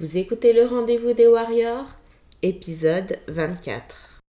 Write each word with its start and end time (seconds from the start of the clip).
Vous 0.00 0.16
écoutez 0.16 0.54
le 0.54 0.64
rendez-vous 0.64 1.12
des 1.12 1.26
Warriors, 1.26 1.84
épisode 2.40 3.18
24. 3.28 4.22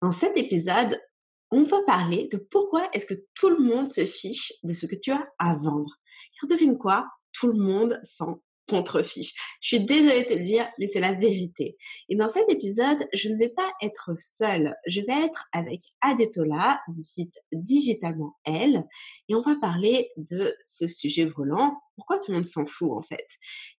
Dans 0.00 0.12
cet 0.12 0.36
épisode, 0.36 1.02
on 1.50 1.64
va 1.64 1.82
parler 1.84 2.28
de 2.30 2.38
pourquoi 2.38 2.88
est-ce 2.92 3.06
que 3.06 3.20
tout 3.34 3.48
le 3.48 3.58
monde 3.58 3.88
se 3.88 4.06
fiche 4.06 4.52
de 4.62 4.72
ce 4.72 4.86
que 4.86 4.94
tu 4.94 5.10
as 5.10 5.26
à 5.40 5.54
vendre. 5.56 5.98
Car 6.38 6.48
devine 6.48 6.78
quoi 6.78 7.08
Tout 7.32 7.48
le 7.48 7.58
monde 7.58 7.98
s'en 8.04 8.40
contrefiche. 8.68 9.32
Je 9.60 9.76
suis 9.76 9.84
désolée 9.84 10.22
de 10.22 10.28
te 10.28 10.34
le 10.34 10.44
dire, 10.44 10.68
mais 10.78 10.86
c'est 10.86 11.00
la 11.00 11.12
vérité. 11.12 11.76
Et 12.08 12.16
dans 12.16 12.28
cet 12.28 12.50
épisode, 12.50 13.06
je 13.12 13.28
ne 13.28 13.38
vais 13.38 13.48
pas 13.48 13.70
être 13.82 14.10
seule. 14.16 14.74
Je 14.86 15.00
vais 15.00 15.24
être 15.26 15.46
avec 15.52 15.80
Adetola 16.00 16.80
du 16.88 17.02
site 17.02 17.38
Digitalement 17.52 18.36
Elle 18.44 18.84
et 19.28 19.34
on 19.34 19.40
va 19.42 19.56
parler 19.60 20.10
de 20.16 20.54
ce 20.62 20.86
sujet 20.86 21.26
brûlant. 21.26 21.78
Pourquoi 21.96 22.18
tout 22.18 22.30
le 22.30 22.36
monde 22.36 22.44
s'en 22.44 22.66
fout 22.66 22.92
en 22.92 23.02
fait? 23.02 23.26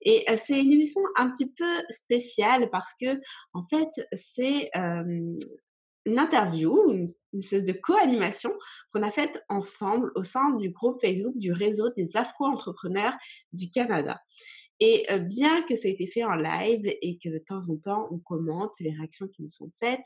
Et 0.02 0.26
euh, 0.30 0.36
c'est 0.38 0.60
une 0.60 0.74
émission 0.74 1.02
un 1.18 1.30
petit 1.30 1.52
peu 1.52 1.66
spéciale 1.90 2.70
parce 2.72 2.94
que 3.00 3.20
en 3.54 3.64
fait 3.64 3.90
c'est 4.14 4.70
euh, 4.76 5.38
une 6.08 6.20
interview, 6.20 6.92
une, 6.92 7.14
espèce 7.38 7.66
de 7.66 7.74
co-animation 7.74 8.52
qu'on 8.92 9.04
a 9.04 9.12
faite 9.12 9.44
ensemble 9.50 10.12
au 10.16 10.24
sein 10.24 10.56
du 10.56 10.70
groupe 10.70 11.00
Facebook 11.02 11.36
du 11.36 11.52
réseau 11.52 11.90
des 11.96 12.18
Afro-entrepreneurs 12.18 13.14
du 13.54 13.70
Canada. 13.70 14.20
Et 14.80 15.08
bien 15.22 15.64
que 15.64 15.76
ça 15.76 15.88
ait 15.88 15.92
été 15.92 16.08
fait 16.08 16.24
en 16.24 16.36
live 16.36 16.86
et 16.86 17.18
que 17.18 17.30
de 17.30 17.40
temps 17.40 17.70
en 17.70 17.78
temps 17.78 18.08
on 18.12 18.20
commente 18.20 18.76
les 18.80 18.92
réactions 18.92 19.28
qui 19.28 19.42
nous 19.42 19.48
sont 19.48 19.72
faites, 19.80 20.06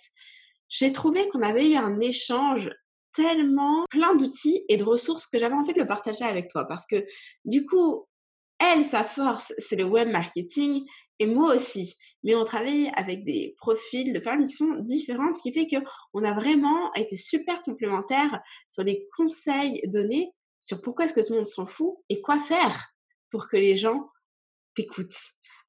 j'ai 0.69 0.91
trouvé 0.93 1.27
qu'on 1.29 1.41
avait 1.41 1.69
eu 1.69 1.75
un 1.75 1.99
échange 1.99 2.71
tellement 3.13 3.85
plein 3.89 4.15
d'outils 4.15 4.63
et 4.69 4.77
de 4.77 4.83
ressources 4.83 5.27
que 5.27 5.37
j'avais 5.37 5.55
envie 5.55 5.73
de 5.73 5.79
le 5.79 5.85
partager 5.85 6.23
avec 6.23 6.49
toi 6.49 6.65
parce 6.65 6.85
que 6.87 7.05
du 7.43 7.65
coup, 7.65 8.05
elle, 8.59 8.85
sa 8.85 9.03
force, 9.03 9.53
c'est 9.57 9.75
le 9.75 9.85
web 9.85 10.09
marketing 10.09 10.85
et 11.19 11.25
moi 11.25 11.55
aussi. 11.55 11.95
Mais 12.23 12.35
on 12.35 12.43
travaille 12.43 12.91
avec 12.95 13.25
des 13.25 13.55
profils 13.57 14.13
de 14.13 14.19
femmes 14.19 14.45
qui 14.45 14.53
sont 14.53 14.75
différents, 14.79 15.33
ce 15.33 15.41
qui 15.41 15.51
fait 15.51 15.67
qu'on 15.67 16.23
a 16.23 16.33
vraiment 16.33 16.93
été 16.93 17.15
super 17.15 17.61
complémentaires 17.63 18.39
sur 18.69 18.83
les 18.83 19.07
conseils 19.17 19.81
donnés 19.85 20.31
sur 20.59 20.79
pourquoi 20.81 21.05
est-ce 21.05 21.13
que 21.13 21.21
tout 21.21 21.33
le 21.33 21.37
monde 21.37 21.47
s'en 21.47 21.65
fout 21.65 21.95
et 22.09 22.21
quoi 22.21 22.39
faire 22.39 22.93
pour 23.31 23.47
que 23.47 23.57
les 23.57 23.75
gens 23.75 24.07
t'écoute. 24.75 25.15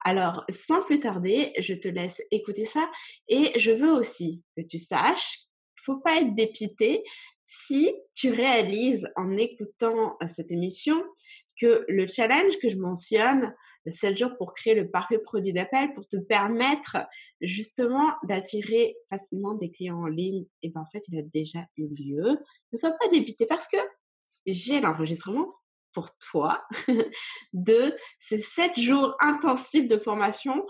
Alors, 0.05 0.43
sans 0.49 0.81
plus 0.81 0.99
tarder, 0.99 1.53
je 1.59 1.73
te 1.73 1.87
laisse 1.87 2.21
écouter 2.31 2.65
ça 2.65 2.89
et 3.29 3.57
je 3.57 3.71
veux 3.71 3.91
aussi 3.91 4.43
que 4.57 4.61
tu 4.61 4.77
saches 4.77 5.47
faut 5.83 5.97
pas 5.97 6.21
être 6.21 6.33
dépité 6.35 7.03
si 7.45 7.93
tu 8.13 8.31
réalises 8.31 9.09
en 9.15 9.37
écoutant 9.37 10.17
euh, 10.21 10.27
cette 10.27 10.51
émission 10.51 11.03
que 11.59 11.85
le 11.87 12.07
challenge 12.07 12.57
que 12.61 12.69
je 12.69 12.77
mentionne, 12.77 13.53
7 13.85 14.17
jours 14.17 14.37
pour 14.37 14.53
créer 14.53 14.73
le 14.73 14.89
parfait 14.89 15.19
produit 15.19 15.53
d'appel, 15.53 15.93
pour 15.93 16.07
te 16.07 16.17
permettre 16.17 16.97
justement 17.41 18.13
d'attirer 18.23 18.95
facilement 19.07 19.53
des 19.53 19.69
clients 19.69 20.01
en 20.01 20.07
ligne, 20.07 20.45
et 20.63 20.69
ben 20.69 20.81
en 20.81 20.89
fait, 20.91 21.03
il 21.09 21.19
a 21.19 21.21
déjà 21.21 21.59
eu 21.77 21.87
lieu. 21.87 22.37
Ne 22.71 22.77
sois 22.77 22.91
pas 22.91 23.07
dépité 23.09 23.45
parce 23.45 23.67
que 23.67 23.77
j'ai 24.47 24.81
l'enregistrement 24.81 25.53
pour 25.93 26.17
toi 26.17 26.63
de 27.53 27.95
ces 28.19 28.39
sept 28.39 28.79
jours 28.79 29.15
intensifs 29.19 29.87
de 29.87 29.97
formation 29.97 30.65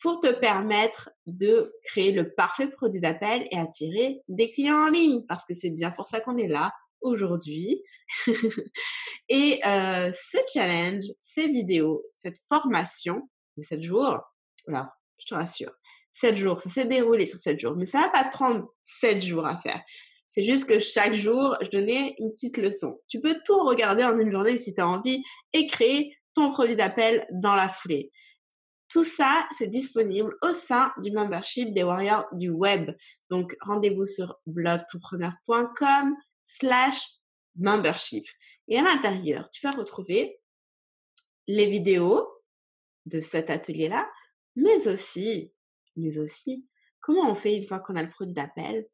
pour 0.00 0.20
te 0.20 0.32
permettre 0.32 1.10
de 1.26 1.74
créer 1.84 2.12
le 2.12 2.32
parfait 2.34 2.68
produit 2.68 3.00
d'appel 3.00 3.48
et 3.50 3.58
attirer 3.58 4.20
des 4.28 4.50
clients 4.50 4.86
en 4.86 4.88
ligne 4.88 5.22
parce 5.26 5.44
que 5.44 5.54
c'est 5.54 5.70
bien 5.70 5.90
pour 5.90 6.06
ça 6.06 6.20
qu'on 6.20 6.36
est 6.36 6.46
là 6.46 6.72
aujourd'hui. 7.00 7.82
et 9.28 9.60
euh, 9.66 10.10
ce 10.12 10.38
challenge, 10.52 11.04
ces 11.20 11.48
vidéos, 11.48 12.04
cette 12.10 12.38
formation 12.48 13.28
de 13.56 13.62
7 13.62 13.82
jours, 13.82 14.20
alors 14.68 14.88
je 15.18 15.26
te 15.26 15.34
rassure, 15.34 15.72
7 16.12 16.36
jours, 16.36 16.60
ça 16.60 16.70
s'est 16.70 16.84
déroulé 16.84 17.26
sur 17.26 17.38
7 17.38 17.58
jours, 17.58 17.74
mais 17.76 17.84
ça 17.84 18.00
va 18.00 18.08
pas 18.08 18.24
te 18.24 18.32
prendre 18.32 18.72
7 18.82 19.22
jours 19.22 19.46
à 19.46 19.56
faire. 19.56 19.82
C'est 20.28 20.42
juste 20.42 20.68
que 20.68 20.78
chaque 20.78 21.14
jour, 21.14 21.56
je 21.62 21.70
donnais 21.70 22.14
une 22.18 22.30
petite 22.30 22.58
leçon. 22.58 23.00
Tu 23.08 23.20
peux 23.20 23.40
tout 23.44 23.58
regarder 23.64 24.04
en 24.04 24.18
une 24.18 24.30
journée 24.30 24.58
si 24.58 24.74
tu 24.74 24.80
as 24.80 24.86
envie 24.86 25.22
et 25.54 25.66
créer 25.66 26.14
ton 26.34 26.50
produit 26.50 26.76
d'appel 26.76 27.26
dans 27.32 27.54
la 27.54 27.68
foulée. 27.68 28.12
Tout 28.90 29.04
ça, 29.04 29.46
c'est 29.56 29.68
disponible 29.68 30.36
au 30.42 30.52
sein 30.52 30.92
du 30.98 31.10
membership 31.12 31.72
des 31.74 31.82
Warriors 31.82 32.26
du 32.32 32.50
web. 32.50 32.90
Donc, 33.30 33.56
rendez-vous 33.60 34.06
sur 34.06 34.36
blogtrepreneur.com 34.46 36.14
slash 36.44 37.02
membership. 37.56 38.26
Et 38.68 38.78
à 38.78 38.82
l'intérieur, 38.82 39.48
tu 39.50 39.66
vas 39.66 39.72
retrouver 39.72 40.40
les 41.46 41.66
vidéos 41.66 42.28
de 43.06 43.20
cet 43.20 43.48
atelier-là, 43.48 44.08
mais 44.56 44.88
aussi, 44.88 45.52
mais 45.96 46.18
aussi, 46.18 46.66
comment 47.00 47.30
on 47.30 47.34
fait 47.34 47.56
une 47.56 47.64
fois 47.64 47.80
qu'on 47.80 47.96
a 47.96 48.02
le 48.02 48.10
produit 48.10 48.34
d'appel 48.34 48.86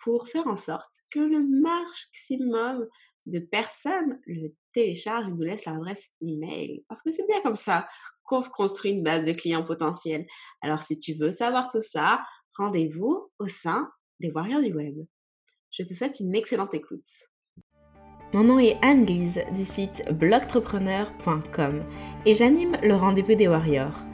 pour 0.00 0.28
faire 0.28 0.46
en 0.46 0.56
sorte 0.56 0.92
que 1.10 1.20
le 1.20 1.40
maximum 1.40 2.86
de 3.26 3.38
personnes 3.38 4.18
le 4.26 4.54
téléchargent 4.72 5.28
et 5.28 5.32
nous 5.32 5.42
laissent 5.42 5.66
leur 5.66 5.76
adresse 5.76 6.10
email. 6.20 6.84
Parce 6.88 7.02
que 7.02 7.12
c'est 7.12 7.26
bien 7.26 7.40
comme 7.42 7.56
ça 7.56 7.86
qu'on 8.24 8.42
se 8.42 8.50
construit 8.50 8.92
une 8.92 9.02
base 9.02 9.24
de 9.24 9.32
clients 9.32 9.64
potentiels. 9.64 10.26
Alors 10.62 10.82
si 10.82 10.98
tu 10.98 11.14
veux 11.14 11.30
savoir 11.30 11.68
tout 11.68 11.80
ça, 11.80 12.22
rendez-vous 12.56 13.30
au 13.38 13.46
sein 13.46 13.90
des 14.20 14.30
Warriors 14.30 14.62
du 14.62 14.72
Web. 14.72 14.94
Je 15.70 15.82
te 15.82 15.92
souhaite 15.92 16.20
une 16.20 16.34
excellente 16.34 16.74
écoute. 16.74 17.08
Mon 18.32 18.44
nom 18.44 18.58
est 18.58 18.78
Anne-Lise 18.82 19.42
du 19.54 19.64
site 19.64 20.04
blogtrepreneur.com 20.12 21.84
et 22.26 22.34
j'anime 22.34 22.76
le 22.82 22.94
rendez-vous 22.94 23.34
des 23.34 23.48
Warriors 23.48 24.09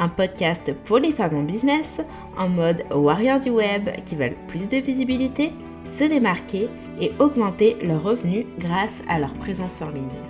un 0.00 0.08
podcast 0.08 0.74
pour 0.84 0.98
les 0.98 1.12
femmes 1.12 1.36
en 1.36 1.42
business 1.42 2.00
en 2.36 2.48
mode 2.48 2.84
warrior 2.90 3.38
du 3.38 3.50
web 3.50 3.90
qui 4.04 4.16
veulent 4.16 4.36
plus 4.48 4.68
de 4.68 4.78
visibilité, 4.78 5.52
se 5.84 6.04
démarquer 6.04 6.68
et 7.00 7.12
augmenter 7.18 7.76
leurs 7.82 8.02
revenus 8.02 8.46
grâce 8.58 9.02
à 9.08 9.18
leur 9.18 9.32
présence 9.34 9.80
en 9.82 9.90
ligne. 9.90 10.29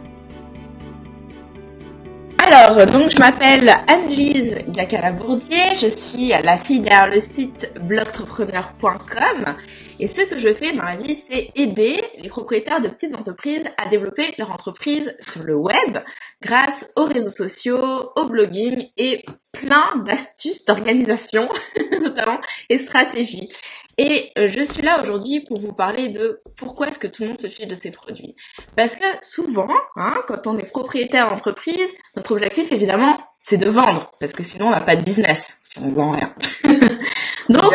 Alors, 2.53 2.85
donc 2.85 3.11
je 3.11 3.19
m'appelle 3.19 3.69
Anne-Lise 3.87 4.59
Gacalabourdier, 4.71 5.77
je 5.81 5.87
suis 5.87 6.31
la 6.31 6.57
fille 6.57 6.81
derrière 6.81 7.09
le 7.09 7.21
site 7.21 7.71
blogtrepreneur.com 7.81 9.55
et 10.01 10.09
ce 10.09 10.23
que 10.23 10.37
je 10.37 10.53
fais 10.53 10.73
dans 10.73 10.83
la 10.83 10.97
vie, 10.97 11.15
c'est 11.15 11.53
aider 11.55 12.03
les 12.19 12.29
propriétaires 12.29 12.81
de 12.81 12.89
petites 12.89 13.15
entreprises 13.15 13.63
à 13.77 13.89
développer 13.89 14.35
leur 14.37 14.51
entreprise 14.51 15.15
sur 15.29 15.45
le 15.45 15.55
web 15.55 15.99
grâce 16.43 16.91
aux 16.97 17.05
réseaux 17.05 17.31
sociaux, 17.31 18.11
au 18.17 18.25
blogging 18.25 18.85
et 18.97 19.25
plein 19.53 20.03
d'astuces 20.05 20.65
d'organisation 20.65 21.49
notamment 22.03 22.41
et 22.69 22.79
stratégies. 22.79 23.49
Et 24.03 24.33
euh, 24.39 24.49
je 24.49 24.63
suis 24.63 24.81
là 24.81 24.99
aujourd'hui 25.03 25.41
pour 25.41 25.59
vous 25.59 25.75
parler 25.75 26.09
de 26.09 26.41
pourquoi 26.57 26.89
est-ce 26.89 26.99
que 26.99 27.07
tout 27.07 27.21
le 27.21 27.29
monde 27.29 27.39
se 27.39 27.49
fiche 27.49 27.67
de 27.67 27.77
ces 27.77 27.91
produits. 27.91 28.35
Parce 28.75 28.97
que 28.97 29.05
souvent, 29.21 29.69
hein, 29.95 30.15
quand 30.27 30.47
on 30.47 30.57
est 30.57 30.71
propriétaire 30.71 31.29
d'entreprise, 31.29 31.93
notre 32.17 32.33
objectif 32.33 32.73
évidemment, 32.73 33.19
c'est 33.43 33.59
de 33.59 33.69
vendre. 33.69 34.11
Parce 34.19 34.33
que 34.33 34.43
sinon, 34.43 34.69
on 34.69 34.71
n'a 34.71 34.81
pas 34.81 34.97
de 34.97 35.03
business 35.03 35.51
si 35.63 35.81
on 35.81 35.91
vend 35.91 36.13
rien. 36.13 36.33
Donc, 37.51 37.75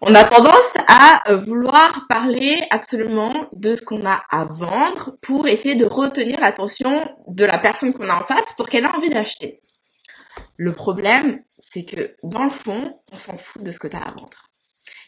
on 0.00 0.12
a 0.12 0.24
tendance 0.24 0.76
à 0.88 1.22
euh, 1.30 1.36
vouloir 1.36 2.04
parler 2.08 2.66
absolument 2.70 3.32
de 3.52 3.76
ce 3.76 3.82
qu'on 3.82 4.04
a 4.04 4.24
à 4.30 4.44
vendre 4.46 5.16
pour 5.22 5.46
essayer 5.46 5.76
de 5.76 5.84
retenir 5.84 6.40
l'attention 6.40 7.08
de 7.28 7.44
la 7.44 7.58
personne 7.58 7.92
qu'on 7.92 8.08
a 8.08 8.16
en 8.16 8.24
face 8.24 8.52
pour 8.56 8.68
qu'elle 8.68 8.86
ait 8.86 8.96
envie 8.96 9.10
d'acheter. 9.10 9.60
Le 10.56 10.72
problème, 10.72 11.38
c'est 11.60 11.84
que 11.84 12.10
dans 12.24 12.42
le 12.42 12.50
fond, 12.50 12.98
on 13.12 13.16
s'en 13.16 13.36
fout 13.36 13.62
de 13.62 13.70
ce 13.70 13.78
que 13.78 13.86
tu 13.86 13.96
as 13.96 14.00
à 14.00 14.10
vendre. 14.10 14.44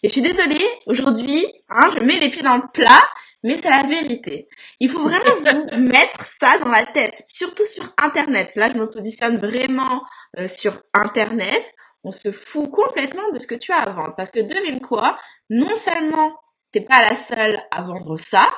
Et 0.03 0.09
je 0.09 0.13
suis 0.13 0.23
désolée, 0.23 0.65
aujourd'hui, 0.87 1.45
hein, 1.69 1.91
je 1.95 2.01
mets 2.01 2.19
les 2.19 2.29
pieds 2.29 2.43
dans 2.43 2.57
le 2.57 2.69
plat, 2.73 3.03
mais 3.43 3.59
c'est 3.59 3.71
la 3.71 3.85
vérité. 3.85 4.49
Il 4.81 4.89
faut 4.89 5.03
vraiment 5.03 5.25
vous 5.71 5.79
mettre 5.79 6.23
ça 6.23 6.59
dans 6.59 6.71
la 6.71 6.85
tête, 6.85 7.23
surtout 7.29 7.67
sur 7.67 7.93
Internet. 8.03 8.55
Là, 8.57 8.71
je 8.71 8.77
me 8.77 8.87
positionne 8.87 9.39
vraiment 9.39 10.03
euh, 10.39 10.49
sur 10.49 10.81
Internet. 10.93 11.75
On 12.05 12.11
se 12.11 12.31
fout 12.31 12.71
complètement 12.71 13.31
de 13.33 13.39
ce 13.39 13.47
que 13.47 13.55
tu 13.55 13.73
as 13.73 13.79
à 13.79 13.91
vendre. 13.91 14.15
Parce 14.17 14.31
que 14.31 14.41
devine 14.41 14.81
quoi, 14.81 15.17
non 15.51 15.75
seulement 15.77 16.35
t'es 16.73 16.81
pas 16.81 17.03
la 17.03 17.15
seule 17.15 17.63
à 17.71 17.83
vendre 17.83 18.19
ça, 18.19 18.51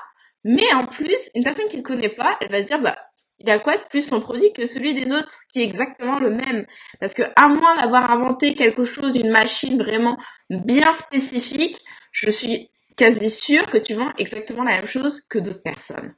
mais 0.45 0.73
en 0.73 0.87
plus, 0.87 1.31
une 1.35 1.45
personne 1.45 1.69
qui 1.69 1.79
ne 1.79 1.83
connaît 1.83 2.09
pas, 2.09 2.37
elle 2.41 2.51
va 2.51 2.63
se 2.63 2.67
dire, 2.67 2.81
bah, 2.81 2.97
il 3.41 3.51
a 3.51 3.59
quoi 3.59 3.77
de 3.77 3.83
plus 3.89 4.03
son 4.03 4.21
produit 4.21 4.53
que 4.53 4.67
celui 4.67 4.95
des 4.95 5.13
autres 5.13 5.35
qui 5.53 5.61
est 5.61 5.65
exactement 5.65 6.19
le 6.19 6.31
même? 6.31 6.67
Parce 7.01 7.15
que 7.15 7.23
à 7.37 7.49
moins 7.49 7.77
d'avoir 7.77 8.11
inventé 8.11 8.55
quelque 8.55 8.85
chose, 8.85 9.17
une 9.17 9.31
machine 9.31 9.81
vraiment 9.81 10.17
bien 10.51 10.93
spécifique, 10.93 11.77
je 12.11 12.31
suis 12.31 12.71
quasi 12.97 13.31
sûre 13.31 13.67
que 13.71 13.79
tu 13.79 13.95
vends 13.95 14.13
exactement 14.19 14.65
la 14.65 14.73
même 14.73 14.87
chose 14.87 15.21
que 15.21 15.39
d'autres 15.39 15.63
personnes. 15.63 16.13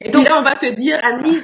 Et 0.00 0.10
Donc, 0.10 0.26
là, 0.26 0.38
on 0.38 0.42
va 0.42 0.54
te 0.54 0.66
dire, 0.66 0.98
Annie, 1.02 1.38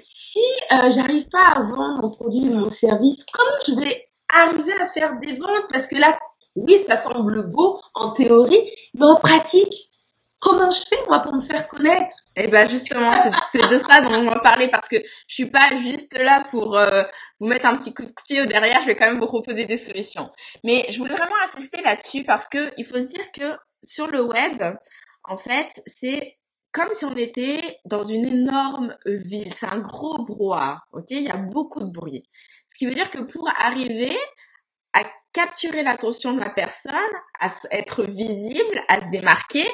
si 0.00 0.38
euh, 0.72 0.90
j'arrive 0.90 1.28
pas 1.28 1.46
à 1.56 1.60
vendre 1.62 2.02
mon 2.02 2.10
produit, 2.10 2.44
mon 2.48 2.70
service, 2.70 3.24
comment 3.32 3.58
je 3.66 3.74
vais 3.74 4.06
arriver 4.32 4.74
à 4.80 4.86
faire 4.86 5.18
des 5.18 5.34
ventes? 5.34 5.64
Parce 5.70 5.86
que 5.88 5.96
là, 5.96 6.16
oui, 6.54 6.78
ça 6.86 6.96
semble 6.96 7.50
beau 7.50 7.80
en 7.94 8.10
théorie, 8.10 8.70
mais 8.94 9.06
en 9.06 9.16
pratique, 9.16 9.90
comment 10.38 10.70
je 10.70 10.82
fais 10.88 11.04
moi 11.08 11.20
pour 11.20 11.34
me 11.34 11.40
faire 11.40 11.66
connaître? 11.66 12.14
Et 12.38 12.46
ben 12.46 12.68
justement, 12.68 13.12
c'est 13.50 13.68
de 13.68 13.78
ça 13.78 14.00
dont 14.00 14.12
on 14.12 14.24
va 14.24 14.38
parler 14.38 14.68
parce 14.68 14.88
que 14.88 14.96
je 15.26 15.34
suis 15.34 15.50
pas 15.50 15.74
juste 15.76 16.16
là 16.16 16.44
pour 16.50 16.78
euh, 16.78 17.02
vous 17.40 17.48
mettre 17.48 17.66
un 17.66 17.76
petit 17.76 17.92
coup 17.92 18.04
de 18.04 18.12
pied 18.26 18.46
derrière. 18.46 18.80
Je 18.82 18.86
vais 18.86 18.96
quand 18.96 19.06
même 19.06 19.18
vous 19.18 19.26
proposer 19.26 19.64
des 19.64 19.76
solutions. 19.76 20.30
Mais 20.62 20.86
je 20.88 20.98
voulais 20.98 21.14
vraiment 21.14 21.34
insister 21.44 21.82
là-dessus 21.82 22.22
parce 22.22 22.46
que 22.46 22.72
il 22.76 22.84
faut 22.84 23.00
se 23.00 23.08
dire 23.08 23.32
que 23.32 23.56
sur 23.84 24.06
le 24.06 24.22
web, 24.22 24.62
en 25.24 25.36
fait, 25.36 25.68
c'est 25.86 26.38
comme 26.70 26.92
si 26.92 27.04
on 27.04 27.16
était 27.16 27.78
dans 27.86 28.04
une 28.04 28.26
énorme 28.26 28.96
ville. 29.04 29.52
C'est 29.52 29.66
un 29.66 29.78
gros 29.78 30.22
brouhaha. 30.22 30.82
Ok, 30.92 31.06
il 31.10 31.22
y 31.22 31.30
a 31.30 31.36
beaucoup 31.36 31.80
de 31.80 31.90
bruit. 31.90 32.22
Ce 32.68 32.78
qui 32.78 32.86
veut 32.86 32.94
dire 32.94 33.10
que 33.10 33.18
pour 33.18 33.50
arriver 33.58 34.16
à 34.92 35.02
capturer 35.32 35.82
l'attention 35.82 36.34
de 36.34 36.40
la 36.40 36.50
personne, 36.50 36.94
à 37.40 37.48
être 37.72 38.04
visible, 38.04 38.84
à 38.86 39.00
se 39.00 39.08
démarquer, 39.10 39.66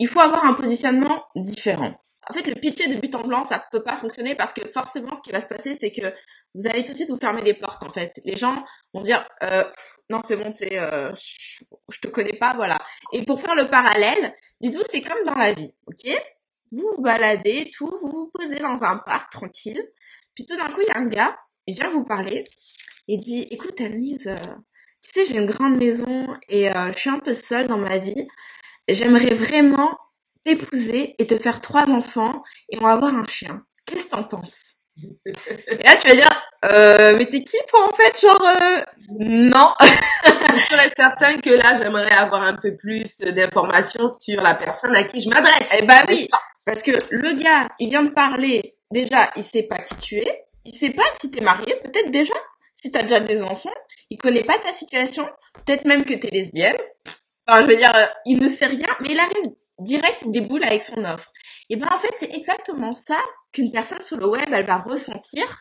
il 0.00 0.08
faut 0.08 0.20
avoir 0.20 0.44
un 0.44 0.54
positionnement 0.54 1.24
différent. 1.36 1.92
En 2.28 2.32
fait, 2.32 2.46
le 2.46 2.54
pitcher 2.54 2.88
de 2.88 3.00
but 3.00 3.14
en 3.14 3.26
blanc, 3.26 3.44
ça 3.44 3.64
peut 3.70 3.82
pas 3.82 3.96
fonctionner 3.96 4.34
parce 4.34 4.52
que 4.52 4.66
forcément, 4.68 5.14
ce 5.14 5.20
qui 5.20 5.30
va 5.30 5.40
se 5.40 5.48
passer, 5.48 5.76
c'est 5.78 5.90
que 5.90 6.12
vous 6.54 6.66
allez 6.66 6.82
tout 6.82 6.92
de 6.92 6.96
suite 6.96 7.10
vous 7.10 7.16
fermer 7.16 7.42
les 7.42 7.54
portes. 7.54 7.82
En 7.82 7.90
fait, 7.90 8.12
les 8.24 8.36
gens 8.36 8.64
vont 8.94 9.02
dire 9.02 9.26
euh, 9.42 9.64
non, 10.08 10.20
c'est 10.24 10.36
bon, 10.36 10.52
c'est 10.52 10.78
euh, 10.78 11.12
je, 11.14 12.00
te 12.00 12.08
connais 12.08 12.36
pas, 12.38 12.54
voilà. 12.54 12.78
Et 13.12 13.24
pour 13.24 13.40
faire 13.40 13.54
le 13.54 13.68
parallèle, 13.68 14.34
dites-vous, 14.60 14.82
c'est 14.88 15.02
comme 15.02 15.24
dans 15.26 15.34
la 15.34 15.52
vie, 15.52 15.74
ok? 15.86 16.12
Vous 16.72 16.92
vous 16.96 17.02
baladez, 17.02 17.68
tout, 17.72 17.90
vous 18.00 18.10
vous 18.10 18.30
posez 18.32 18.58
dans 18.58 18.82
un 18.84 18.98
parc 18.98 19.32
tranquille, 19.32 19.82
puis 20.34 20.46
tout 20.46 20.56
d'un 20.56 20.70
coup, 20.70 20.80
il 20.82 20.88
y 20.88 20.92
a 20.92 20.98
un 20.98 21.06
gars, 21.06 21.36
il 21.66 21.74
vient 21.74 21.90
vous 21.90 22.04
parler, 22.04 22.44
et 23.08 23.18
dit 23.18 23.48
écoute, 23.50 23.80
Annelise, 23.80 24.28
euh, 24.28 24.36
tu 25.02 25.10
sais, 25.10 25.24
j'ai 25.24 25.38
une 25.38 25.46
grande 25.46 25.78
maison 25.78 26.28
et 26.48 26.70
euh, 26.70 26.92
je 26.92 26.98
suis 26.98 27.10
un 27.10 27.18
peu 27.18 27.34
seule 27.34 27.66
dans 27.66 27.78
ma 27.78 27.98
vie 27.98 28.28
j'aimerais 28.88 29.34
vraiment 29.34 29.96
t'épouser 30.44 31.14
et 31.18 31.26
te 31.26 31.36
faire 31.36 31.60
trois 31.60 31.88
enfants 31.90 32.42
et 32.70 32.78
on 32.78 32.84
va 32.84 32.92
avoir 32.92 33.14
un 33.14 33.26
chien. 33.26 33.62
Qu'est-ce 33.86 34.06
que 34.06 34.10
t'en 34.10 34.24
penses? 34.24 34.74
Et 35.26 35.82
là, 35.82 35.96
tu 35.96 36.08
vas 36.08 36.14
dire, 36.14 36.42
euh, 36.66 37.16
mais 37.16 37.26
t'es 37.26 37.42
qui 37.42 37.56
toi 37.68 37.88
en 37.90 37.96
fait? 37.96 38.20
Genre, 38.20 38.42
euh, 38.42 38.82
non. 39.18 39.72
je 40.24 40.60
serais 40.60 40.90
certain 40.94 41.38
que 41.40 41.50
là, 41.50 41.78
j'aimerais 41.78 42.10
avoir 42.10 42.42
un 42.42 42.56
peu 42.56 42.76
plus 42.76 43.20
d'informations 43.20 44.08
sur 44.08 44.42
la 44.42 44.54
personne 44.54 44.94
à 44.94 45.04
qui 45.04 45.20
je 45.20 45.28
m'adresse. 45.28 45.74
Eh 45.78 45.86
ben 45.86 46.04
oui, 46.08 46.28
parce 46.66 46.82
que 46.82 46.92
le 47.10 47.34
gars, 47.42 47.68
il 47.78 47.88
vient 47.90 48.02
de 48.02 48.10
parler. 48.10 48.74
Déjà, 48.90 49.30
il 49.36 49.44
sait 49.44 49.62
pas 49.62 49.78
qui 49.78 49.94
tu 49.96 50.16
es. 50.16 50.44
Il 50.64 50.74
sait 50.74 50.90
pas 50.90 51.04
si 51.20 51.30
t'es 51.30 51.40
marié, 51.40 51.76
peut-être 51.82 52.10
déjà. 52.10 52.34
Si 52.76 52.90
t'as 52.90 53.02
déjà 53.02 53.20
des 53.20 53.40
enfants, 53.40 53.70
il 54.10 54.18
connaît 54.18 54.42
pas 54.42 54.58
ta 54.58 54.72
situation. 54.72 55.26
Peut-être 55.64 55.84
même 55.84 56.04
que 56.04 56.14
t'es 56.14 56.30
lesbienne 56.30 56.76
je 57.60 57.66
veux 57.66 57.76
dire, 57.76 57.92
euh, 57.94 58.06
il 58.26 58.38
ne 58.38 58.48
sait 58.48 58.66
rien, 58.66 58.88
mais 59.00 59.10
il 59.10 59.18
arrive 59.18 59.54
direct, 59.78 60.22
il 60.24 60.32
déboule 60.32 60.64
avec 60.64 60.82
son 60.82 61.04
offre. 61.04 61.32
Et 61.68 61.76
ben 61.76 61.88
en 61.92 61.98
fait, 61.98 62.12
c'est 62.16 62.32
exactement 62.34 62.92
ça 62.92 63.18
qu'une 63.52 63.72
personne 63.72 64.00
sur 64.02 64.18
le 64.18 64.26
web, 64.26 64.48
elle 64.52 64.66
va 64.66 64.78
ressentir 64.78 65.60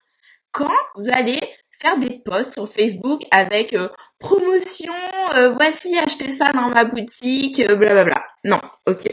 quand 0.52 0.72
vous 0.96 1.10
allez 1.12 1.40
faire 1.72 1.98
des 1.98 2.20
posts 2.26 2.56
sur 2.56 2.68
Facebook 2.68 3.22
avec 3.32 3.74
euh, 3.74 3.90
promotion, 4.20 4.94
euh, 5.36 5.52
voici 5.52 5.98
acheter 5.98 6.32
ça 6.32 6.52
dans 6.52 6.70
ma 6.70 6.84
boutique, 6.84 7.66
blablabla. 7.66 8.04
Bla 8.04 8.04
bla. 8.04 8.26
Non, 8.44 8.62
ok. 8.88 9.08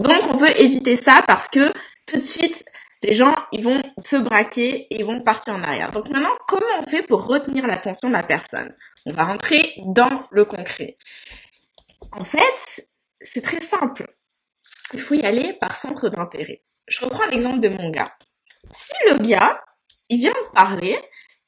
Donc 0.00 0.22
on 0.30 0.36
veut 0.36 0.60
éviter 0.60 0.96
ça 0.96 1.22
parce 1.26 1.48
que 1.48 1.72
tout 2.06 2.18
de 2.18 2.24
suite, 2.24 2.64
les 3.02 3.14
gens, 3.14 3.34
ils 3.52 3.62
vont 3.62 3.80
se 3.98 4.16
braquer 4.16 4.86
et 4.90 5.00
ils 5.00 5.04
vont 5.04 5.20
partir 5.20 5.54
en 5.54 5.62
arrière. 5.62 5.92
Donc 5.92 6.08
maintenant, 6.08 6.36
comment 6.46 6.66
on 6.80 6.82
fait 6.82 7.02
pour 7.02 7.26
retenir 7.26 7.66
l'attention 7.66 8.08
de 8.08 8.14
la 8.14 8.22
personne? 8.22 8.74
On 9.06 9.12
va 9.12 9.24
rentrer 9.24 9.74
dans 9.86 10.24
le 10.30 10.44
concret. 10.44 10.96
En 12.12 12.24
fait, 12.24 12.88
c'est 13.20 13.42
très 13.42 13.60
simple. 13.60 14.06
Il 14.92 15.00
faut 15.00 15.14
y 15.14 15.24
aller 15.24 15.52
par 15.54 15.76
centre 15.76 16.08
d'intérêt. 16.08 16.62
Je 16.86 17.04
reprends 17.04 17.26
l'exemple 17.26 17.60
de 17.60 17.68
mon 17.68 17.90
gars. 17.90 18.12
Si 18.70 18.92
le 19.06 19.18
gars, 19.18 19.62
il 20.08 20.18
vient 20.18 20.32
me 20.32 20.52
parler 20.54 20.98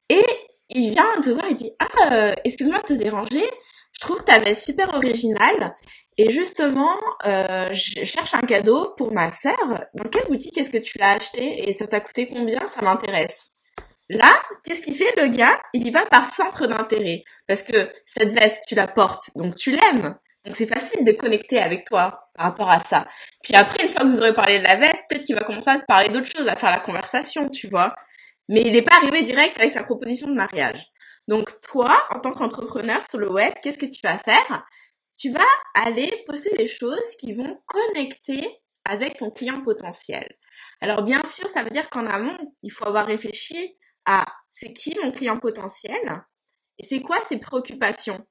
et 0.09 0.25
il 0.69 0.91
vient 0.91 1.21
te 1.23 1.31
voir 1.31 1.47
et 1.47 1.55
dit 1.55 1.73
Ah, 1.79 2.13
euh, 2.13 2.35
excuse-moi 2.45 2.81
de 2.81 2.87
te 2.87 2.93
déranger, 2.93 3.45
je 3.93 4.01
trouve 4.01 4.23
ta 4.25 4.39
veste 4.39 4.65
super 4.65 4.95
originale 4.95 5.75
et 6.19 6.31
justement, 6.31 6.97
euh, 7.25 7.73
je 7.73 8.05
cherche 8.05 8.35
un 8.35 8.43
cadeau 8.43 8.95
pour 8.97 9.13
ma 9.13 9.33
sœur. 9.33 9.87
Dans 9.95 10.09
quelle 10.11 10.27
boutique 10.29 10.59
est-ce 10.59 10.71
que 10.71 10.79
tu 10.79 10.99
l'as 10.99 11.13
acheté 11.13 11.69
et 11.69 11.73
ça 11.73 11.87
t'a 11.87 12.01
coûté 12.01 12.29
combien? 12.29 12.67
Ça 12.69 12.83
m'intéresse. 12.83 13.53
Là, 14.11 14.31
qu'est-ce 14.65 14.83
qu'il 14.83 14.95
fait 14.95 15.15
le 15.17 15.29
gars? 15.29 15.61
Il 15.73 15.87
y 15.87 15.91
va 15.91 16.05
par 16.05 16.33
centre 16.33 16.67
d'intérêt 16.67 17.23
parce 17.47 17.63
que 17.63 17.89
cette 18.05 18.33
veste, 18.33 18.59
tu 18.69 18.75
la 18.75 18.87
portes, 18.87 19.31
donc 19.37 19.55
tu 19.55 19.71
l'aimes. 19.71 20.19
Donc 20.45 20.57
c'est 20.57 20.67
facile 20.67 21.05
de 21.05 21.13
connecter 21.13 21.59
avec 21.59 21.85
toi 21.85 22.19
par 22.35 22.47
rapport 22.47 22.71
à 22.71 22.81
ça. 22.81 23.07
Puis 23.43 23.55
après, 23.55 23.85
une 23.85 23.91
fois 23.91 24.03
que 24.03 24.07
vous 24.07 24.19
aurez 24.19 24.35
parlé 24.35 24.59
de 24.59 24.65
la 24.65 24.77
veste, 24.77 25.05
peut-être 25.09 25.25
qu'il 25.25 25.35
va 25.35 25.43
commencer 25.43 25.69
à 25.71 25.79
parler 25.81 26.09
d'autres 26.09 26.31
choses, 26.31 26.49
à 26.49 26.57
faire 26.57 26.71
la 26.71 26.81
conversation, 26.81 27.49
tu 27.49 27.69
vois. 27.69 27.95
Mais 28.49 28.63
il 28.63 28.73
n'est 28.73 28.83
pas 28.83 28.97
arrivé 28.97 29.23
direct 29.23 29.59
avec 29.59 29.71
sa 29.71 29.85
proposition 29.85 30.29
de 30.29 30.35
mariage. 30.35 30.87
Donc 31.29 31.51
toi, 31.63 32.07
en 32.11 32.21
tant 32.21 32.33
qu'entrepreneur 32.33 33.03
sur 33.09 33.19
le 33.19 33.31
web, 33.31 33.53
qu'est-ce 33.63 33.79
que 33.79 33.87
tu 33.87 34.01
vas 34.03 34.19
faire? 34.19 34.65
Tu 35.19 35.31
vas 35.31 35.47
aller 35.75 36.25
poster 36.27 36.57
des 36.57 36.67
choses 36.67 37.17
qui 37.19 37.35
vont 37.35 37.61
connecter 37.67 38.43
avec 38.85 39.19
ton 39.19 39.31
client 39.31 39.63
potentiel. 39.63 40.27
Alors 40.81 41.03
bien 41.03 41.23
sûr, 41.25 41.49
ça 41.49 41.63
veut 41.63 41.71
dire 41.71 41.91
qu'en 41.91 42.07
amont, 42.07 42.39
il 42.63 42.73
faut 42.73 42.87
avoir 42.87 43.07
réfléchi 43.07 43.77
à 44.07 44.25
c'est 44.49 44.73
qui 44.73 44.97
mon 45.03 45.13
client 45.13 45.39
potentiel 45.39 46.25
et 46.79 46.85
c'est 46.85 47.01
quoi 47.01 47.19
ses 47.27 47.39
préoccupations. 47.39 48.27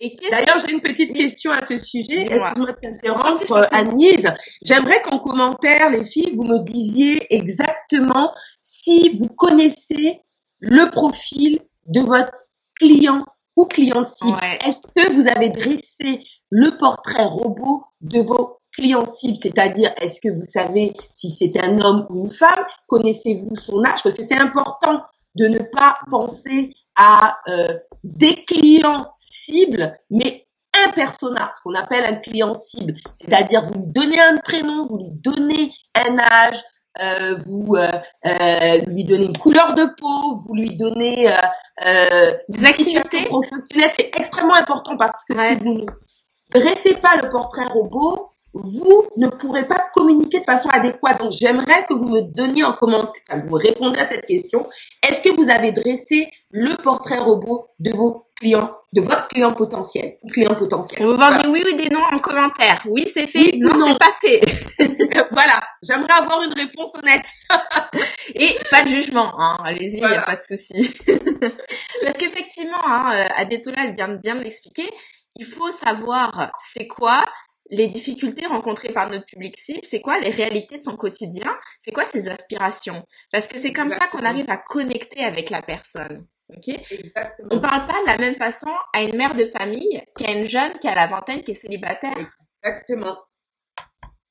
D'ailleurs, 0.00 0.58
j'ai 0.64 0.72
une 0.72 0.80
petite 0.80 1.14
question 1.14 1.50
à 1.50 1.60
ce 1.60 1.76
sujet. 1.78 2.22
Excuse-moi 2.30 2.72
de 2.72 2.76
t'interrompre, 2.80 3.68
Agnès. 3.72 4.24
J'aimerais 4.64 5.02
qu'en 5.02 5.18
commentaire, 5.18 5.90
les 5.90 6.04
filles, 6.04 6.32
vous 6.34 6.44
me 6.44 6.58
disiez 6.64 7.34
exactement 7.34 8.32
si 8.62 9.10
vous 9.10 9.28
connaissez 9.28 10.20
le 10.60 10.90
profil 10.90 11.60
de 11.86 12.00
votre 12.00 12.32
client 12.78 13.24
ou 13.56 13.64
client 13.64 14.04
cible. 14.04 14.38
Est-ce 14.64 14.86
que 14.94 15.12
vous 15.12 15.26
avez 15.26 15.48
dressé 15.48 16.20
le 16.50 16.76
portrait 16.76 17.26
robot 17.26 17.82
de 18.00 18.20
vos 18.20 18.58
clients 18.72 19.06
cibles, 19.06 19.36
c'est-à-dire 19.36 19.92
est-ce 20.00 20.20
que 20.20 20.32
vous 20.32 20.44
savez 20.46 20.92
si 21.10 21.28
c'est 21.30 21.58
un 21.58 21.80
homme 21.80 22.06
ou 22.10 22.26
une 22.26 22.30
femme? 22.30 22.64
Connaissez-vous 22.86 23.56
son 23.56 23.84
âge? 23.84 24.02
Parce 24.04 24.14
que 24.14 24.22
c'est 24.22 24.38
important 24.38 25.02
de 25.34 25.48
ne 25.48 25.58
pas 25.58 25.96
penser 26.10 26.72
à 26.98 27.38
euh, 27.48 27.74
des 28.02 28.44
clients 28.44 29.10
cibles, 29.14 29.96
mais 30.10 30.46
un 30.84 30.90
persona, 30.90 31.52
ce 31.56 31.62
qu'on 31.62 31.74
appelle 31.74 32.04
un 32.04 32.16
client 32.16 32.54
cible. 32.54 32.94
C'est-à-dire, 33.14 33.64
vous 33.64 33.74
lui 33.74 33.86
donnez 33.86 34.20
un 34.20 34.36
prénom, 34.38 34.84
vous 34.84 34.98
lui 34.98 35.10
donnez 35.12 35.72
un 35.94 36.18
âge, 36.18 36.60
euh, 37.00 37.36
vous 37.46 37.76
euh, 37.76 37.92
euh 38.26 38.78
lui 38.88 39.04
donnez 39.04 39.26
une 39.26 39.38
couleur 39.38 39.74
de 39.74 39.84
peau, 39.98 40.34
vous 40.34 40.54
lui 40.54 40.76
donnez 40.76 41.30
euh, 41.86 42.32
des 42.48 42.64
activités 42.66 43.24
professionnelles. 43.26 43.90
C'est 43.96 44.10
extrêmement 44.16 44.56
important 44.56 44.96
parce 44.96 45.24
que 45.24 45.36
si 45.36 45.54
vous 45.56 45.74
ne 45.74 45.86
dressez 46.52 46.94
pas 46.94 47.16
le 47.22 47.28
portrait 47.30 47.66
robot, 47.66 48.28
vous 48.54 49.06
ne 49.16 49.28
pourrez 49.28 49.66
pas 49.66 49.88
communiquer 49.92 50.40
de 50.40 50.44
façon 50.44 50.68
adéquate. 50.70 51.20
Donc, 51.20 51.32
j'aimerais 51.32 51.84
que 51.86 51.94
vous 51.94 52.08
me 52.08 52.22
donniez 52.22 52.64
en 52.64 52.72
commentaire, 52.72 53.44
vous 53.46 53.54
répondez 53.54 54.00
à 54.00 54.04
cette 54.04 54.26
question. 54.26 54.66
Est-ce 55.06 55.22
que 55.22 55.34
vous 55.34 55.50
avez 55.50 55.72
dressé 55.72 56.28
le 56.50 56.76
portrait 56.76 57.18
robot 57.18 57.66
de 57.78 57.90
vos 57.90 58.26
clients, 58.40 58.74
de 58.94 59.00
votre 59.02 59.28
client 59.28 59.52
potentiel, 59.52 60.14
client 60.32 60.54
potentiel? 60.54 61.06
On 61.06 61.10
va 61.10 61.30
voir 61.30 61.42
des 61.42 61.48
oui 61.48 61.62
ou 61.72 61.76
des 61.76 61.90
non 61.90 62.00
en 62.10 62.18
commentaire. 62.18 62.82
Oui, 62.88 63.06
c'est 63.06 63.26
fait. 63.26 63.52
non, 63.56 63.76
non? 63.76 63.86
c'est 63.86 63.98
pas 63.98 64.12
fait. 64.20 64.40
voilà. 65.30 65.60
J'aimerais 65.82 66.14
avoir 66.14 66.42
une 66.42 66.52
réponse 66.54 66.96
honnête. 66.96 67.26
Et 68.34 68.56
pas 68.70 68.82
de 68.82 68.88
jugement, 68.88 69.32
hein. 69.38 69.58
Allez-y, 69.64 69.98
il 69.98 70.06
n'y 70.06 70.14
a 70.14 70.22
pas 70.22 70.36
de 70.36 70.40
souci. 70.40 70.90
Parce 72.02 72.16
qu'effectivement, 72.16 72.86
hein, 72.86 73.12
euh, 73.14 73.42
Adetola, 73.42 73.84
elle 73.84 73.94
vient 73.94 74.08
bien 74.08 74.36
de 74.36 74.40
l'expliquer. 74.40 74.88
Il 75.36 75.44
faut 75.44 75.70
savoir 75.70 76.50
c'est 76.58 76.88
quoi 76.88 77.22
les 77.70 77.88
difficultés 77.88 78.46
rencontrées 78.46 78.92
par 78.92 79.10
notre 79.10 79.24
public 79.24 79.58
cible, 79.58 79.80
c'est 79.82 80.00
quoi 80.00 80.18
les 80.18 80.30
réalités 80.30 80.78
de 80.78 80.82
son 80.82 80.96
quotidien, 80.96 81.56
c'est 81.78 81.92
quoi 81.92 82.04
ses 82.04 82.28
aspirations? 82.28 83.04
Parce 83.32 83.48
que 83.48 83.58
c'est 83.58 83.72
comme 83.72 83.90
ça 83.90 84.06
qu'on 84.08 84.24
arrive 84.24 84.48
à 84.48 84.56
connecter 84.56 85.24
avec 85.24 85.50
la 85.50 85.62
personne. 85.62 86.26
Ok? 86.50 86.68
Exactement. 86.68 87.48
On 87.50 87.60
parle 87.60 87.86
pas 87.86 88.00
de 88.00 88.06
la 88.06 88.16
même 88.16 88.34
façon 88.34 88.70
à 88.94 89.02
une 89.02 89.16
mère 89.16 89.34
de 89.34 89.44
famille 89.44 90.02
qu'à 90.16 90.32
une 90.32 90.46
jeune 90.46 90.72
qui 90.78 90.88
a 90.88 90.94
la 90.94 91.06
vingtaine 91.06 91.42
qui 91.42 91.50
est 91.50 91.54
célibataire. 91.54 92.16
Exactement. 92.64 93.16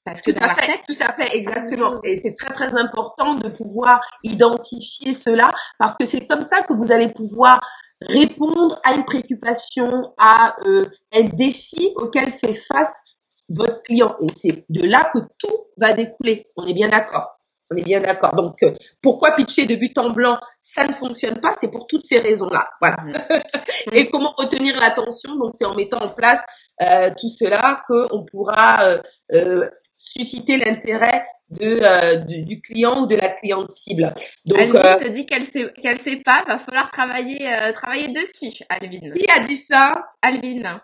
Parce 0.04 0.22
que 0.22 0.32
tout 0.32 0.40
à 0.42 0.56
fait, 0.56 0.82
tout 0.88 1.02
à 1.02 1.12
fait, 1.12 1.36
exactement. 1.36 2.00
Et 2.04 2.22
c'est 2.22 2.34
très 2.34 2.54
très 2.54 2.76
important 2.76 3.36
de 3.36 3.50
pouvoir 3.50 4.00
identifier 4.24 5.14
cela 5.14 5.52
parce 5.78 5.98
que 5.98 6.06
c'est 6.06 6.26
comme 6.26 6.44
ça 6.44 6.62
que 6.62 6.74
vous 6.74 6.94
allez 6.94 7.10
pouvoir 7.10 7.60
répondre 8.02 8.80
à 8.86 8.94
une 8.94 9.04
préoccupation, 9.04 10.14
à 10.18 10.56
euh, 10.66 10.86
un 11.14 11.24
défi 11.24 11.92
auquel 11.98 12.32
fait 12.32 12.54
face 12.54 13.02
votre 13.50 13.84
client. 13.84 14.16
Et 14.22 14.28
c'est 14.36 14.66
de 14.70 14.88
là 14.88 15.10
que 15.12 15.20
tout 15.40 15.58
va 15.78 15.94
découler. 15.94 16.46
On 16.56 16.66
est 16.66 16.74
bien 16.74 16.90
d'accord. 16.90 17.40
On 17.70 17.76
est 17.76 17.84
bien 17.84 18.00
d'accord. 18.00 18.34
Donc, 18.36 18.64
euh, 18.64 18.72
pourquoi 19.02 19.32
pitcher 19.32 19.66
de 19.66 19.76
but 19.76 19.98
en 19.98 20.12
blanc, 20.12 20.40
ça 20.62 20.88
ne 20.88 20.94
fonctionne 20.94 21.40
pas? 21.42 21.54
C'est 21.58 21.70
pour 21.70 21.86
toutes 21.86 22.06
ces 22.06 22.20
raisons-là. 22.20 22.70
Voilà. 22.80 22.98
Et 23.92 24.10
comment 24.10 24.34
retenir 24.38 24.80
l'attention? 24.80 25.36
Donc, 25.36 25.52
c'est 25.54 25.66
en 25.66 25.76
mettant 25.76 26.00
en 26.00 26.10
place 26.10 26.40
euh, 26.82 27.10
tout 27.20 27.30
cela 27.30 27.82
qu'on 27.88 28.24
pourra 28.24 28.98
euh, 29.34 29.70
susciter 29.98 30.58
l'intérêt 30.58 31.26
de, 31.50 31.80
euh, 31.82 32.16
du, 32.18 32.62
client 32.62 33.04
ou 33.04 33.08
de 33.08 33.16
la 33.16 33.30
cliente 33.30 33.70
cible. 33.72 34.14
Donc, 34.46 34.60
Alvin 34.60 35.06
euh, 35.06 35.10
dit 35.10 35.26
qu'elle 35.26 35.44
sait 35.44 35.72
qu'elle 35.82 36.00
sait 36.00 36.18
pas, 36.18 36.44
va 36.48 36.58
falloir 36.58 36.92
travailler 36.92 37.48
euh, 37.48 37.72
travailler 37.72 38.10
dessus, 38.10 38.64
Alvin. 38.70 39.12
Qui 39.12 39.30
a 39.32 39.40
dit 39.40 39.58
ça? 39.58 40.08
Alvin. 40.22 40.82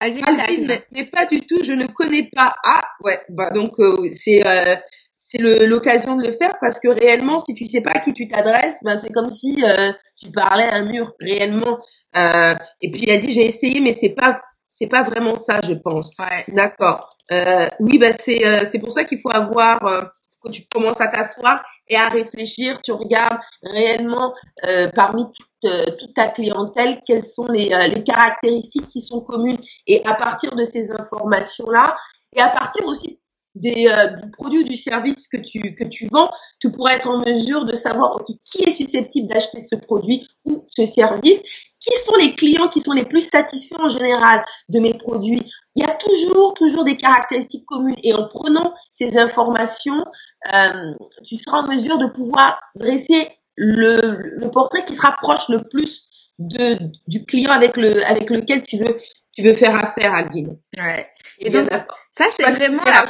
Alvin, 0.00 0.22
Alvin 0.24 0.78
mais, 0.92 1.04
pas 1.04 1.26
du 1.26 1.40
tout, 1.42 1.62
je 1.62 1.72
ne 1.72 1.86
connais 1.86 2.28
pas. 2.34 2.54
Ah 2.64 2.82
ouais, 3.04 3.20
bah 3.28 3.50
donc 3.50 3.74
c'est 4.14 4.42
c'est 5.18 5.38
l'occasion 5.38 6.16
de 6.16 6.26
le 6.26 6.32
faire 6.32 6.56
parce 6.60 6.80
que 6.80 6.88
réellement, 6.88 7.38
si 7.38 7.54
tu 7.54 7.66
sais 7.66 7.82
pas 7.82 7.92
à 7.92 8.00
qui 8.00 8.14
tu 8.14 8.26
t'adresses, 8.26 8.78
ben 8.82 8.96
c'est 8.98 9.12
comme 9.12 9.30
si 9.30 9.62
tu 10.20 10.30
parlais 10.30 10.64
à 10.64 10.76
un 10.76 10.84
mur 10.84 11.14
réellement. 11.20 11.78
et 12.16 12.90
puis 12.90 13.02
il 13.02 13.10
a 13.10 13.18
dit 13.18 13.30
j'ai 13.30 13.46
essayé, 13.46 13.80
mais 13.80 13.92
c'est 13.92 14.14
pas 14.14 14.40
c'est 14.70 14.86
pas 14.86 15.02
vraiment 15.02 15.36
ça, 15.36 15.60
je 15.62 15.74
pense. 15.74 16.14
Ouais. 16.18 16.44
D'accord. 16.48 17.14
Euh, 17.32 17.68
oui, 17.80 17.98
bah 17.98 18.12
c'est 18.12 18.46
euh, 18.46 18.64
c'est 18.64 18.78
pour 18.78 18.92
ça 18.92 19.04
qu'il 19.04 19.18
faut 19.18 19.30
avoir 19.30 19.84
euh, 19.86 20.02
quand 20.40 20.50
tu 20.50 20.62
commences 20.72 21.00
à 21.00 21.08
t'asseoir 21.08 21.62
et 21.88 21.96
à 21.96 22.08
réfléchir, 22.08 22.80
tu 22.82 22.92
regardes 22.92 23.38
réellement 23.62 24.34
euh, 24.64 24.90
parmi 24.94 25.24
toute, 25.60 25.70
euh, 25.70 25.96
toute, 25.98 26.14
ta 26.14 26.28
clientèle 26.28 27.00
quelles 27.06 27.24
sont 27.24 27.46
les, 27.46 27.70
les 27.94 28.02
caractéristiques 28.02 28.88
qui 28.88 29.02
sont 29.02 29.20
communes 29.20 29.58
et 29.86 30.04
à 30.06 30.14
partir 30.14 30.54
de 30.54 30.64
ces 30.64 30.90
informations 30.92 31.70
là 31.70 31.96
et 32.36 32.40
à 32.40 32.48
partir 32.48 32.86
aussi 32.86 33.18
des, 33.56 33.92
du 34.22 34.30
produit 34.30 34.60
ou 34.60 34.62
du 34.62 34.76
service 34.76 35.26
que 35.26 35.36
tu 35.36 35.74
que 35.74 35.82
tu 35.82 36.06
vends, 36.06 36.30
tu 36.60 36.70
pourrais 36.70 36.94
être 36.94 37.08
en 37.08 37.18
mesure 37.18 37.64
de 37.64 37.74
savoir 37.74 38.22
qui 38.44 38.62
est 38.62 38.70
susceptible 38.70 39.26
d'acheter 39.26 39.60
ce 39.60 39.74
produit 39.74 40.24
ou 40.44 40.64
ce 40.68 40.86
service 40.86 41.42
qui 41.80 41.94
sont 41.98 42.16
les 42.16 42.34
clients 42.34 42.68
qui 42.68 42.80
sont 42.80 42.92
les 42.92 43.04
plus 43.04 43.26
satisfaits 43.26 43.80
en 43.80 43.88
général 43.88 44.44
de 44.68 44.78
mes 44.78 44.94
produits 44.94 45.42
Il 45.74 45.82
y 45.82 45.86
a 45.86 45.94
toujours, 45.94 46.54
toujours 46.54 46.84
des 46.84 46.96
caractéristiques 46.96 47.64
communes. 47.64 47.96
Et 48.04 48.12
en 48.12 48.28
prenant 48.28 48.74
ces 48.90 49.16
informations, 49.16 50.04
euh, 50.52 50.92
tu 51.24 51.36
seras 51.36 51.62
en 51.62 51.66
mesure 51.66 51.98
de 51.98 52.06
pouvoir 52.06 52.60
dresser 52.74 53.28
le, 53.56 54.38
le, 54.38 54.50
portrait 54.50 54.84
qui 54.84 54.94
se 54.94 55.02
rapproche 55.02 55.48
le 55.48 55.62
plus 55.68 56.08
de, 56.38 56.78
du 57.06 57.24
client 57.24 57.52
avec, 57.52 57.76
le, 57.76 58.04
avec 58.06 58.30
lequel 58.30 58.62
tu 58.62 58.78
veux, 58.78 58.98
tu 59.36 59.42
veux 59.42 59.54
faire 59.54 59.74
affaire, 59.76 60.14
Alvin. 60.14 60.56
Ouais. 60.78 61.08
Et, 61.38 61.50
donc, 61.50 61.68
ça, 62.10 62.26
c'est 62.34 62.42
vraiment 62.42 62.84
la... 62.84 63.06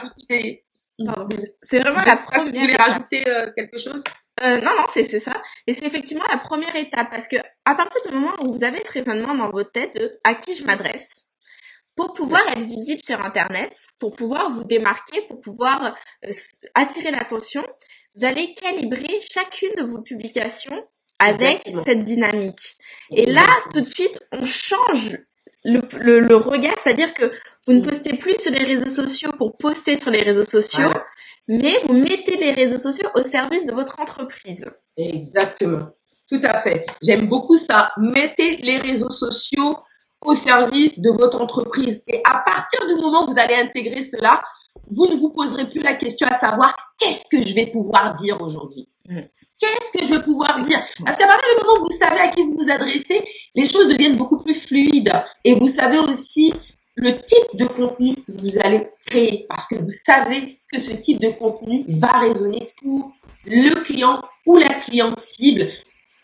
C'est 1.62 1.78
vraiment 1.78 2.02
la 2.06 2.16
première... 2.16 2.52
Tu 2.52 2.60
voulais 2.60 2.76
rajouter 2.76 3.28
euh, 3.28 3.50
quelque 3.54 3.78
chose? 3.78 4.02
Euh, 4.42 4.60
non, 4.60 4.70
non, 4.76 4.86
c'est 4.92 5.04
ça. 5.18 5.42
Et 5.66 5.74
c'est 5.74 5.84
effectivement 5.84 6.24
la 6.30 6.38
première 6.38 6.74
étape 6.76 7.10
parce 7.10 7.28
que 7.28 7.36
à 7.64 7.74
partir 7.74 8.00
du 8.06 8.14
moment 8.14 8.32
où 8.42 8.54
vous 8.54 8.64
avez 8.64 8.80
ce 8.84 8.92
raisonnement 8.92 9.34
dans 9.34 9.50
votre 9.50 9.70
tête 9.70 9.94
de 9.94 10.18
à 10.24 10.34
qui 10.34 10.54
je 10.54 10.64
m'adresse, 10.64 11.29
pour 11.96 12.12
pouvoir 12.12 12.42
être 12.48 12.64
visible 12.64 13.00
sur 13.04 13.24
Internet, 13.24 13.72
pour 13.98 14.12
pouvoir 14.12 14.50
vous 14.50 14.64
démarquer, 14.64 15.22
pour 15.22 15.40
pouvoir 15.40 15.94
euh, 16.24 16.30
attirer 16.74 17.10
l'attention, 17.10 17.64
vous 18.14 18.24
allez 18.24 18.54
calibrer 18.54 19.20
chacune 19.30 19.72
de 19.76 19.82
vos 19.82 20.02
publications 20.02 20.82
avec 21.18 21.70
cette 21.84 22.04
dynamique. 22.04 22.76
Et 23.10 23.26
là, 23.26 23.46
tout 23.72 23.80
de 23.80 23.86
suite, 23.86 24.18
on 24.32 24.44
change 24.44 25.18
le, 25.64 25.82
le, 25.98 26.20
le 26.20 26.36
regard, 26.36 26.78
c'est-à-dire 26.78 27.12
que 27.12 27.30
vous 27.66 27.74
ne 27.74 27.82
postez 27.82 28.16
plus 28.16 28.40
sur 28.40 28.52
les 28.52 28.64
réseaux 28.64 28.88
sociaux 28.88 29.30
pour 29.36 29.56
poster 29.58 29.98
sur 29.98 30.10
les 30.10 30.22
réseaux 30.22 30.44
sociaux, 30.46 30.92
mais 31.46 31.74
vous 31.84 31.92
mettez 31.92 32.36
les 32.36 32.52
réseaux 32.52 32.78
sociaux 32.78 33.08
au 33.14 33.22
service 33.22 33.66
de 33.66 33.72
votre 33.72 34.00
entreprise. 34.00 34.64
Exactement. 34.96 35.88
Tout 36.28 36.40
à 36.44 36.58
fait. 36.58 36.86
J'aime 37.02 37.28
beaucoup 37.28 37.58
ça. 37.58 37.90
Mettez 37.98 38.56
les 38.58 38.78
réseaux 38.78 39.10
sociaux 39.10 39.76
au 40.22 40.34
service 40.34 40.98
de 40.98 41.10
votre 41.10 41.40
entreprise. 41.40 42.02
Et 42.06 42.20
à 42.24 42.38
partir 42.38 42.86
du 42.86 42.94
moment 42.96 43.24
où 43.24 43.30
vous 43.30 43.38
allez 43.38 43.54
intégrer 43.54 44.02
cela, 44.02 44.42
vous 44.90 45.06
ne 45.06 45.16
vous 45.16 45.30
poserez 45.30 45.68
plus 45.68 45.80
la 45.80 45.94
question 45.94 46.26
à 46.28 46.34
savoir 46.34 46.74
qu'est-ce 46.98 47.24
que 47.30 47.46
je 47.46 47.54
vais 47.54 47.66
pouvoir 47.66 48.14
dire 48.14 48.40
aujourd'hui? 48.40 48.88
Mm. 49.08 49.20
Qu'est-ce 49.60 49.92
que 49.92 50.04
je 50.04 50.14
vais 50.14 50.22
pouvoir 50.22 50.64
dire? 50.64 50.80
Parce 51.04 51.18
qu'à 51.18 51.26
partir 51.26 51.48
du 51.54 51.66
moment 51.66 51.80
où 51.80 51.90
vous 51.90 51.96
savez 51.96 52.18
à 52.18 52.28
qui 52.28 52.42
vous 52.42 52.56
vous 52.58 52.70
adressez, 52.70 53.22
les 53.54 53.68
choses 53.68 53.88
deviennent 53.88 54.16
beaucoup 54.16 54.42
plus 54.42 54.54
fluides. 54.54 55.12
Et 55.44 55.54
vous 55.54 55.68
savez 55.68 55.98
aussi 55.98 56.54
le 56.96 57.12
type 57.12 57.56
de 57.56 57.66
contenu 57.66 58.14
que 58.16 58.32
vous 58.40 58.58
allez 58.60 58.86
créer 59.06 59.46
parce 59.48 59.66
que 59.66 59.74
vous 59.74 59.90
savez 59.90 60.58
que 60.72 60.78
ce 60.78 60.92
type 60.92 61.20
de 61.20 61.30
contenu 61.30 61.84
va 61.88 62.08
résonner 62.20 62.66
pour 62.82 63.12
le 63.46 63.74
client 63.82 64.22
ou 64.46 64.56
la 64.56 64.74
cliente 64.74 65.18
cible 65.18 65.68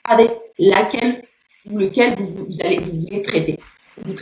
avec 0.04 0.30
laquelle 0.58 1.22
ou 1.70 1.78
lequel 1.78 2.14
vous, 2.18 2.60
allez 2.62 2.78
vous 2.78 3.22
traiter. 3.22 3.58
Vous. 3.98 4.14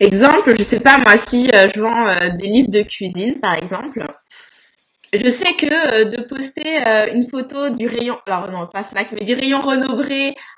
Exemple, 0.00 0.54
je 0.56 0.62
sais 0.62 0.80
pas 0.80 0.98
moi 0.98 1.16
si 1.16 1.50
euh, 1.50 1.68
je 1.74 1.80
vends 1.80 2.08
euh, 2.08 2.30
des 2.30 2.46
livres 2.46 2.70
de 2.70 2.82
cuisine 2.82 3.40
par 3.40 3.54
exemple. 3.54 4.04
Je 5.12 5.30
sais 5.30 5.54
que 5.54 5.66
euh, 5.66 6.04
de 6.04 6.22
poster 6.22 6.78
une 7.14 7.26
photo 7.26 7.70
du 7.70 7.86
rayon, 7.86 8.18
alors 8.26 8.50
non 8.50 8.66
pas 8.66 8.84
Fnac, 8.84 9.12
mais 9.12 9.24
du 9.24 9.34
rayon 9.34 9.60
Renaud 9.60 10.02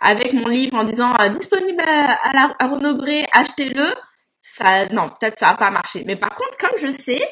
avec 0.00 0.32
mon 0.32 0.48
livre 0.48 0.76
en 0.76 0.84
disant 0.84 1.14
disponible 1.30 1.82
à, 1.82 2.32
la, 2.32 2.66
Renaud 2.66 3.02
achetez-le, 3.32 3.94
ça, 4.40 4.86
non, 4.86 5.08
peut-être 5.08 5.38
ça 5.38 5.46
va 5.48 5.54
pas 5.54 5.70
marcher. 5.70 6.04
Mais 6.06 6.16
par 6.16 6.34
contre, 6.34 6.56
comme 6.58 6.76
je 6.78 6.90
sais 6.94 7.22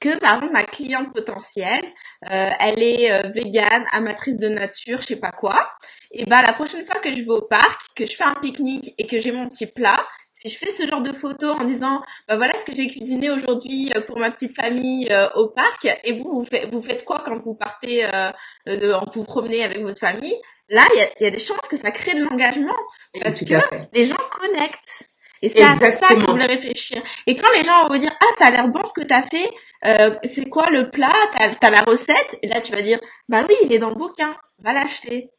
que 0.00 0.18
par 0.18 0.36
exemple 0.36 0.52
ma 0.52 0.64
cliente 0.64 1.12
potentielle, 1.12 1.84
elle 2.22 2.82
est 2.82 3.10
euh, 3.10 3.22
végane, 3.28 3.84
amatrice 3.92 4.38
de 4.38 4.48
nature, 4.48 5.00
je 5.02 5.08
sais 5.08 5.16
pas 5.16 5.32
quoi, 5.32 5.68
et 6.10 6.24
bah 6.24 6.42
la 6.42 6.52
prochaine 6.52 6.84
fois 6.84 7.00
que 7.00 7.10
je 7.10 7.22
vais 7.22 7.30
au 7.30 7.42
parc, 7.42 7.80
que 7.94 8.06
je 8.06 8.16
fais 8.16 8.24
un 8.24 8.34
pique-nique 8.34 8.94
et 8.98 9.06
que 9.06 9.20
j'ai 9.20 9.32
mon 9.32 9.48
petit 9.48 9.66
plat, 9.66 10.06
si 10.32 10.48
je 10.48 10.56
fais 10.56 10.70
ce 10.70 10.86
genre 10.86 11.02
de 11.02 11.12
photos 11.12 11.56
en 11.58 11.64
disant 11.64 12.00
bah 12.28 12.36
voilà 12.36 12.56
ce 12.56 12.64
que 12.64 12.74
j'ai 12.74 12.86
cuisiné 12.86 13.30
aujourd'hui 13.30 13.92
euh, 13.96 14.00
pour 14.00 14.18
ma 14.18 14.30
petite 14.30 14.54
famille 14.54 15.08
euh, 15.10 15.28
au 15.34 15.48
parc 15.48 15.88
et 16.04 16.12
vous 16.12 16.24
vous 16.24 16.44
faites 16.44 16.70
vous 16.70 16.80
faites 16.80 17.04
quoi 17.04 17.22
quand 17.24 17.38
vous 17.38 17.54
partez 17.54 18.04
euh, 18.04 18.30
de, 18.66 18.94
vous 19.12 19.24
promenez 19.24 19.64
avec 19.64 19.80
votre 19.80 19.98
famille? 19.98 20.36
Là 20.68 20.82
il 20.94 20.98
y 20.98 21.02
a, 21.02 21.08
y 21.20 21.26
a, 21.26 21.30
des 21.30 21.38
chances 21.38 21.66
que 21.68 21.76
ça 21.76 21.90
crée 21.90 22.14
de 22.14 22.24
l'engagement 22.24 22.76
parce 23.22 23.40
que 23.40 23.54
les 23.92 24.04
gens 24.04 24.16
connectent. 24.30 25.08
Et 25.40 25.48
c'est 25.48 25.62
à 25.62 25.74
ça 25.74 26.08
que 26.08 26.26
vous 26.26 26.32
voulez 26.32 26.46
réfléchir. 26.46 27.00
Et 27.26 27.36
quand 27.36 27.50
les 27.52 27.62
gens 27.62 27.82
vont 27.82 27.94
vous 27.94 28.00
dire 28.00 28.12
ah 28.20 28.32
ça 28.36 28.46
a 28.46 28.50
l'air 28.50 28.68
bon 28.68 28.84
ce 28.84 28.92
que 28.92 29.06
tu 29.06 29.14
as 29.14 29.22
fait, 29.22 29.50
euh, 29.84 30.16
c'est 30.24 30.48
quoi 30.48 30.70
le 30.70 30.90
plat, 30.90 31.14
t'as 31.36 31.66
as 31.66 31.70
la 31.70 31.82
recette, 31.82 32.38
et 32.42 32.48
là 32.48 32.60
tu 32.60 32.72
vas 32.72 32.82
dire 32.82 32.98
bah 33.28 33.44
oui 33.48 33.54
il 33.64 33.72
est 33.72 33.78
dans 33.78 33.90
le 33.90 33.94
bouquin, 33.94 34.36
va 34.60 34.72
l'acheter. 34.72 35.30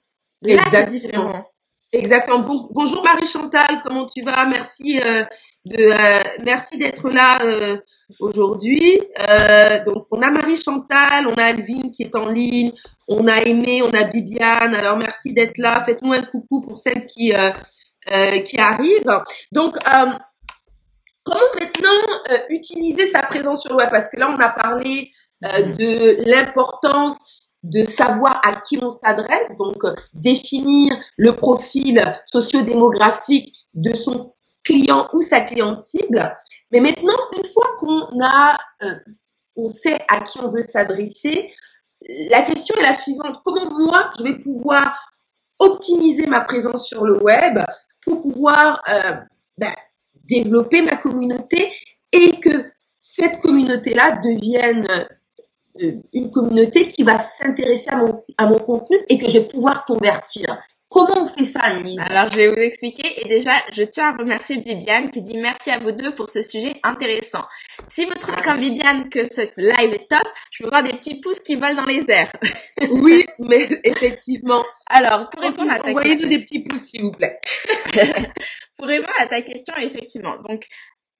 Là 0.42 0.64
c'est 0.70 0.90
différent. 0.90 1.46
Exactement. 1.92 2.68
bonjour 2.72 3.04
Marie 3.04 3.26
Chantal, 3.26 3.80
comment 3.84 4.06
tu 4.06 4.22
vas? 4.22 4.46
Merci 4.46 5.02
euh, 5.02 5.24
de 5.66 5.84
euh, 5.84 6.20
merci 6.46 6.78
d'être 6.78 7.10
là 7.10 7.42
euh, 7.44 7.78
aujourd'hui. 8.20 9.02
Euh, 9.28 9.84
donc 9.86 10.06
on 10.12 10.22
a 10.22 10.30
Marie 10.30 10.56
Chantal, 10.56 11.28
on 11.28 11.34
a 11.34 11.46
Alvin 11.46 11.90
qui 11.92 12.04
est 12.04 12.16
en 12.16 12.30
ligne, 12.30 12.72
on 13.08 13.28
a 13.28 13.38
Aimé, 13.42 13.82
on 13.82 13.90
a 13.90 14.04
Bibiane. 14.04 14.76
Alors 14.76 14.98
merci 14.98 15.34
d'être 15.34 15.58
là. 15.58 15.82
Faites-nous 15.84 16.14
un 16.14 16.22
coucou 16.22 16.62
pour 16.62 16.78
celles 16.78 17.06
qui 17.06 17.34
euh, 18.12 18.40
qui 18.40 18.58
arrive. 18.58 19.04
Donc, 19.52 19.76
euh, 19.76 20.12
comment 21.24 21.40
maintenant 21.60 22.20
euh, 22.32 22.38
utiliser 22.50 23.06
sa 23.06 23.22
présence 23.22 23.62
sur 23.62 23.72
le 23.72 23.78
web? 23.78 23.90
Parce 23.92 24.10
que 24.10 24.20
là, 24.20 24.34
on 24.36 24.40
a 24.40 24.50
parlé 24.50 25.12
mm-hmm. 25.44 25.78
de 25.78 26.18
l'importance 26.28 27.18
de 27.64 27.84
savoir 27.84 28.42
à 28.46 28.60
qui 28.62 28.80
on 28.82 28.90
s'adresse, 28.90 29.58
donc 29.58 29.84
définir 30.14 30.96
le 31.18 31.36
profil 31.36 32.02
sociodémographique 32.26 33.54
de 33.74 33.94
son 33.94 34.34
client 34.64 35.10
ou 35.14 35.22
sa 35.22 35.42
cliente 35.42 35.80
cible. 35.80 36.36
Mais 36.72 36.80
maintenant, 36.80 37.18
une 37.36 37.44
fois 37.44 37.76
qu'on 37.80 38.24
a, 38.24 38.58
on 39.58 39.70
sait 39.70 40.00
à 40.10 40.22
qui 40.22 40.40
on 40.42 40.50
veut 40.50 40.64
s'adresser, 40.64 41.52
la 42.30 42.44
question 42.44 42.76
est 42.78 42.84
la 42.84 42.94
suivante 42.94 43.40
comment 43.44 43.70
moi 43.72 44.10
je 44.18 44.24
vais 44.24 44.38
pouvoir 44.38 44.96
optimiser 45.60 46.26
ma 46.28 46.42
présence 46.42 46.88
sur 46.88 47.04
le 47.04 47.22
web 47.22 47.60
pour 48.06 48.22
pouvoir 48.22 48.82
euh, 48.90 49.16
ben, 49.58 49.74
développer 50.24 50.82
ma 50.82 50.96
communauté 50.96 51.72
et 52.14 52.40
que 52.40 52.72
cette 53.02 53.40
communauté-là 53.42 54.14
devienne 54.24 54.88
euh, 54.90 55.06
une 56.14 56.32
communauté 56.32 56.88
qui 56.88 57.04
va 57.04 57.20
s'intéresser 57.20 57.90
à 57.90 57.98
mon, 57.98 58.24
à 58.38 58.48
mon 58.48 58.60
contenu 58.60 58.98
et 59.10 59.18
que 59.18 59.28
je 59.28 59.40
vais 59.40 59.48
pouvoir 59.48 59.86
convertir. 59.86 60.62
Comment 60.90 61.22
on 61.22 61.28
fait 61.28 61.46
ça, 61.46 61.60
Annie? 61.60 62.00
Alors, 62.00 62.32
je 62.32 62.38
vais 62.38 62.50
vous 62.50 62.58
expliquer. 62.58 63.22
Et 63.22 63.28
déjà, 63.28 63.52
je 63.72 63.84
tiens 63.84 64.10
à 64.10 64.18
remercier 64.18 64.58
Bibiane 64.58 65.12
qui 65.12 65.22
dit 65.22 65.38
merci 65.38 65.70
à 65.70 65.78
vous 65.78 65.92
deux 65.92 66.16
pour 66.16 66.28
ce 66.28 66.42
sujet 66.42 66.74
intéressant. 66.82 67.44
Si 67.88 68.06
vous 68.06 68.16
trouvez 68.16 68.42
comme 68.42 68.60
Bibiane 68.60 69.08
que 69.08 69.28
cette 69.28 69.56
live 69.58 69.94
est 69.94 70.10
top, 70.10 70.28
je 70.50 70.64
veux 70.64 70.70
voir 70.70 70.82
des 70.82 70.94
petits 70.94 71.20
pouces 71.20 71.42
qui 71.42 71.56
volent 71.56 71.76
dans 71.76 71.86
les 71.86 72.10
airs. 72.10 72.32
oui, 72.90 73.24
mais 73.38 73.70
effectivement. 73.84 74.64
Alors, 74.88 75.30
pour 75.30 75.44
répondre 75.44 75.72
à 75.72 75.76
ta 75.76 75.94
question. 75.94 75.98
Envoyez-nous 76.00 76.28
des 76.28 76.40
petits 76.40 76.64
pouces, 76.64 76.88
s'il 76.88 77.04
vous 77.04 77.12
plaît. 77.12 77.40
pour 78.78 78.88
répondre 78.88 79.14
à 79.20 79.28
ta 79.28 79.42
question, 79.44 79.76
effectivement. 79.78 80.38
Donc, 80.38 80.66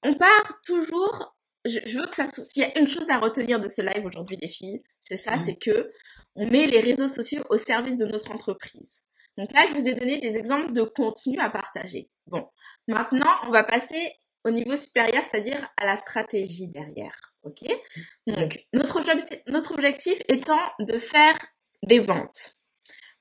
on 0.02 0.14
part 0.14 0.60
toujours 0.66 1.36
je, 1.64 1.98
veux 1.98 2.06
que 2.06 2.16
ça 2.16 2.26
s'il 2.28 2.62
y 2.62 2.64
a 2.64 2.78
une 2.78 2.88
chose 2.88 3.10
à 3.10 3.18
retenir 3.18 3.60
de 3.60 3.68
ce 3.68 3.82
live 3.82 4.04
aujourd'hui 4.04 4.36
les 4.40 4.48
filles, 4.48 4.82
c'est 5.00 5.16
ça, 5.16 5.36
mm. 5.36 5.42
c'est 5.44 5.56
que 5.56 5.90
on 6.36 6.46
met 6.46 6.66
les 6.66 6.80
réseaux 6.80 7.08
sociaux 7.08 7.44
au 7.50 7.56
service 7.56 7.96
de 7.96 8.06
notre 8.06 8.30
entreprise. 8.30 9.02
Donc 9.36 9.52
là, 9.52 9.64
je 9.68 9.72
vous 9.74 9.88
ai 9.88 9.94
donné 9.94 10.18
des 10.18 10.36
exemples 10.36 10.72
de 10.72 10.82
contenu 10.82 11.38
à 11.38 11.50
partager. 11.50 12.10
Bon, 12.26 12.46
maintenant, 12.88 13.30
on 13.46 13.50
va 13.50 13.64
passer 13.64 14.12
au 14.44 14.50
niveau 14.50 14.76
supérieur, 14.76 15.22
c'est-à-dire 15.22 15.68
à 15.76 15.86
la 15.86 15.96
stratégie 15.96 16.68
derrière. 16.68 17.34
Ok? 17.42 17.62
Donc, 18.26 18.58
notre, 18.72 19.00
notre 19.50 19.72
objectif 19.72 20.20
étant 20.28 20.60
de 20.78 20.98
faire 20.98 21.38
des 21.86 21.98
ventes. 21.98 22.52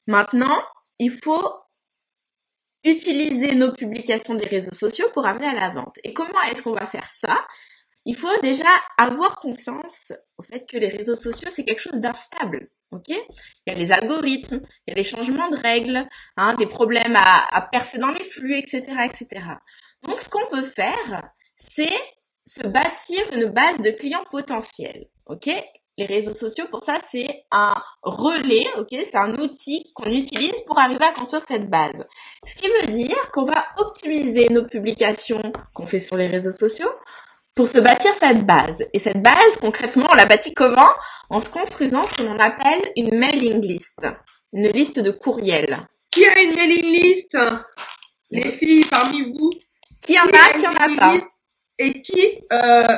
Maintenant, 0.07 0.61
il 0.97 1.11
faut 1.11 1.53
utiliser 2.83 3.55
nos 3.55 3.71
publications 3.73 4.35
des 4.35 4.47
réseaux 4.47 4.73
sociaux 4.73 5.09
pour 5.13 5.25
amener 5.25 5.47
à 5.47 5.53
la 5.53 5.69
vente. 5.69 5.97
Et 6.03 6.13
comment 6.13 6.41
est-ce 6.43 6.63
qu'on 6.63 6.73
va 6.73 6.85
faire 6.85 7.09
ça? 7.09 7.45
Il 8.09 8.15
faut 8.15 8.41
déjà 8.41 8.65
avoir 8.97 9.35
conscience 9.35 10.13
au 10.39 10.41
fait 10.41 10.65
que 10.67 10.77
les 10.77 10.87
réseaux 10.87 11.15
sociaux, 11.15 11.49
c'est 11.51 11.63
quelque 11.63 11.79
chose 11.83 12.01
d'instable. 12.01 12.71
Il 13.07 13.19
y 13.67 13.69
a 13.69 13.75
les 13.75 13.91
algorithmes, 13.91 14.61
il 14.87 14.89
y 14.89 14.93
a 14.93 14.95
les 14.95 15.03
changements 15.03 15.47
de 15.49 15.55
règles, 15.55 16.09
hein, 16.35 16.55
des 16.55 16.65
problèmes 16.65 17.15
à, 17.15 17.45
à 17.55 17.61
percer 17.61 17.99
dans 17.99 18.09
les 18.09 18.23
flux, 18.23 18.57
etc., 18.57 18.81
etc. 19.05 19.45
Donc, 20.01 20.19
ce 20.21 20.27
qu'on 20.27 20.43
veut 20.55 20.63
faire, 20.63 21.29
c'est 21.55 21.99
se 22.47 22.65
bâtir 22.65 23.21
une 23.31 23.45
base 23.45 23.77
de 23.77 23.91
clients 23.91 24.25
potentiels. 24.31 25.05
Les 25.99 26.05
réseaux 26.05 26.33
sociaux, 26.33 26.65
pour 26.71 26.83
ça, 26.83 26.97
c'est 27.05 27.45
un 27.51 27.75
relais, 28.01 28.65
C'est 28.89 29.17
un 29.17 29.35
outil 29.35 29.91
qu'on 29.93 30.09
utilise 30.09 30.59
pour 30.65 30.79
arriver 30.79 31.05
à 31.05 31.11
construire 31.11 31.43
cette 31.47 31.69
base. 31.69 32.07
Ce 32.43 32.55
qui 32.55 32.69
veut 32.69 32.87
dire 32.87 33.29
qu'on 33.31 33.45
va 33.45 33.67
optimiser 33.77 34.49
nos 34.49 34.65
publications 34.65 35.43
qu'on 35.75 35.85
fait 35.85 35.99
sur 35.99 36.17
les 36.17 36.27
réseaux 36.27 36.49
sociaux 36.49 36.89
pour 37.59 37.67
se 37.67 37.79
bâtir 37.79 38.13
cette 38.17 38.45
base. 38.45 38.85
Et 38.93 38.99
cette 38.99 39.21
base, 39.21 39.57
concrètement, 39.59 40.07
on 40.09 40.15
la 40.15 40.25
bâtit 40.25 40.53
comment? 40.53 40.87
En 41.29 41.41
se 41.41 41.49
construisant 41.49 42.07
ce 42.07 42.13
que 42.13 42.23
l'on 42.23 42.39
appelle 42.39 42.81
une 42.95 43.13
mailing 43.19 43.59
list, 43.59 44.07
une 44.53 44.69
liste 44.69 45.01
de 45.01 45.11
courriels. 45.11 45.77
Qui 46.09 46.25
a 46.25 46.41
une 46.41 46.55
mailing 46.55 46.85
list? 46.85 47.37
Les 48.31 48.49
filles 48.51 48.85
parmi 48.85 49.23
vous? 49.23 49.51
Qui 50.01 50.17
en 50.17 50.27
a, 50.27 50.57
qui 50.57 50.67
en 50.67 50.71
a 50.71 50.97
pas? 50.97 51.17
Et 51.79 52.01
qui 52.01 52.39
euh, 52.53 52.97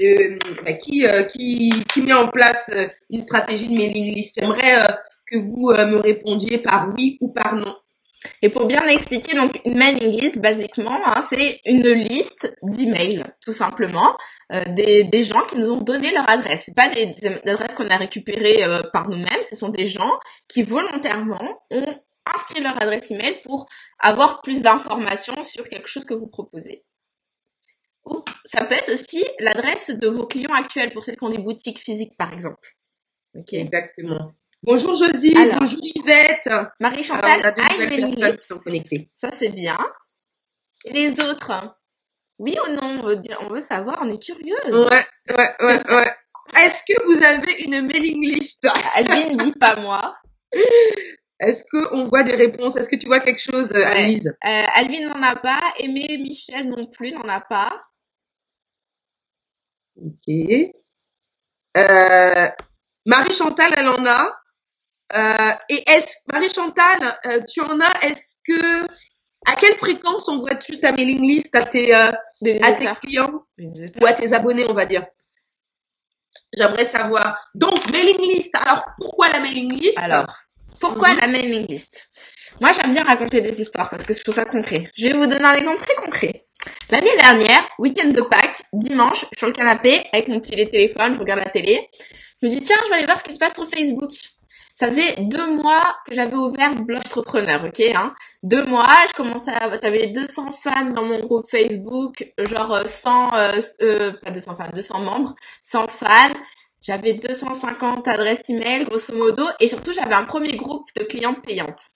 euh, 0.00 0.38
bah, 0.64 0.72
qui, 0.72 1.06
euh, 1.06 1.24
qui, 1.24 1.84
qui 1.92 2.00
met 2.00 2.14
en 2.14 2.28
place 2.28 2.70
une 3.10 3.20
stratégie 3.20 3.68
de 3.68 3.74
mailing 3.74 4.14
list? 4.14 4.36
J'aimerais 4.40 4.78
que 5.26 5.36
vous 5.36 5.74
me 5.74 5.98
répondiez 5.98 6.56
par 6.56 6.88
oui 6.96 7.18
ou 7.20 7.34
par 7.34 7.54
non. 7.54 7.76
Et 8.42 8.48
pour 8.48 8.66
bien 8.66 8.84
l'expliquer, 8.86 9.36
donc 9.36 9.60
une 9.64 9.76
mailing 9.76 10.18
list, 10.18 10.38
basiquement, 10.38 10.98
hein, 11.04 11.20
c'est 11.20 11.60
une 11.66 11.88
liste 11.90 12.56
d'emails, 12.62 13.24
tout 13.44 13.52
simplement, 13.52 14.16
des, 14.68 15.04
des 15.04 15.24
gens 15.24 15.42
qui 15.42 15.56
nous 15.56 15.72
ont 15.72 15.82
donné 15.82 16.10
leur 16.10 16.28
adresse. 16.28 16.70
Pas 16.74 16.88
des, 16.88 17.12
adresses 17.46 17.74
qu'on 17.74 17.88
a 17.88 17.96
récupérées 17.96 18.62
par 18.94 19.10
nous-mêmes, 19.10 19.42
ce 19.42 19.56
sont 19.56 19.68
des 19.68 19.84
gens 19.84 20.18
qui 20.48 20.62
volontairement 20.62 21.60
ont 21.70 22.00
inscrit 22.34 22.60
leur 22.60 22.80
adresse 22.80 23.10
email 23.10 23.38
pour 23.44 23.68
avoir 23.98 24.40
plus 24.42 24.62
d'informations 24.62 25.42
sur 25.42 25.68
quelque 25.68 25.88
chose 25.88 26.04
que 26.04 26.14
vous 26.14 26.28
proposez. 26.28 26.84
Ou 28.04 28.24
ça 28.44 28.64
peut 28.64 28.74
être 28.74 28.92
aussi 28.92 29.24
l'adresse 29.40 29.90
de 29.90 30.08
vos 30.08 30.26
clients 30.26 30.54
actuels 30.54 30.90
pour 30.90 31.04
celles 31.04 31.16
qui 31.16 31.24
ont 31.24 31.30
des 31.30 31.38
boutiques 31.38 31.78
physiques, 31.78 32.16
par 32.16 32.32
exemple. 32.32 32.76
Ok. 33.34 33.52
Exactement. 33.52 34.32
Bonjour 34.62 34.94
Josie, 34.94 35.34
bonjour 35.58 35.80
Yvette. 35.82 36.50
Marie 36.80 37.02
Chantal, 37.02 37.40
Alors, 37.42 38.42
sont 38.42 38.60
Ça 39.14 39.30
c'est 39.32 39.48
bien. 39.48 39.78
Et 40.84 40.92
les 40.92 41.20
autres? 41.20 41.78
Oui 42.38 42.58
ou 42.66 42.72
non 42.72 43.00
On 43.00 43.06
veut 43.06 43.16
dire, 43.16 43.38
on 43.40 43.48
veut 43.48 43.62
savoir, 43.62 43.98
on 44.02 44.10
est 44.10 44.22
curieuse. 44.22 44.60
Ouais, 44.66 45.06
ouais, 45.34 45.50
ouais, 45.60 45.94
ouais. 45.94 46.14
Est-ce 46.58 46.82
que 46.86 47.02
vous 47.04 47.24
avez 47.24 47.64
une 47.64 47.86
mailing 47.86 48.20
list? 48.20 48.68
Alvin 48.94 49.34
dit 49.34 49.52
pas 49.52 49.76
moi. 49.76 50.16
Est-ce 51.40 51.64
qu'on 51.70 52.08
voit 52.08 52.22
des 52.22 52.34
réponses? 52.34 52.76
Est-ce 52.76 52.90
que 52.90 52.96
tu 52.96 53.06
vois 53.06 53.20
quelque 53.20 53.40
chose, 53.40 53.70
ouais. 53.70 53.82
Alice? 53.82 54.26
Euh, 54.26 54.64
Alvin 54.74 55.08
n'en 55.08 55.22
a 55.22 55.36
pas. 55.36 55.72
Aimé 55.78 56.18
Michel 56.18 56.68
non 56.68 56.84
plus 56.86 57.12
n'en 57.12 57.28
a 57.28 57.40
pas. 57.40 57.82
Ok. 59.96 60.28
Euh, 61.78 62.48
Marie 63.06 63.34
Chantal, 63.34 63.72
elle 63.74 63.88
en 63.88 64.04
a? 64.04 64.39
Euh, 65.14 65.50
et 65.68 65.90
est-ce 65.90 66.16
Marie 66.32 66.50
Chantal, 66.50 67.18
euh, 67.26 67.40
tu 67.48 67.60
en 67.60 67.80
as 67.80 68.06
Est-ce 68.06 68.36
que 68.44 68.84
à 69.46 69.56
quelle 69.58 69.76
fréquence 69.76 70.28
envoies-tu 70.28 70.80
ta 70.80 70.92
mailing 70.92 71.22
list 71.22 71.54
à 71.54 71.64
tes 71.64 71.92
à 71.94 72.12
tes 72.40 72.88
clients 73.02 73.44
ou 73.58 74.06
à 74.06 74.12
tes 74.12 74.32
abonnés, 74.32 74.66
on 74.68 74.74
va 74.74 74.86
dire? 74.86 75.04
J'aimerais 76.56 76.84
savoir. 76.84 77.36
Donc 77.54 77.86
mailing 77.90 78.20
list. 78.20 78.54
Alors 78.54 78.84
pourquoi 78.98 79.28
la 79.28 79.40
mailing 79.40 79.72
list? 79.72 79.98
Alors 79.98 80.26
pourquoi 80.80 81.12
mhm. 81.12 81.20
la 81.20 81.26
mailing 81.28 81.66
list? 81.66 82.08
Moi, 82.60 82.72
j'aime 82.72 82.92
bien 82.92 83.04
raconter 83.04 83.40
des 83.40 83.60
histoires 83.60 83.88
parce 83.90 84.04
que 84.04 84.14
je 84.14 84.22
trouve 84.22 84.34
ça 84.34 84.44
concret. 84.44 84.90
Je 84.96 85.06
vais 85.06 85.12
vous 85.12 85.26
donner 85.26 85.44
un 85.44 85.54
exemple 85.54 85.78
très 85.78 85.94
concret. 85.94 86.44
L'année 86.90 87.16
dernière, 87.16 87.66
week-end 87.78 88.08
de 88.08 88.20
Pâques, 88.20 88.62
dimanche, 88.72 89.24
sur 89.36 89.46
le 89.46 89.52
canapé, 89.52 90.04
avec 90.12 90.28
mon 90.28 90.40
petit 90.40 90.50
téléphone, 90.68 91.14
je 91.14 91.20
regarde 91.20 91.40
la 91.40 91.48
télé. 91.48 91.88
Je 92.42 92.48
me 92.48 92.52
dis, 92.52 92.60
tiens, 92.60 92.76
je 92.84 92.90
vais 92.90 92.96
aller 92.96 93.06
voir 93.06 93.18
ce 93.18 93.24
qui 93.24 93.32
se 93.32 93.38
passe 93.38 93.54
sur 93.54 93.68
Facebook. 93.68 94.10
Ça 94.80 94.86
faisait 94.86 95.14
deux 95.18 95.56
mois 95.56 95.94
que 96.06 96.14
j'avais 96.14 96.36
ouvert 96.36 96.74
Blogtrepreneur, 96.74 97.66
ok 97.66 97.80
hein 97.94 98.14
Deux 98.42 98.64
mois, 98.64 98.88
je 99.08 99.12
commençais 99.12 99.50
à... 99.50 99.70
J'avais 99.76 100.06
200 100.06 100.52
femmes 100.52 100.94
dans 100.94 101.04
mon 101.04 101.20
groupe 101.20 101.44
Facebook, 101.50 102.32
genre 102.38 102.88
100... 102.88 103.34
Euh, 103.34 103.60
euh, 103.82 104.12
pas 104.24 104.30
200 104.30 104.54
femmes, 104.54 104.70
200 104.72 105.00
membres, 105.00 105.34
100 105.60 105.86
fans. 105.88 106.32
J'avais 106.80 107.12
250 107.12 108.08
adresses 108.08 108.48
email, 108.48 108.86
grosso 108.86 109.14
modo, 109.14 109.44
et 109.60 109.68
surtout, 109.68 109.92
j'avais 109.92 110.14
un 110.14 110.24
premier 110.24 110.56
groupe 110.56 110.86
de 110.96 111.04
clientes 111.04 111.42
payantes. 111.42 111.90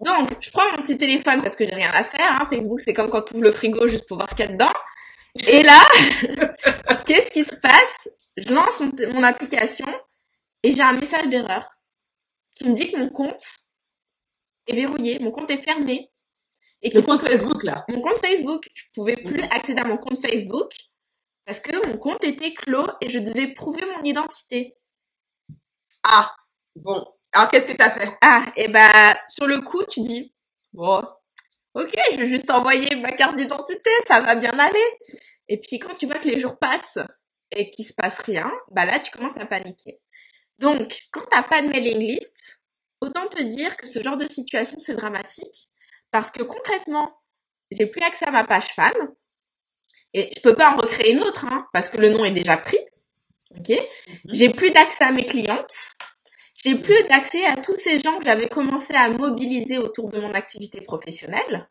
Donc, 0.00 0.28
je 0.40 0.50
prends 0.50 0.68
mon 0.72 0.78
petit 0.78 0.98
téléphone 0.98 1.40
parce 1.40 1.54
que 1.54 1.64
j'ai 1.64 1.76
rien 1.76 1.92
à 1.94 2.02
faire. 2.02 2.40
Hein. 2.40 2.46
Facebook, 2.50 2.80
c'est 2.80 2.94
comme 2.94 3.10
quand 3.10 3.22
tu 3.22 3.34
ouvres 3.34 3.44
le 3.44 3.52
frigo 3.52 3.86
juste 3.86 4.08
pour 4.08 4.16
voir 4.16 4.28
ce 4.28 4.34
qu'il 4.34 4.44
y 4.44 4.48
a 4.48 4.50
dedans. 4.50 4.72
Et 5.46 5.62
là, 5.62 5.78
qu'est-ce 7.06 7.30
qui 7.30 7.44
se 7.44 7.54
passe? 7.54 8.08
Je 8.36 8.52
lance 8.52 8.82
mon, 9.14 9.22
application 9.22 9.86
et 10.64 10.72
j'ai 10.72 10.82
un 10.82 10.94
message 10.94 11.28
d'erreur 11.28 11.64
qui 12.62 12.68
me 12.68 12.74
dit 12.74 12.90
que 12.90 12.96
mon 12.96 13.10
compte 13.10 13.42
est 14.66 14.76
verrouillé, 14.76 15.18
mon 15.18 15.30
compte 15.30 15.50
est 15.50 15.56
fermé. 15.56 16.10
Et 16.82 16.90
le 16.90 17.02
compte 17.02 17.20
Facebook, 17.20 17.62
là 17.64 17.84
Mon 17.88 18.00
compte 18.00 18.18
Facebook. 18.18 18.68
Je 18.74 18.84
pouvais 18.94 19.16
plus 19.16 19.42
accéder 19.42 19.80
à 19.80 19.84
mon 19.84 19.96
compte 19.96 20.20
Facebook 20.20 20.72
parce 21.44 21.60
que 21.60 21.86
mon 21.86 21.98
compte 21.98 22.22
était 22.24 22.54
clos 22.54 22.86
et 23.00 23.08
je 23.08 23.18
devais 23.18 23.48
prouver 23.48 23.84
mon 23.86 24.02
identité. 24.02 24.76
Ah, 26.04 26.34
bon. 26.76 27.04
Alors, 27.32 27.50
qu'est-ce 27.50 27.66
que 27.66 27.76
tu 27.76 27.82
as 27.82 27.90
fait? 27.90 28.08
Ah, 28.20 28.44
et 28.56 28.64
eh 28.64 28.68
ben, 28.68 29.14
sur 29.28 29.46
le 29.46 29.60
coup, 29.60 29.84
tu 29.84 30.00
dis, 30.00 30.34
bon, 30.72 31.02
ok, 31.74 31.98
je 32.12 32.16
vais 32.16 32.28
juste 32.28 32.50
envoyer 32.50 32.94
ma 32.96 33.12
carte 33.12 33.36
d'identité, 33.36 33.90
ça 34.06 34.20
va 34.20 34.34
bien 34.34 34.56
aller. 34.58 34.98
Et 35.48 35.58
puis, 35.58 35.78
quand 35.78 35.94
tu 35.94 36.06
vois 36.06 36.18
que 36.18 36.28
les 36.28 36.38
jours 36.38 36.58
passent 36.58 36.98
et 37.50 37.70
qu'il 37.70 37.86
se 37.86 37.94
passe 37.94 38.18
rien, 38.20 38.50
bah 38.70 38.84
là, 38.84 38.98
tu 38.98 39.10
commences 39.10 39.38
à 39.38 39.46
paniquer. 39.46 40.00
Donc, 40.62 40.96
quand 41.10 41.24
t'as 41.28 41.42
pas 41.42 41.60
de 41.60 41.66
mailing 41.66 41.98
list, 41.98 42.62
autant 43.00 43.26
te 43.26 43.42
dire 43.42 43.76
que 43.76 43.86
ce 43.86 44.00
genre 44.00 44.16
de 44.16 44.26
situation, 44.26 44.78
c'est 44.80 44.94
dramatique. 44.94 45.68
Parce 46.12 46.30
que 46.30 46.44
concrètement, 46.44 47.12
j'ai 47.72 47.86
plus 47.86 48.00
accès 48.00 48.26
à 48.26 48.30
ma 48.30 48.44
page 48.44 48.68
fan. 48.68 48.92
Et 50.14 50.30
je 50.36 50.40
peux 50.40 50.54
pas 50.54 50.72
en 50.72 50.76
recréer 50.76 51.12
une 51.12 51.20
autre, 51.20 51.46
hein, 51.46 51.66
parce 51.72 51.88
que 51.88 51.96
le 51.98 52.10
nom 52.10 52.24
est 52.24 52.30
déjà 52.30 52.56
pris. 52.56 52.78
Ok? 53.58 53.70
Mhm. 53.70 54.16
J'ai 54.26 54.50
plus 54.50 54.70
d'accès 54.70 55.04
à 55.04 55.10
mes 55.10 55.26
clientes. 55.26 55.74
J'ai 56.64 56.76
plus 56.76 57.02
d'accès 57.08 57.44
à 57.44 57.56
tous 57.56 57.74
ces 57.74 57.98
gens 57.98 58.18
que 58.20 58.24
j'avais 58.24 58.48
commencé 58.48 58.94
à 58.94 59.08
mobiliser 59.08 59.78
autour 59.78 60.10
de 60.10 60.20
mon 60.20 60.32
activité 60.32 60.80
professionnelle. 60.80 61.68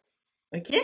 Ok? 0.54 0.76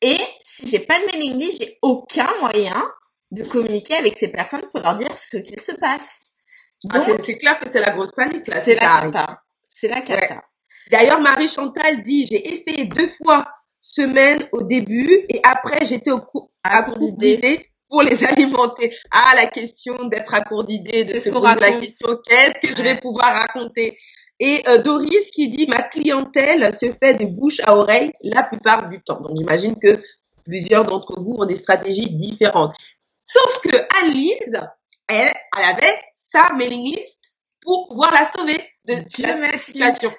Et 0.00 0.18
si 0.42 0.66
j'ai 0.68 0.78
pas 0.78 0.98
de 0.98 1.06
mailing 1.06 1.38
list, 1.38 1.60
j'ai 1.60 1.78
aucun 1.82 2.32
moyen 2.40 2.90
de 3.32 3.44
communiquer 3.44 3.96
avec 3.96 4.16
ces 4.16 4.28
personnes 4.28 4.66
pour 4.70 4.80
leur 4.80 4.94
dire 4.94 5.12
ce 5.18 5.36
qu'il 5.36 5.60
se 5.60 5.72
passe. 5.72 6.33
Ah, 6.90 7.00
c'est 7.18 7.38
clair 7.38 7.58
que 7.60 7.68
c'est 7.68 7.80
la 7.80 7.90
grosse 7.90 8.12
panique. 8.12 8.44
C'est 8.44 8.74
la 8.74 9.00
cata. 9.00 9.42
C'est 9.68 9.88
la 9.88 10.00
cata. 10.00 10.42
D'ailleurs, 10.90 11.20
Marie 11.20 11.48
Chantal 11.48 12.02
dit, 12.02 12.26
j'ai 12.26 12.52
essayé 12.52 12.84
deux 12.84 13.06
fois 13.06 13.46
semaine 13.80 14.46
au 14.52 14.62
début 14.62 15.24
et 15.28 15.40
après 15.42 15.84
j'étais 15.84 16.10
au 16.10 16.20
cours 16.20 16.50
à 16.62 16.82
court 16.82 16.98
d'idées 16.98 17.68
pour 17.88 18.02
les 18.02 18.24
alimenter. 18.24 18.94
Ah, 19.10 19.34
la 19.36 19.46
question 19.46 20.04
d'être 20.08 20.34
à 20.34 20.40
court 20.40 20.64
d'idées, 20.64 21.04
de 21.04 21.18
se 21.18 21.30
poser 21.30 21.54
la 21.60 21.80
question 21.80 22.08
qu'est-ce 22.26 22.60
que 22.60 22.76
je 22.76 22.82
vais 22.82 22.98
pouvoir 22.98 23.34
raconter? 23.34 23.98
Et 24.40 24.62
euh, 24.68 24.78
Doris 24.78 25.30
qui 25.30 25.48
dit 25.48 25.66
ma 25.68 25.82
clientèle 25.82 26.74
se 26.74 26.92
fait 26.92 27.14
de 27.14 27.26
bouche 27.26 27.60
à 27.64 27.76
oreille 27.76 28.12
la 28.22 28.42
plupart 28.42 28.88
du 28.88 29.00
temps. 29.02 29.20
Donc 29.20 29.36
j'imagine 29.36 29.78
que 29.78 30.02
plusieurs 30.44 30.84
d'entre 30.84 31.20
vous 31.20 31.36
ont 31.38 31.46
des 31.46 31.56
stratégies 31.56 32.10
différentes. 32.10 32.74
Sauf 33.24 33.60
que 33.60 33.76
Alice, 34.02 34.56
elle, 35.08 35.32
elle 35.56 35.64
avait 35.64 35.98
sa 36.34 36.52
mailing 36.54 36.96
list 36.96 37.36
pour 37.62 37.88
pouvoir 37.88 38.12
la 38.12 38.24
sauver 38.24 38.58
de 38.86 38.94
la 38.94 39.56
situation. 39.56 40.12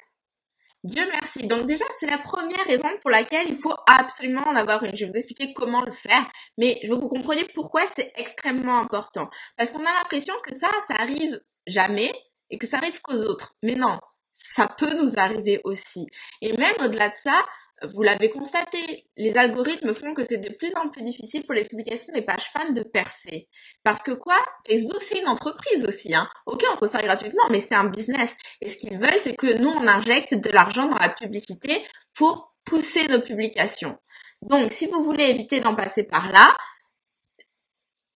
Dieu 0.84 1.04
merci. 1.12 1.48
Donc 1.48 1.66
déjà, 1.66 1.86
c'est 2.00 2.10
la 2.10 2.20
première 2.20 2.64
raison 2.66 2.88
pour 3.02 3.10
laquelle 3.10 3.48
il 3.50 3.56
faut 3.56 3.76
absolument 3.88 4.48
en 4.48 4.56
avoir 4.56 4.84
une. 4.84 4.96
Je 4.96 5.06
vais 5.06 5.12
vous 5.12 5.18
expliquer 5.18 5.54
comment 5.54 5.82
le 5.82 5.92
faire, 5.92 6.28
mais 6.58 6.80
je 6.84 6.90
veux 6.90 6.98
que 6.98 7.02
vous 7.02 7.10
compreniez 7.10 7.46
pourquoi 7.56 7.82
c'est 7.88 8.14
extrêmement 8.16 8.78
important. 8.80 9.30
Parce 9.58 9.72
qu'on 9.72 9.80
a 9.80 9.94
l'impression 9.94 10.36
que 10.44 10.54
ça, 10.54 10.70
ça 10.88 10.96
arrive 11.00 11.42
jamais 11.66 12.14
et 12.52 12.58
que 12.58 12.68
ça 12.68 12.78
arrive 12.78 13.02
qu'aux 13.02 13.24
autres. 13.24 13.56
Mais 13.64 13.76
non, 13.76 14.00
ça 14.32 14.68
peut 14.68 14.94
nous 14.94 15.18
arriver 15.18 15.60
aussi. 15.64 16.06
Et 16.42 16.54
même 16.54 16.76
au-delà 16.80 17.10
de 17.10 17.16
ça, 17.16 17.46
vous 17.84 18.04
l'avez 18.04 18.30
constaté, 18.30 19.04
les 19.18 19.38
algorithmes 19.38 19.94
font 19.94 20.14
que 20.14 20.24
c'est 20.24 20.38
de 20.38 20.54
plus 20.54 20.74
en 20.76 20.90
plus 20.90 21.02
difficile 21.02 21.44
pour 21.44 21.54
les 21.54 21.66
publications 21.66 22.14
des 22.14 22.22
pages 22.22 22.50
fans 22.52 22.72
de 22.72 22.84
percer. 22.84 23.50
Parce 23.84 24.02
que 24.02 24.12
quoi? 24.12 24.38
Facebook, 24.66 25.02
c'est 25.02 25.20
une 25.20 25.28
entreprise 25.28 25.84
aussi. 25.86 26.16
Hein. 26.16 26.28
Ok, 26.46 26.64
on 26.72 26.78
se 26.78 26.88
sert 26.88 27.04
gratuitement, 27.04 27.44
mais 27.50 27.60
c'est 27.60 27.76
un 27.76 27.86
business. 27.86 28.34
Et 28.62 28.70
ce 28.70 28.78
qu'ils 28.78 28.98
veulent, 28.98 29.20
c'est 29.20 29.36
que 29.36 29.58
nous, 29.58 29.70
on 29.70 29.88
injecte 29.88 30.36
de 30.36 30.50
l'argent 30.52 30.88
dans 30.88 30.98
la 30.98 31.10
publicité 31.10 31.84
pour 32.16 32.54
pousser 32.66 33.08
nos 33.08 33.20
publications. 33.20 33.98
Donc, 34.42 34.72
si 34.72 34.88
vous 34.88 35.02
voulez 35.02 35.26
éviter 35.26 35.60
d'en 35.60 35.76
passer 35.76 36.04
par 36.04 36.32
là, 36.32 36.56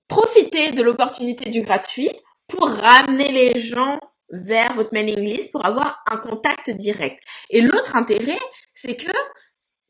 profitez 0.08 0.72
de 0.72 0.82
l'opportunité 0.82 1.50
du 1.50 1.62
gratuit 1.62 2.10
pour 2.48 2.68
ramener 2.68 3.32
les 3.32 3.60
gens 3.60 4.00
vers 4.32 4.74
votre 4.76 4.94
mailing 4.94 5.20
list 5.20 5.52
pour 5.52 5.66
avoir 5.66 6.04
un 6.08 6.18
contact 6.18 6.70
direct. 6.70 7.20
Et 7.50 7.62
l'autre 7.62 7.96
intérêt, 7.96 8.40
c'est 8.74 8.96
que 8.96 9.12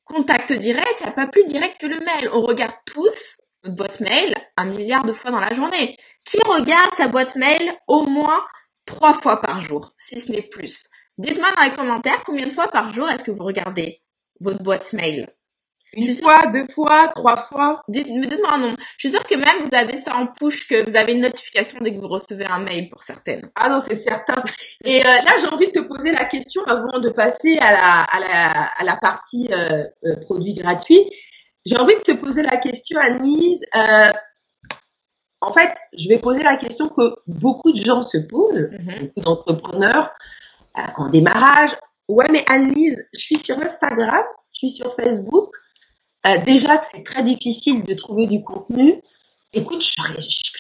contact 0.10 0.52
direct, 0.54 0.96
il 1.00 1.04
n'y 1.04 1.10
a 1.10 1.14
pas 1.14 1.28
plus 1.28 1.46
direct 1.46 1.80
que 1.80 1.88
le 1.88 2.00
mail. 2.00 2.30
On 2.34 2.42
regarde 2.42 2.76
tous 2.86 3.38
notre 3.64 3.76
boîte 3.76 4.00
mail 4.02 4.34
un 4.58 4.66
milliard 4.66 5.06
de 5.06 5.12
fois 5.12 5.32
dans 5.32 5.40
la 5.40 5.54
journée. 5.54 5.96
Qui 6.26 6.40
regarde 6.46 6.94
sa 6.96 7.08
boîte 7.08 7.36
mail 7.36 7.74
au 7.88 8.06
moins 8.06 8.44
trois 8.86 9.14
fois 9.14 9.42
par 9.42 9.62
jour, 9.62 9.94
si 9.98 10.20
ce 10.20 10.32
n'est 10.32 10.42
plus? 10.42 10.86
Dites-moi 11.18 11.52
dans 11.56 11.64
les 11.64 11.74
commentaires 11.74 12.24
combien 12.26 12.46
de 12.46 12.52
fois 12.52 12.68
par 12.68 12.94
jour 12.94 13.10
est-ce 13.10 13.24
que 13.24 13.32
vous 13.32 13.44
regardez 13.44 14.00
votre 14.40 14.64
boîte 14.64 14.94
mail. 14.94 15.30
Une 15.94 16.14
fois, 16.14 16.48
deux 16.48 16.68
fois, 16.68 17.12
trois 17.16 17.38
fois? 17.38 17.82
Dites-moi 17.88 18.54
un 18.54 18.58
nombre. 18.58 18.78
Je 18.98 19.08
suis 19.08 19.12
sûre 19.12 19.24
que 19.24 19.36
même 19.36 19.68
vous 19.68 19.76
avez 19.76 19.96
ça 19.96 20.16
en 20.16 20.28
push, 20.28 20.68
que 20.68 20.88
vous 20.88 20.96
avez 20.96 21.14
une 21.14 21.22
notification 21.22 21.80
dès 21.82 21.96
que 21.96 22.00
vous 22.00 22.08
recevez 22.08 22.46
un 22.46 22.60
mail 22.60 22.90
pour 22.90 23.04
certaines. 23.04 23.50
Ah 23.56 23.70
non, 23.70 23.80
c'est 23.80 23.96
certain. 23.96 24.42
Et 24.86 25.02
euh, 25.02 25.04
là, 25.04 25.32
j'ai 25.40 25.48
envie 25.48 25.68
de 25.68 25.72
te 25.72 25.80
poser 25.80 26.12
la 26.12 26.26
question 26.26 26.64
avant 26.66 27.00
de 27.00 27.10
passer 27.10 27.58
à 27.60 27.72
la, 27.72 28.04
à 28.04 28.20
la, 28.20 28.64
à 28.66 28.84
la 28.84 28.98
partie 28.98 29.48
euh, 29.52 29.84
euh, 30.06 30.16
produits 30.22 30.54
gratuits. 30.54 31.10
J'ai 31.66 31.78
envie 31.78 31.96
de 31.96 32.02
te 32.02 32.12
poser 32.12 32.44
la 32.44 32.58
question, 32.58 33.00
Anise. 33.00 33.66
Euh, 33.76 34.12
en 35.42 35.54
fait, 35.54 35.74
je 35.98 36.08
vais 36.10 36.20
poser 36.20 36.44
la 36.44 36.58
question 36.58 36.90
que 36.90 37.16
beaucoup 37.28 37.72
de 37.72 37.78
gens 37.78 38.04
se 38.04 38.18
posent, 38.18 38.70
mm-hmm. 38.72 39.00
beaucoup 39.02 39.22
d'entrepreneurs 39.22 40.14
en 40.98 41.10
démarrage. 41.10 41.76
Ouais, 42.08 42.28
mais 42.32 42.44
Anise, 42.50 43.04
je 43.14 43.20
suis 43.20 43.38
sur 43.38 43.60
Instagram, 43.60 44.24
je 44.54 44.58
suis 44.58 44.70
sur 44.70 44.96
Facebook. 44.96 45.54
Euh, 46.28 46.38
déjà 46.46 46.82
c'est 46.82 47.04
très 47.04 47.24
difficile 47.24 47.84
de 47.84 47.94
trouver 47.94 48.28
du 48.28 48.44
contenu. 48.44 49.02
Écoute, 49.52 49.84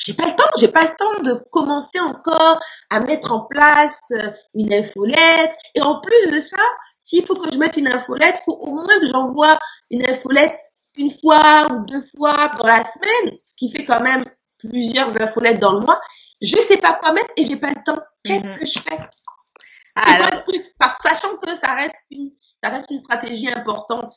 j'ai 0.03 0.13
pas 0.13 0.25
le 0.27 0.35
temps, 0.35 0.49
j'ai 0.57 0.67
pas 0.69 0.81
le 0.81 0.95
temps 0.97 1.21
de 1.21 1.43
commencer 1.51 1.99
encore 1.99 2.59
à 2.89 2.99
mettre 3.01 3.31
en 3.31 3.45
place 3.45 3.99
euh, 4.11 4.31
une 4.55 4.73
infolette. 4.73 5.55
Et 5.75 5.81
en 5.81 5.99
plus 6.01 6.31
de 6.31 6.39
ça, 6.39 6.57
s'il 7.03 7.23
faut 7.25 7.35
que 7.35 7.51
je 7.51 7.57
mette 7.59 7.77
une 7.77 7.87
infolette, 7.87 8.37
il 8.39 8.43
faut 8.45 8.57
au 8.57 8.71
moins 8.71 8.99
que 8.99 9.05
j'envoie 9.05 9.59
une 9.91 10.09
infolette 10.09 10.59
une 10.97 11.11
fois 11.11 11.67
ou 11.71 11.85
deux 11.85 12.01
fois 12.15 12.51
dans 12.57 12.65
la 12.65 12.83
semaine, 12.85 13.37
ce 13.41 13.55
qui 13.55 13.71
fait 13.71 13.85
quand 13.85 14.01
même 14.01 14.23
plusieurs 14.57 15.09
infolettes 15.21 15.59
dans 15.59 15.73
le 15.73 15.81
mois. 15.81 15.99
Je 16.41 16.57
sais 16.57 16.77
pas 16.77 16.93
quoi 16.93 17.13
mettre 17.13 17.31
et 17.37 17.45
j'ai 17.45 17.57
pas 17.57 17.69
le 17.69 17.83
temps. 17.85 18.01
Qu'est-ce 18.23 18.53
mhm. 18.53 18.59
que 18.59 18.65
je 18.65 18.79
fais? 18.79 18.99
Ah, 19.95 20.03
C'est 20.07 20.35
le 20.35 20.43
truc? 20.43 20.73
Parce, 20.77 20.99
Sachant 21.01 21.37
que 21.37 21.55
ça 21.55 21.73
reste 21.75 22.05
une, 22.11 22.31
ça 22.61 22.69
reste 22.69 22.89
une 22.89 22.97
stratégie 22.97 23.49
importante 23.49 24.11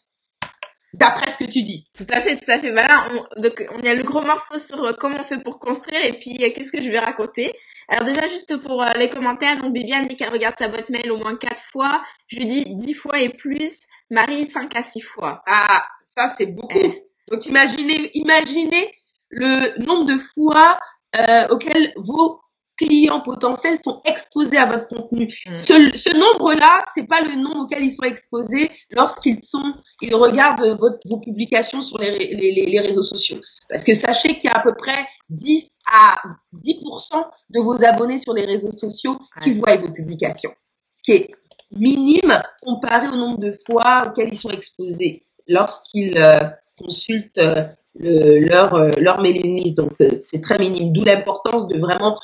d'après 0.94 1.30
ce 1.30 1.36
que 1.36 1.44
tu 1.44 1.62
dis. 1.62 1.84
Tout 1.96 2.06
à 2.10 2.20
fait, 2.20 2.36
tout 2.36 2.50
à 2.50 2.58
fait. 2.58 2.70
Voilà, 2.70 3.06
on, 3.12 3.40
donc 3.40 3.64
on 3.74 3.80
y 3.80 3.88
a 3.88 3.94
le 3.94 4.02
gros 4.02 4.20
morceau 4.22 4.58
sur 4.58 4.84
euh, 4.84 4.92
comment 4.92 5.18
on 5.20 5.24
fait 5.24 5.42
pour 5.42 5.58
construire 5.58 6.04
et 6.04 6.12
puis 6.12 6.36
euh, 6.42 6.50
qu'est-ce 6.54 6.72
que 6.72 6.80
je 6.80 6.90
vais 6.90 6.98
raconter. 6.98 7.52
Alors 7.88 8.04
déjà 8.04 8.26
juste 8.26 8.56
pour 8.58 8.82
euh, 8.82 8.92
les 8.96 9.08
commentaires, 9.08 9.58
donc 9.58 9.72
Bibiane 9.72 10.06
dit 10.06 10.16
qu'elle 10.16 10.30
regarde 10.30 10.54
sa 10.58 10.68
boîte 10.68 10.90
mail 10.90 11.10
au 11.10 11.16
moins 11.16 11.36
quatre 11.36 11.62
fois. 11.62 12.02
Je 12.28 12.38
lui 12.38 12.46
dis 12.46 12.64
dix 12.76 12.94
fois 12.94 13.18
et 13.20 13.30
plus. 13.30 13.80
Marie 14.10 14.46
cinq 14.46 14.76
à 14.76 14.82
six 14.82 15.00
fois. 15.00 15.42
Ah, 15.46 15.86
ça 16.04 16.28
c'est 16.36 16.46
beaucoup. 16.46 16.78
Eh. 16.78 17.04
Donc 17.30 17.46
imaginez, 17.46 18.10
imaginez 18.14 18.94
le 19.30 19.78
nombre 19.82 20.04
de 20.04 20.18
fois 20.18 20.78
euh, 21.16 21.46
auxquelles 21.48 21.92
vos 21.96 22.40
clients 22.86 23.20
potentiels 23.20 23.76
sont 23.76 24.00
exposés 24.04 24.58
à 24.58 24.66
votre 24.66 24.88
contenu. 24.88 25.26
Mm. 25.46 25.56
Ce, 25.56 25.90
ce 25.96 26.16
nombre-là, 26.16 26.82
c'est 26.94 27.06
pas 27.06 27.20
le 27.20 27.34
nombre 27.34 27.64
auquel 27.64 27.84
ils 27.84 27.92
sont 27.92 28.04
exposés 28.04 28.70
lorsqu'ils 28.90 29.42
sont, 29.42 29.74
ils 30.00 30.14
regardent 30.14 30.78
votre, 30.78 30.98
vos 31.06 31.18
publications 31.18 31.82
sur 31.82 31.98
les, 31.98 32.34
les, 32.34 32.66
les 32.66 32.80
réseaux 32.80 33.02
sociaux. 33.02 33.38
Parce 33.68 33.84
que 33.84 33.94
sachez 33.94 34.36
qu'il 34.36 34.50
y 34.50 34.52
a 34.52 34.58
à 34.58 34.62
peu 34.62 34.74
près 34.74 35.06
10 35.30 35.70
à 35.92 36.16
10% 36.54 37.24
de 37.50 37.60
vos 37.60 37.82
abonnés 37.84 38.18
sur 38.18 38.34
les 38.34 38.44
réseaux 38.44 38.72
sociaux 38.72 39.18
qui 39.42 39.52
voient 39.52 39.76
vos 39.76 39.90
publications. 39.90 40.52
Ce 40.92 41.02
qui 41.02 41.12
est 41.12 41.30
minime 41.74 42.42
comparé 42.62 43.08
au 43.08 43.16
nombre 43.16 43.38
de 43.38 43.54
fois 43.66 44.08
auxquels 44.08 44.28
ils 44.30 44.38
sont 44.38 44.50
exposés 44.50 45.24
lorsqu'ils 45.48 46.18
euh, 46.18 46.40
consultent 46.78 47.38
euh, 47.38 47.64
le, 47.94 48.40
leur, 48.40 48.74
euh, 48.74 48.90
leur 48.98 49.20
mailing 49.20 49.62
list. 49.62 49.76
Donc, 49.76 49.92
c'est 50.14 50.40
très 50.40 50.58
minime. 50.58 50.92
D'où 50.92 51.04
l'importance 51.04 51.68
de 51.68 51.78
vraiment 51.78 52.12
euh, 52.14 52.18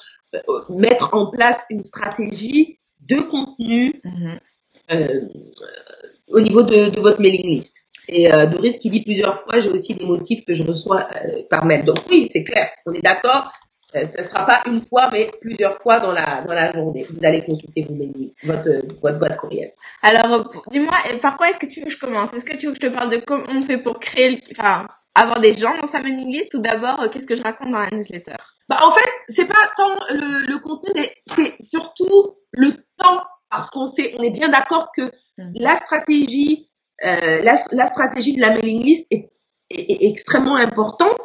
mettre 0.71 1.14
en 1.14 1.31
place 1.31 1.64
une 1.71 1.83
stratégie 1.83 2.79
de 3.01 3.21
contenu 3.21 4.01
mhm. 4.05 4.38
euh, 4.93 5.21
au 6.29 6.41
niveau 6.41 6.62
de, 6.62 6.91
de, 6.91 7.01
votre 7.01 7.21
mailing 7.21 7.47
list. 7.47 7.75
Et 8.09 8.33
euh, 8.33 8.47
Doris 8.47 8.79
qui 8.79 8.91
dit 8.91 9.03
plusieurs 9.03 9.37
fois, 9.37 9.59
j'ai 9.59 9.71
aussi 9.71 9.95
des 9.95 10.07
motifs 10.07 10.45
que 10.45 10.55
je 10.55 10.62
reçois 10.62 11.07
euh, 11.17 11.43
par 11.51 11.64
mail. 11.64 11.85
Donc 11.85 11.99
oui, 12.11 12.29
c'est 12.31 12.45
clair, 12.45 12.71
on 12.87 12.93
est 12.93 13.03
d'accord. 13.03 13.53
Euh, 13.97 14.05
ce 14.05 14.19
ne 14.19 14.23
sera 14.23 14.47
pas 14.47 14.62
une 14.67 14.83
fois, 14.83 15.09
mais 15.12 15.31
plusieurs 15.41 15.77
fois 15.77 15.99
dans 16.01 16.12
la 16.12 16.43
dans 16.43 16.53
la 16.53 16.73
journée. 16.73 17.07
Vous 17.11 17.25
allez 17.25 17.43
consulter 17.45 17.87
vos 17.88 17.95
mails, 17.95 18.31
votre 18.45 18.71
votre 19.01 19.19
boîte 19.19 19.37
courriel. 19.38 19.73
Alors, 20.03 20.51
dis-moi, 20.71 20.93
par 21.23 21.37
quoi 21.37 21.51
est-ce 21.51 21.59
que 21.59 21.67
tu 21.67 21.81
veux 21.81 21.87
que 21.87 21.93
je 21.93 21.99
commence? 21.99 22.33
Est-ce 22.35 22.45
que 22.45 22.57
tu 22.57 22.67
veux 22.67 22.73
que 22.73 22.79
je 22.83 22.88
te 22.88 22.93
parle 22.93 23.11
de 23.11 23.17
comment 23.19 23.45
on 23.49 23.62
fait 23.62 23.79
pour 23.79 23.99
créer, 23.99 24.41
enfin, 24.53 24.87
avoir 25.14 25.41
des 25.41 25.55
gens 25.55 25.75
dans 25.81 25.87
sa 25.87 26.01
mailing 26.01 26.31
list 26.31 26.55
ou 26.55 26.61
d'abord 26.61 27.09
qu'est-ce 27.11 27.27
que 27.27 27.35
je 27.35 27.43
raconte 27.43 27.71
dans 27.71 27.79
la 27.79 27.91
newsletter? 27.91 28.37
Bah, 28.69 28.77
en 28.83 28.91
fait, 28.91 29.08
c'est 29.29 29.47
pas 29.47 29.71
tant 29.77 29.95
le, 30.11 30.47
le 30.47 30.59
contenu, 30.59 30.93
mais 30.95 31.14
c'est 31.35 31.55
surtout 31.61 32.37
le 32.53 32.73
temps, 32.99 33.23
parce 33.51 33.71
qu'on 33.71 33.88
sait, 33.88 34.14
on 34.19 34.23
est 34.23 34.31
bien 34.31 34.49
d'accord 34.49 34.91
que 34.95 35.03
mm. 35.38 35.53
la 35.57 35.77
stratégie, 35.77 36.69
euh, 37.05 37.43
la, 37.43 37.55
la, 37.73 37.87
stratégie 37.87 38.35
de 38.35 38.41
la 38.41 38.51
mailing 38.55 38.83
list 38.83 39.07
est, 39.11 39.31
est, 39.71 39.93
est 39.93 40.09
extrêmement 40.09 40.57
importante. 40.57 41.19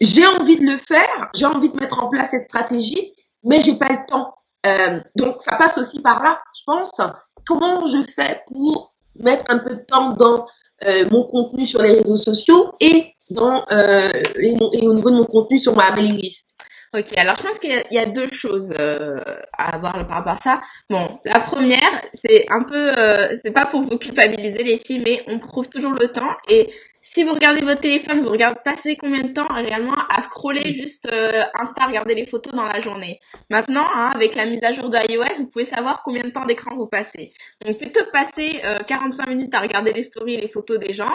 J'ai 0.00 0.26
envie 0.26 0.56
de 0.56 0.64
le 0.64 0.76
faire, 0.76 1.30
j'ai 1.34 1.46
envie 1.46 1.68
de 1.68 1.76
mettre 1.76 2.02
en 2.02 2.08
place 2.08 2.30
cette 2.30 2.44
stratégie, 2.44 3.12
mais 3.42 3.60
j'ai 3.60 3.76
pas 3.76 3.88
le 3.90 4.06
temps. 4.06 4.34
Euh, 4.66 5.00
donc 5.16 5.36
ça 5.40 5.56
passe 5.56 5.78
aussi 5.78 6.00
par 6.00 6.22
là, 6.22 6.40
je 6.56 6.62
pense. 6.66 7.00
Comment 7.46 7.86
je 7.86 8.02
fais 8.14 8.42
pour 8.50 8.92
mettre 9.16 9.44
un 9.48 9.58
peu 9.58 9.76
de 9.76 9.82
temps 9.82 10.12
dans 10.12 10.46
euh, 10.86 11.08
mon 11.10 11.24
contenu 11.24 11.66
sur 11.66 11.82
les 11.82 11.92
réseaux 11.92 12.16
sociaux 12.16 12.72
et 12.80 13.12
dans 13.30 13.64
euh, 13.70 14.10
et, 14.40 14.56
et, 14.72 14.86
au 14.86 14.94
niveau 14.94 15.10
de 15.10 15.16
mon 15.16 15.24
contenu 15.26 15.58
sur 15.58 15.76
ma 15.76 15.94
mailing 15.94 16.16
list. 16.16 16.53
Ok, 16.96 17.18
alors 17.18 17.34
je 17.36 17.42
pense 17.42 17.58
qu'il 17.58 17.70
y, 17.90 17.94
y, 17.94 17.98
a 17.98 18.06
deux 18.06 18.28
choses 18.30 18.72
euh, 18.78 19.20
à 19.58 19.74
avoir 19.74 19.94
par 20.06 20.18
rapport 20.18 20.34
à 20.34 20.38
ça. 20.38 20.60
Bon, 20.88 21.18
la 21.24 21.40
première, 21.40 21.80
c'est 22.12 22.46
un 22.50 22.62
peu, 22.62 22.96
euh, 22.96 23.34
c'est 23.42 23.50
pas 23.50 23.66
pour 23.66 23.80
vous 23.80 23.98
culpabiliser 23.98 24.62
les 24.62 24.78
filles, 24.78 25.02
mais 25.04 25.20
on 25.26 25.40
prouve 25.40 25.68
toujours 25.68 25.90
le 25.90 26.06
temps. 26.06 26.36
Et 26.48 26.72
si 27.02 27.24
vous 27.24 27.34
regardez 27.34 27.62
votre 27.62 27.80
téléphone, 27.80 28.20
vous 28.22 28.28
regardez 28.28 28.60
passer 28.64 28.94
combien 28.94 29.22
de 29.22 29.32
temps 29.32 29.48
réellement 29.52 29.96
à 30.08 30.22
scroller 30.22 30.72
juste 30.72 31.08
euh, 31.12 31.42
Insta, 31.58 31.86
regarder 31.86 32.14
les 32.14 32.26
photos 32.26 32.54
dans 32.54 32.66
la 32.66 32.78
journée. 32.78 33.18
Maintenant, 33.50 33.86
hein, 33.92 34.12
avec 34.14 34.36
la 34.36 34.46
mise 34.46 34.62
à 34.62 34.70
jour 34.70 34.88
de 34.88 34.96
iOS, 35.10 35.38
vous 35.38 35.48
pouvez 35.48 35.64
savoir 35.64 36.02
combien 36.04 36.22
de 36.22 36.30
temps 36.30 36.46
d'écran 36.46 36.76
vous 36.76 36.86
passez. 36.86 37.32
Donc 37.66 37.76
plutôt 37.76 38.04
que 38.04 38.12
passer 38.12 38.62
45 38.86 39.26
minutes 39.26 39.54
à 39.54 39.60
regarder 39.60 39.92
les 39.92 40.04
stories 40.04 40.34
et 40.34 40.40
les 40.42 40.48
photos 40.48 40.78
des 40.78 40.92
gens, 40.92 41.12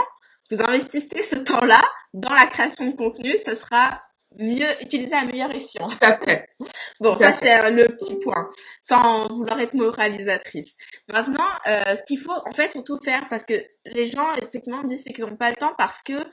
vous 0.51 0.61
investissez 0.61 1.23
ce 1.23 1.35
temps-là 1.37 1.81
dans 2.13 2.33
la 2.33 2.47
création 2.47 2.87
de 2.87 2.95
contenu, 2.95 3.37
ça 3.37 3.55
sera 3.55 4.01
mieux 4.37 4.81
utiliser 4.81 5.15
à 5.15 5.25
meilleur 5.25 5.51
escient. 5.51 5.89
bon, 6.99 7.17
ça 7.17 7.33
c'est 7.33 7.71
le 7.71 7.87
petit 7.87 8.19
point, 8.19 8.49
sans 8.81 9.27
vouloir 9.27 9.59
être 9.59 9.73
moralisatrice. 9.73 10.75
Maintenant, 11.11 11.49
euh, 11.67 11.95
ce 11.95 12.03
qu'il 12.03 12.19
faut 12.19 12.31
en 12.31 12.51
fait 12.51 12.71
surtout 12.71 12.97
faire, 12.97 13.27
parce 13.29 13.45
que 13.45 13.53
les 13.85 14.05
gens 14.05 14.33
effectivement 14.35 14.83
disent 14.83 15.05
qu'ils 15.05 15.25
n'ont 15.25 15.35
pas 15.35 15.49
le 15.49 15.55
temps 15.55 15.73
parce 15.77 16.01
que 16.01 16.25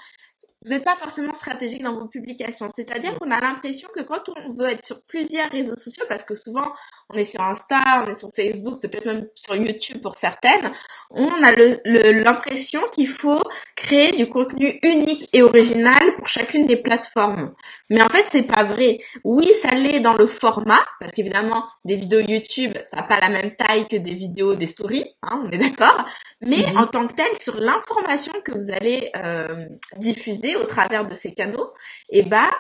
vous 0.67 0.73
n'êtes 0.73 0.85
pas 0.85 0.97
forcément 0.97 1.33
stratégique 1.33 1.85
dans 1.85 1.95
vos 1.95 2.09
publications. 2.09 2.69
C'est-à-dire 2.75 3.17
qu'on 3.19 3.31
a 3.31 3.41
l'impression 3.41 3.89
que 3.95 4.03
quand 4.03 4.29
on 4.31 4.53
veut 4.53 4.71
être 4.71 4.85
sur 4.85 5.01
plusieurs 5.05 5.49
réseaux 5.51 5.77
sociaux, 5.77 6.05
parce 6.09 6.25
que 6.25 6.35
souvent 6.35 6.73
on 7.09 7.15
est 7.15 7.25
sur 7.25 7.41
Insta, 7.41 7.81
on 8.05 8.09
est 8.09 8.15
sur 8.15 8.31
Facebook, 8.35 8.83
peut-être 8.83 9.07
même 9.07 9.29
sur 9.37 9.55
YouTube 9.55 10.01
pour 10.03 10.17
certaines, 10.17 10.73
on 11.11 11.31
a 11.45 11.53
l'impression 11.53 12.81
le, 12.83 12.91
qu'il 12.91 13.07
faut 13.07 13.43
créer 13.77 14.11
du 14.13 14.29
contenu 14.29 14.81
unique 14.83 15.29
et 15.33 15.43
original 15.43 16.17
pour 16.19 16.27
chacune 16.27 16.67
des 16.67 16.77
plateformes. 16.77 17.55
Mais 17.89 18.03
en 18.03 18.09
fait, 18.09 18.25
c'est 18.29 18.43
pas 18.43 18.65
vrai. 18.65 18.99
Oui, 19.23 19.49
ça 19.55 19.71
l'est 19.71 20.01
dans 20.01 20.15
le 20.15 20.27
format, 20.27 20.85
parce 20.99 21.13
qu'évidemment, 21.13 21.65
des 21.85 21.95
vidéos 21.95 22.21
YouTube, 22.21 22.77
ça 22.83 22.97
n'a 22.97 23.03
pas 23.05 23.21
la 23.21 23.29
même 23.29 23.53
taille 23.55 23.87
que 23.87 23.97
des 23.97 24.15
vidéos 24.15 24.57
des 24.57 24.67
stories, 24.67 25.05
hein, 25.23 25.43
on 25.45 25.51
est 25.51 25.59
d'accord. 25.59 26.05
Mais 26.41 26.57
mm-hmm. 26.57 26.79
en 26.79 26.87
tant 26.89 27.07
que 27.07 27.15
tel, 27.15 27.39
sur 27.41 27.61
l'information 27.61 28.33
que 28.45 28.51
vous 28.53 28.73
allez 28.73 29.13
euh, 29.17 29.67
diffuser 29.99 30.56
au 30.57 30.65
travers 30.65 31.07
de 31.07 31.15
ces 31.15 31.35
canaux, 31.35 31.73
et 32.11 32.21
eh 32.21 32.23
bah 32.23 32.51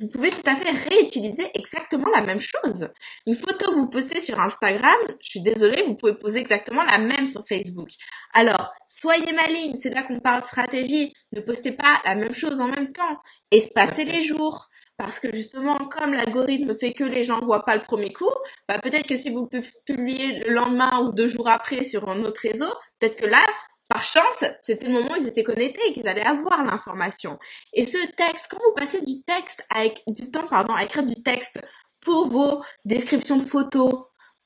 vous 0.00 0.08
pouvez 0.08 0.30
tout 0.30 0.42
à 0.46 0.56
fait 0.56 0.70
réutiliser 0.70 1.48
exactement 1.54 2.10
la 2.10 2.22
même 2.22 2.40
chose. 2.40 2.88
Une 3.26 3.36
photo 3.36 3.70
que 3.70 3.74
vous 3.76 3.88
postez 3.88 4.18
sur 4.18 4.40
Instagram, 4.40 4.96
je 5.20 5.30
suis 5.30 5.40
désolée, 5.40 5.84
vous 5.84 5.94
pouvez 5.94 6.14
poser 6.14 6.40
exactement 6.40 6.82
la 6.82 6.98
même 6.98 7.28
sur 7.28 7.46
Facebook. 7.46 7.90
Alors, 8.32 8.72
soyez 8.86 9.32
maligne, 9.32 9.76
c'est 9.76 9.90
là 9.90 10.02
qu'on 10.02 10.18
parle 10.18 10.42
stratégie. 10.42 11.12
Ne 11.32 11.40
postez 11.40 11.72
pas 11.72 12.00
la 12.04 12.16
même 12.16 12.34
chose 12.34 12.60
en 12.60 12.68
même 12.68 12.92
temps. 12.92 13.18
Espacez 13.52 14.04
les 14.04 14.24
jours. 14.24 14.68
Parce 14.96 15.18
que 15.18 15.34
justement, 15.34 15.76
comme 15.78 16.12
l'algorithme 16.12 16.72
fait 16.72 16.92
que 16.92 17.02
les 17.02 17.24
gens 17.24 17.40
voient 17.40 17.64
pas 17.64 17.74
le 17.74 17.82
premier 17.82 18.12
coup, 18.12 18.30
bah 18.68 18.78
peut-être 18.78 19.08
que 19.08 19.16
si 19.16 19.30
vous 19.30 19.48
publiez 19.86 20.44
le 20.44 20.54
lendemain 20.54 21.00
ou 21.00 21.12
deux 21.12 21.28
jours 21.28 21.48
après 21.48 21.82
sur 21.82 22.08
un 22.08 22.22
autre 22.22 22.40
réseau, 22.42 22.72
peut-être 23.00 23.16
que 23.16 23.26
là, 23.26 23.44
par 23.88 24.02
chance, 24.02 24.44
c'était 24.62 24.86
le 24.86 24.92
moment 24.92 25.12
où 25.12 25.16
ils 25.20 25.28
étaient 25.28 25.42
connectés 25.42 25.80
et 25.88 25.92
qu'ils 25.92 26.08
allaient 26.08 26.22
avoir 26.22 26.64
l'information. 26.64 27.38
Et 27.72 27.84
ce 27.84 27.98
texte, 28.16 28.48
quand 28.50 28.58
vous 28.64 28.74
passez 28.74 29.00
du 29.00 29.22
texte 29.24 29.64
avec 29.70 30.02
du 30.06 30.30
temps, 30.30 30.46
pardon, 30.46 30.74
à 30.74 30.84
écrire 30.84 31.04
du 31.04 31.22
texte 31.22 31.60
pour 32.00 32.28
vos 32.28 32.62
descriptions 32.84 33.36
de 33.36 33.44
photos, 33.44 33.92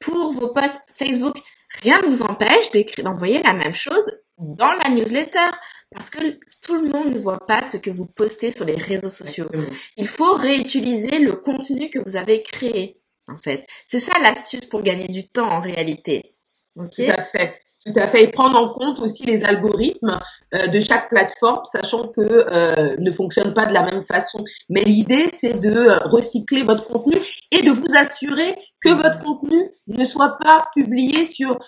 pour 0.00 0.32
vos 0.32 0.48
posts 0.48 0.80
Facebook, 0.94 1.36
rien 1.82 2.00
ne 2.00 2.06
vous 2.06 2.22
empêche 2.22 2.70
d'envoyer 2.98 3.42
la 3.42 3.52
même 3.52 3.74
chose 3.74 4.10
dans 4.38 4.72
la 4.72 4.90
newsletter 4.90 5.50
parce 5.90 6.10
que 6.10 6.38
tout 6.62 6.74
le 6.74 6.88
monde 6.88 7.14
ne 7.14 7.18
voit 7.18 7.46
pas 7.46 7.64
ce 7.64 7.76
que 7.76 7.90
vous 7.90 8.06
postez 8.06 8.52
sur 8.52 8.64
les 8.64 8.76
réseaux 8.76 9.08
sociaux. 9.08 9.48
Il 9.96 10.06
faut 10.06 10.32
réutiliser 10.34 11.18
le 11.18 11.32
contenu 11.32 11.90
que 11.90 11.98
vous 11.98 12.16
avez 12.16 12.42
créé, 12.42 13.00
en 13.26 13.38
fait. 13.38 13.66
C'est 13.88 14.00
ça 14.00 14.18
l'astuce 14.18 14.66
pour 14.66 14.82
gagner 14.82 15.08
du 15.08 15.28
temps 15.28 15.50
en 15.50 15.60
réalité. 15.60 16.34
Ok? 16.76 16.96
Tout 16.96 17.02
à 17.08 17.22
fait. 17.22 17.62
Tout 17.88 17.98
à 17.98 18.06
fait. 18.06 18.24
Et 18.24 18.28
prendre 18.28 18.58
en 18.58 18.68
compte 18.68 19.00
aussi 19.00 19.24
les 19.24 19.44
algorithmes 19.44 20.18
euh, 20.54 20.66
de 20.66 20.80
chaque 20.80 21.08
plateforme, 21.08 21.64
sachant 21.64 22.08
que 22.08 22.20
euh, 22.20 22.96
ne 22.98 23.10
fonctionnent 23.10 23.54
pas 23.54 23.66
de 23.66 23.72
la 23.72 23.82
même 23.82 24.02
façon. 24.02 24.44
Mais 24.68 24.82
l'idée, 24.84 25.28
c'est 25.32 25.58
de 25.58 25.70
euh, 25.70 25.96
recycler 26.04 26.64
votre 26.64 26.86
contenu 26.86 27.16
et 27.50 27.62
de 27.62 27.70
vous 27.70 27.96
assurer 27.96 28.56
que 28.82 28.90
votre 28.90 29.18
contenu 29.24 29.70
ne 29.86 30.04
soit 30.04 30.36
pas 30.38 30.68
publié 30.74 31.24
sur 31.24 31.58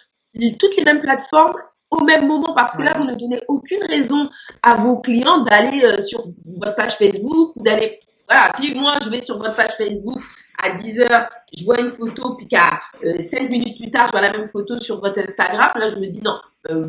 toutes 0.58 0.76
les 0.76 0.84
mêmes 0.84 1.00
plateformes 1.00 1.56
au 1.90 2.04
même 2.04 2.26
moment 2.26 2.52
parce 2.54 2.76
que 2.76 2.82
là, 2.82 2.94
vous 2.96 3.04
ne 3.04 3.14
donnez 3.14 3.40
aucune 3.48 3.82
raison 3.84 4.28
à 4.62 4.74
vos 4.74 4.98
clients 4.98 5.42
d'aller 5.42 5.82
euh, 5.84 6.00
sur 6.00 6.22
votre 6.60 6.76
page 6.76 6.96
Facebook 6.96 7.52
d'aller. 7.56 7.98
Voilà, 8.28 8.52
si 8.60 8.74
moi 8.74 8.92
je 9.02 9.08
vais 9.08 9.22
sur 9.22 9.38
votre 9.38 9.56
page 9.56 9.72
Facebook 9.76 10.22
à 10.62 10.70
10 10.70 11.00
heures, 11.00 11.28
je 11.56 11.64
vois 11.64 11.80
une 11.80 11.90
photo, 11.90 12.34
puis 12.34 12.46
qu'à 12.46 12.80
euh, 13.04 13.18
5 13.18 13.50
minutes 13.50 13.78
plus 13.78 13.90
tard, 13.90 14.06
je 14.06 14.12
vois 14.12 14.20
la 14.20 14.32
même 14.32 14.46
photo 14.46 14.78
sur 14.78 15.00
votre 15.00 15.18
Instagram, 15.18 15.70
là 15.74 15.88
je 15.88 15.96
me 15.96 16.06
dis 16.06 16.20
non, 16.22 16.36
euh, 16.70 16.86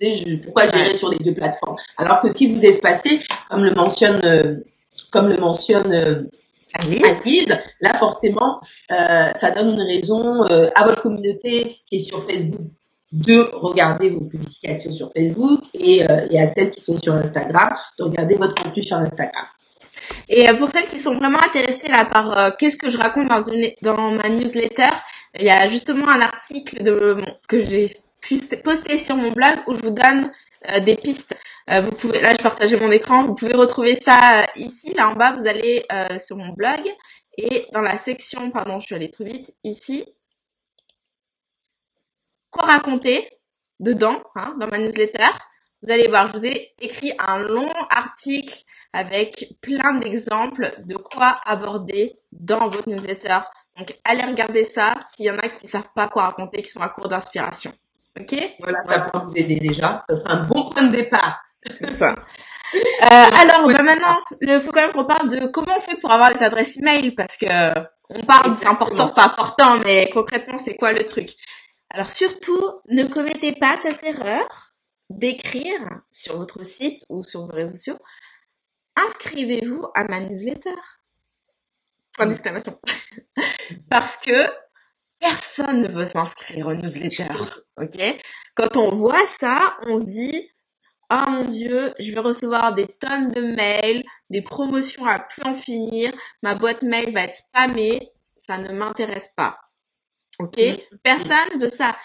je, 0.00 0.36
pourquoi 0.44 0.68
j'irai 0.68 0.96
sur 0.96 1.10
les 1.10 1.18
deux 1.18 1.34
plateformes? 1.34 1.76
Alors 1.96 2.20
que 2.20 2.32
si 2.32 2.52
vous 2.52 2.64
espacez, 2.64 3.20
comme 3.50 3.64
le 3.64 3.74
mentionne, 3.74 4.20
euh, 4.24 4.56
comme 5.10 5.28
le 5.28 5.36
mentionne 5.38 5.92
euh, 5.92 6.22
Alice, 6.74 7.52
là 7.80 7.94
forcément, 7.94 8.60
ça 8.88 9.50
donne 9.54 9.74
une 9.74 9.82
raison 9.82 10.42
à 10.42 10.84
votre 10.84 11.02
communauté 11.02 11.76
qui 11.86 11.96
est 11.96 11.98
sur 11.98 12.22
Facebook 12.22 12.62
de 13.12 13.50
regarder 13.52 14.10
vos 14.10 14.24
publications 14.24 14.90
sur 14.90 15.12
Facebook 15.12 15.60
et, 15.74 16.02
euh, 16.10 16.26
et, 16.30 16.40
à 16.40 16.46
celles 16.46 16.70
qui 16.70 16.80
sont 16.80 16.98
sur 16.98 17.14
Instagram, 17.14 17.68
de 17.98 18.04
regarder 18.04 18.36
votre 18.36 18.54
contenu 18.54 18.82
sur 18.82 18.96
Instagram. 18.96 19.44
Et 20.28 20.48
euh, 20.48 20.54
pour 20.54 20.70
celles 20.70 20.88
qui 20.88 20.98
sont 20.98 21.14
vraiment 21.14 21.42
intéressées 21.42 21.88
là 21.88 22.04
par 22.04 22.36
euh, 22.36 22.50
qu'est-ce 22.58 22.76
que 22.76 22.90
je 22.90 22.98
raconte 22.98 23.28
dans, 23.82 24.10
ma 24.12 24.28
newsletter, 24.28 24.90
il 25.38 25.44
y 25.44 25.50
a 25.50 25.68
justement 25.68 26.08
un 26.08 26.20
article 26.20 26.82
que 27.48 27.60
j'ai 27.60 27.90
posté 28.62 28.98
sur 28.98 29.16
mon 29.16 29.32
blog 29.32 29.58
où 29.66 29.74
je 29.74 29.80
vous 29.80 29.90
donne 29.90 30.30
des 30.84 30.94
pistes. 30.94 31.34
vous 31.68 31.90
pouvez, 31.90 32.20
là, 32.20 32.34
je 32.34 32.42
partageais 32.42 32.78
mon 32.78 32.90
écran. 32.90 33.24
Vous 33.24 33.34
pouvez 33.34 33.54
retrouver 33.54 33.96
ça 33.96 34.46
ici, 34.56 34.92
là 34.94 35.08
en 35.08 35.14
bas. 35.14 35.32
Vous 35.32 35.46
allez 35.46 35.84
sur 36.18 36.36
mon 36.36 36.50
blog 36.50 36.82
et 37.38 37.66
dans 37.72 37.80
la 37.80 37.96
section, 37.96 38.50
pardon, 38.50 38.80
je 38.80 38.86
suis 38.86 38.94
allée 38.94 39.10
trop 39.10 39.24
vite. 39.24 39.54
Ici, 39.64 40.04
quoi 42.50 42.64
raconter 42.64 43.28
dedans, 43.80 44.22
hein, 44.34 44.54
dans 44.60 44.68
ma 44.68 44.78
newsletter? 44.78 45.30
Vous 45.82 45.90
allez 45.90 46.08
voir, 46.08 46.28
je 46.28 46.32
vous 46.32 46.46
ai 46.46 46.74
écrit 46.80 47.12
un 47.18 47.38
long 47.38 47.72
article 47.90 48.54
avec 48.92 49.54
plein 49.60 49.94
d'exemples 49.94 50.74
de 50.84 50.96
quoi 50.96 51.40
aborder 51.46 52.18
dans 52.32 52.68
votre 52.68 52.88
newsletter. 52.88 53.38
Donc, 53.78 53.98
allez 54.04 54.24
regarder 54.24 54.66
ça 54.66 54.94
s'il 55.04 55.26
y 55.26 55.30
en 55.30 55.38
a 55.38 55.48
qui 55.48 55.66
savent 55.66 55.88
pas 55.94 56.08
quoi 56.08 56.24
raconter, 56.24 56.62
qui 56.62 56.70
sont 56.70 56.82
à 56.82 56.88
court 56.88 57.08
d'inspiration. 57.08 57.72
Ok? 58.20 58.34
Voilà, 58.60 58.82
ça 58.84 59.08
va 59.12 59.24
vous 59.24 59.32
aider 59.34 59.56
déjà. 59.56 60.02
Ça 60.06 60.16
sera 60.16 60.34
un 60.34 60.46
bon 60.46 60.70
point 60.70 60.88
de 60.88 60.92
départ. 60.92 61.42
C'est 61.70 61.90
ça. 61.90 62.14
Euh, 62.74 62.80
alors, 63.02 63.66
bah 63.68 63.82
maintenant, 63.82 64.18
il 64.40 64.60
faut 64.60 64.72
quand 64.72 64.80
même 64.80 64.92
qu'on 64.92 65.04
parle 65.04 65.28
de 65.28 65.46
comment 65.46 65.74
on 65.76 65.80
fait 65.80 65.96
pour 65.96 66.10
avoir 66.10 66.32
les 66.32 66.42
adresses 66.42 66.76
email 66.78 67.12
parce 67.12 67.36
que 67.36 67.46
on 68.08 68.22
parle, 68.22 68.56
c'est 68.56 68.66
important, 68.66 69.08
c'est 69.08 69.20
important, 69.20 69.78
mais 69.78 70.10
concrètement, 70.12 70.58
c'est 70.58 70.76
quoi 70.76 70.92
le 70.92 71.04
truc? 71.04 71.30
Alors 71.90 72.10
surtout, 72.12 72.60
ne 72.88 73.04
commettez 73.04 73.52
pas 73.52 73.76
cette 73.76 74.02
erreur 74.02 74.72
d'écrire 75.10 75.80
sur 76.10 76.38
votre 76.38 76.64
site 76.64 77.04
ou 77.10 77.22
sur 77.22 77.46
vos 77.46 77.52
réseaux 77.52 77.72
sociaux, 77.72 77.98
inscrivez-vous 78.96 79.86
à 79.94 80.04
ma 80.04 80.20
newsletter. 80.20 80.74
Point 82.16 82.26
d'exclamation. 82.26 82.78
Parce 83.90 84.16
que 84.16 84.48
personne 85.20 85.80
ne 85.80 85.88
veut 85.88 86.06
s'inscrire 86.06 86.66
aux 86.66 86.74
newsletter. 86.74 87.32
Ok? 87.80 87.98
Quand 88.54 88.76
on 88.76 88.90
voit 88.90 89.26
ça, 89.26 89.76
on 89.86 89.98
se 89.98 90.04
dit, 90.04 90.50
oh 91.10 91.30
mon 91.30 91.44
dieu, 91.44 91.94
je 91.98 92.12
vais 92.12 92.20
recevoir 92.20 92.74
des 92.74 92.86
tonnes 92.86 93.30
de 93.30 93.54
mails, 93.54 94.04
des 94.30 94.42
promotions 94.42 95.06
à 95.06 95.20
plus 95.20 95.42
en 95.44 95.54
finir, 95.54 96.12
ma 96.42 96.54
boîte 96.54 96.82
mail 96.82 97.12
va 97.12 97.22
être 97.22 97.34
spammée, 97.34 98.10
ça 98.36 98.58
ne 98.58 98.72
m'intéresse 98.72 99.30
pas. 99.36 99.58
Ok, 100.38 100.58
personne 101.04 101.60
veut 101.60 101.68
ça. 101.68 101.96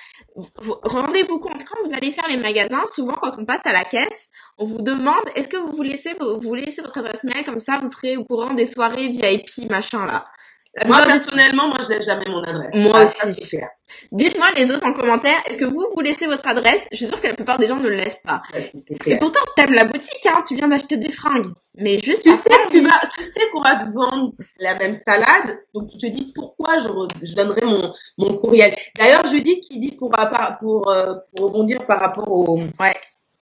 Rendez-vous 0.84 1.40
compte 1.40 1.63
quand 1.63 1.82
vous 1.84 1.94
allez 1.94 2.12
faire 2.12 2.28
les 2.28 2.38
magasins, 2.38 2.86
souvent 2.94 3.13
quand 3.13 3.38
on 3.40 3.46
passe 3.46 3.66
à 3.66 3.72
la 3.72 3.86
caisse, 3.86 4.30
on 4.58 4.66
vous 4.66 4.82
demande 4.82 5.24
est-ce 5.36 5.48
que 5.48 5.58
vous 5.58 5.72
vous 5.72 5.84
laissez 5.84 6.13
vous 6.20 6.54
laissez 6.54 6.82
votre 6.82 6.98
adresse 6.98 7.24
mail 7.24 7.46
comme 7.46 7.60
ça 7.60 7.80
vous 7.82 7.90
serez 7.90 8.18
au 8.18 8.26
courant 8.26 8.54
des 8.54 8.66
soirées 8.66 9.08
VIP 9.08 9.70
machin 9.70 10.06
là 10.06 10.26
moi, 10.86 11.03
personnellement, 11.06 11.67
moi, 11.67 11.77
je 11.84 11.89
laisse 11.89 12.06
jamais 12.06 12.25
mon 12.30 12.43
adresse. 12.43 12.75
Moi 12.75 12.93
ah, 12.95 13.27
aussi. 13.27 13.58
Dites-moi 14.12 14.47
les 14.56 14.71
autres 14.71 14.86
en 14.86 14.93
commentaire, 14.93 15.38
est-ce 15.47 15.58
que 15.58 15.65
vous, 15.65 15.86
vous 15.95 16.01
laissez 16.01 16.27
votre 16.27 16.47
adresse? 16.47 16.88
Je 16.91 16.97
suis 16.97 17.08
sûre 17.08 17.19
que 17.19 17.27
la 17.27 17.34
plupart 17.34 17.58
des 17.58 17.67
gens 17.67 17.77
ne 17.77 17.88
le 17.88 17.95
laissent 17.95 18.21
pas. 18.23 18.41
Et 19.06 19.17
pourtant, 19.17 19.39
t'aimes 19.56 19.73
la 19.73 19.86
boutique, 19.86 20.25
hein, 20.25 20.43
tu 20.47 20.56
viens 20.56 20.67
d'acheter 20.67 20.97
des 20.97 21.10
fringues. 21.10 21.47
Mais 21.75 21.97
juste 21.99 22.23
tu 22.23 22.34
sais, 22.36 22.49
tu, 22.69 22.82
vas, 22.82 22.99
tu 23.15 23.23
sais 23.23 23.41
qu'on 23.51 23.62
va 23.62 23.75
te 23.75 23.91
vendre 23.93 24.34
la 24.60 24.77
même 24.77 24.93
salade, 24.93 25.60
donc 25.73 25.89
tu 25.89 25.97
te 25.97 26.08
dis 26.08 26.32
pourquoi 26.36 26.77
je, 26.80 26.88
je 27.21 27.36
donnerai 27.36 27.65
mon, 27.65 27.93
mon 28.17 28.36
courriel? 28.36 28.75
D'ailleurs, 28.97 29.25
je 29.25 29.38
dis 29.38 29.60
qui 29.60 29.80
dit 29.80 29.91
pour, 29.91 30.12
pour, 30.60 30.89
euh, 30.89 31.13
pour 31.36 31.47
rebondir 31.47 31.86
par 31.86 31.99
rapport 31.99 32.32
au, 32.32 32.60
ouais 32.80 32.95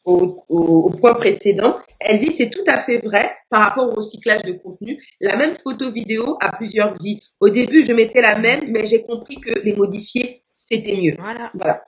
au, 0.06 0.90
point 1.02 1.14
précédent, 1.14 1.78
elle 2.00 2.20
dit 2.20 2.32
c'est 2.32 2.50
tout 2.50 2.64
à 2.68 2.80
fait 2.80 2.98
vrai 2.98 3.36
par 3.50 3.62
rapport 3.62 3.90
au 3.90 3.96
recyclage 3.96 4.44
de 4.44 4.54
contenu. 4.54 5.02
La 5.20 5.36
même 5.36 5.56
photo 5.56 5.92
vidéo 5.92 6.38
a 6.42 6.56
plusieurs 6.56 6.94
vies. 7.02 7.22
Au 7.40 7.50
début, 7.50 7.86
je 7.86 7.94
mettais 7.94 8.22
la 8.22 8.38
même, 8.38 8.72
mais 8.72 8.86
j'ai 8.86 9.02
compris 9.02 9.40
que 9.40 9.60
les 9.60 9.74
modifier, 9.74 10.44
c'était 10.52 10.96
mieux. 10.96 11.16
Voilà. 11.18 11.52
Voilà. 11.54 11.84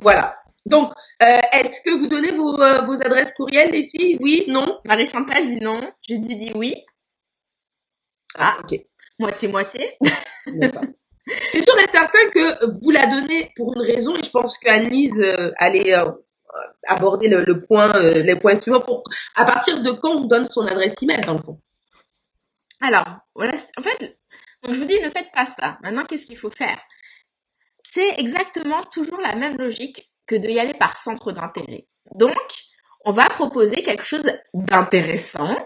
Voilà. 0.00 0.36
Donc, 0.66 0.92
euh, 1.22 1.38
est-ce 1.52 1.80
que 1.82 1.90
vous 1.90 2.06
donnez 2.06 2.32
vos, 2.32 2.60
euh, 2.60 2.82
vos 2.82 3.02
adresses 3.02 3.32
courriels, 3.32 3.72
les 3.72 3.84
filles? 3.84 4.16
Oui, 4.20 4.44
non? 4.48 4.78
Marie-Chantal 4.84 5.46
dit 5.46 5.60
non. 5.60 5.80
Je 6.08 6.14
dis, 6.14 6.36
dit 6.36 6.52
oui. 6.54 6.74
Ah, 8.36 8.56
ah, 8.56 8.60
ok. 8.62 8.80
Moitié-moitié. 9.18 9.98
C'est 11.52 11.60
sûr 11.60 11.78
et 11.78 11.86
certain 11.86 12.30
que 12.30 12.82
vous 12.82 12.90
la 12.90 13.06
donnez 13.06 13.52
pour 13.54 13.74
une 13.76 13.82
raison 13.82 14.16
et 14.16 14.22
je 14.22 14.30
pense 14.30 14.58
qu'Anise, 14.58 15.20
euh, 15.20 15.52
elle 15.60 15.76
est 15.76 15.94
aborder 16.86 17.28
le, 17.28 17.60
point, 17.60 17.94
euh, 17.94 18.22
les 18.22 18.36
points 18.36 18.56
suivants 18.56 18.80
pour 18.80 19.02
à 19.36 19.44
partir 19.44 19.82
de 19.82 19.90
quand 19.92 20.10
on 20.10 20.24
donne 20.24 20.46
son 20.46 20.66
adresse 20.66 21.02
email 21.02 21.20
dans 21.20 21.34
le 21.34 21.42
fond? 21.42 21.60
Alors, 22.80 23.18
voilà, 23.34 23.52
en 23.78 23.82
fait, 23.82 24.18
donc 24.62 24.74
je 24.74 24.80
vous 24.80 24.86
dis 24.86 25.00
ne 25.00 25.10
faites 25.10 25.30
pas 25.32 25.46
ça. 25.46 25.78
Maintenant, 25.82 26.04
qu'est-ce 26.04 26.26
qu'il 26.26 26.36
faut 26.36 26.50
faire? 26.50 26.78
C'est 27.82 28.14
exactement 28.18 28.82
toujours 28.84 29.20
la 29.20 29.34
même 29.34 29.58
logique 29.58 30.10
que 30.26 30.36
de 30.36 30.48
y 30.48 30.60
aller 30.60 30.74
par 30.74 30.96
centre 30.96 31.32
d'intérêt. 31.32 31.84
Donc, 32.14 32.36
on 33.04 33.12
va 33.12 33.28
proposer 33.28 33.82
quelque 33.82 34.04
chose 34.04 34.32
d'intéressant 34.54 35.56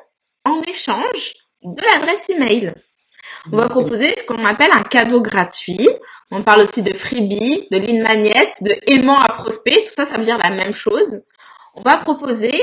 en 0.44 0.62
échange 0.62 1.34
de 1.62 1.82
l'adresse 1.82 2.30
email. 2.30 2.74
On 3.52 3.56
va 3.56 3.68
proposer 3.68 4.14
ce 4.16 4.24
qu'on 4.24 4.44
appelle 4.44 4.70
un 4.72 4.82
cadeau 4.82 5.20
gratuit. 5.20 5.88
On 6.30 6.42
parle 6.42 6.62
aussi 6.62 6.82
de 6.82 6.92
freebie, 6.94 7.68
de 7.70 7.76
ligne 7.76 8.02
magnète, 8.02 8.54
de 8.62 8.74
aimant 8.86 9.18
à 9.18 9.28
prospect. 9.28 9.84
Tout 9.84 9.92
ça, 9.92 10.04
ça 10.04 10.16
veut 10.16 10.24
dire 10.24 10.38
la 10.38 10.50
même 10.50 10.74
chose. 10.74 11.22
On 11.74 11.82
va 11.82 11.98
proposer 11.98 12.54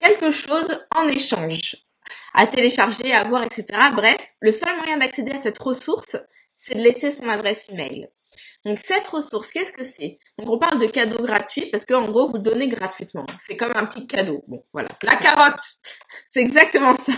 quelque 0.00 0.30
chose 0.30 0.78
en 0.94 1.08
échange 1.08 1.76
à 2.34 2.46
télécharger, 2.46 3.12
à 3.12 3.24
voir, 3.24 3.42
etc. 3.42 3.66
Bref, 3.92 4.18
le 4.40 4.52
seul 4.52 4.76
moyen 4.76 4.98
d'accéder 4.98 5.32
à 5.32 5.38
cette 5.38 5.58
ressource, 5.58 6.16
c'est 6.54 6.74
de 6.74 6.80
laisser 6.80 7.10
son 7.10 7.28
adresse 7.28 7.68
email. 7.70 8.08
Donc 8.64 8.78
cette 8.82 9.06
ressource, 9.08 9.50
qu'est-ce 9.50 9.72
que 9.72 9.84
c'est? 9.84 10.18
Donc 10.38 10.50
on 10.50 10.58
parle 10.58 10.80
de 10.80 10.86
cadeau 10.86 11.22
gratuit 11.22 11.66
parce 11.70 11.84
qu'en 11.84 12.08
gros 12.10 12.28
vous 12.28 12.36
le 12.36 12.42
donnez 12.42 12.68
gratuitement. 12.68 13.26
C'est 13.38 13.56
comme 13.56 13.72
un 13.74 13.86
petit 13.86 14.06
cadeau. 14.06 14.44
Bon, 14.46 14.62
voilà. 14.72 14.88
La 15.02 15.16
carotte. 15.16 15.60
C'est 16.30 16.40
exactement 16.40 16.94
ça. 16.96 17.12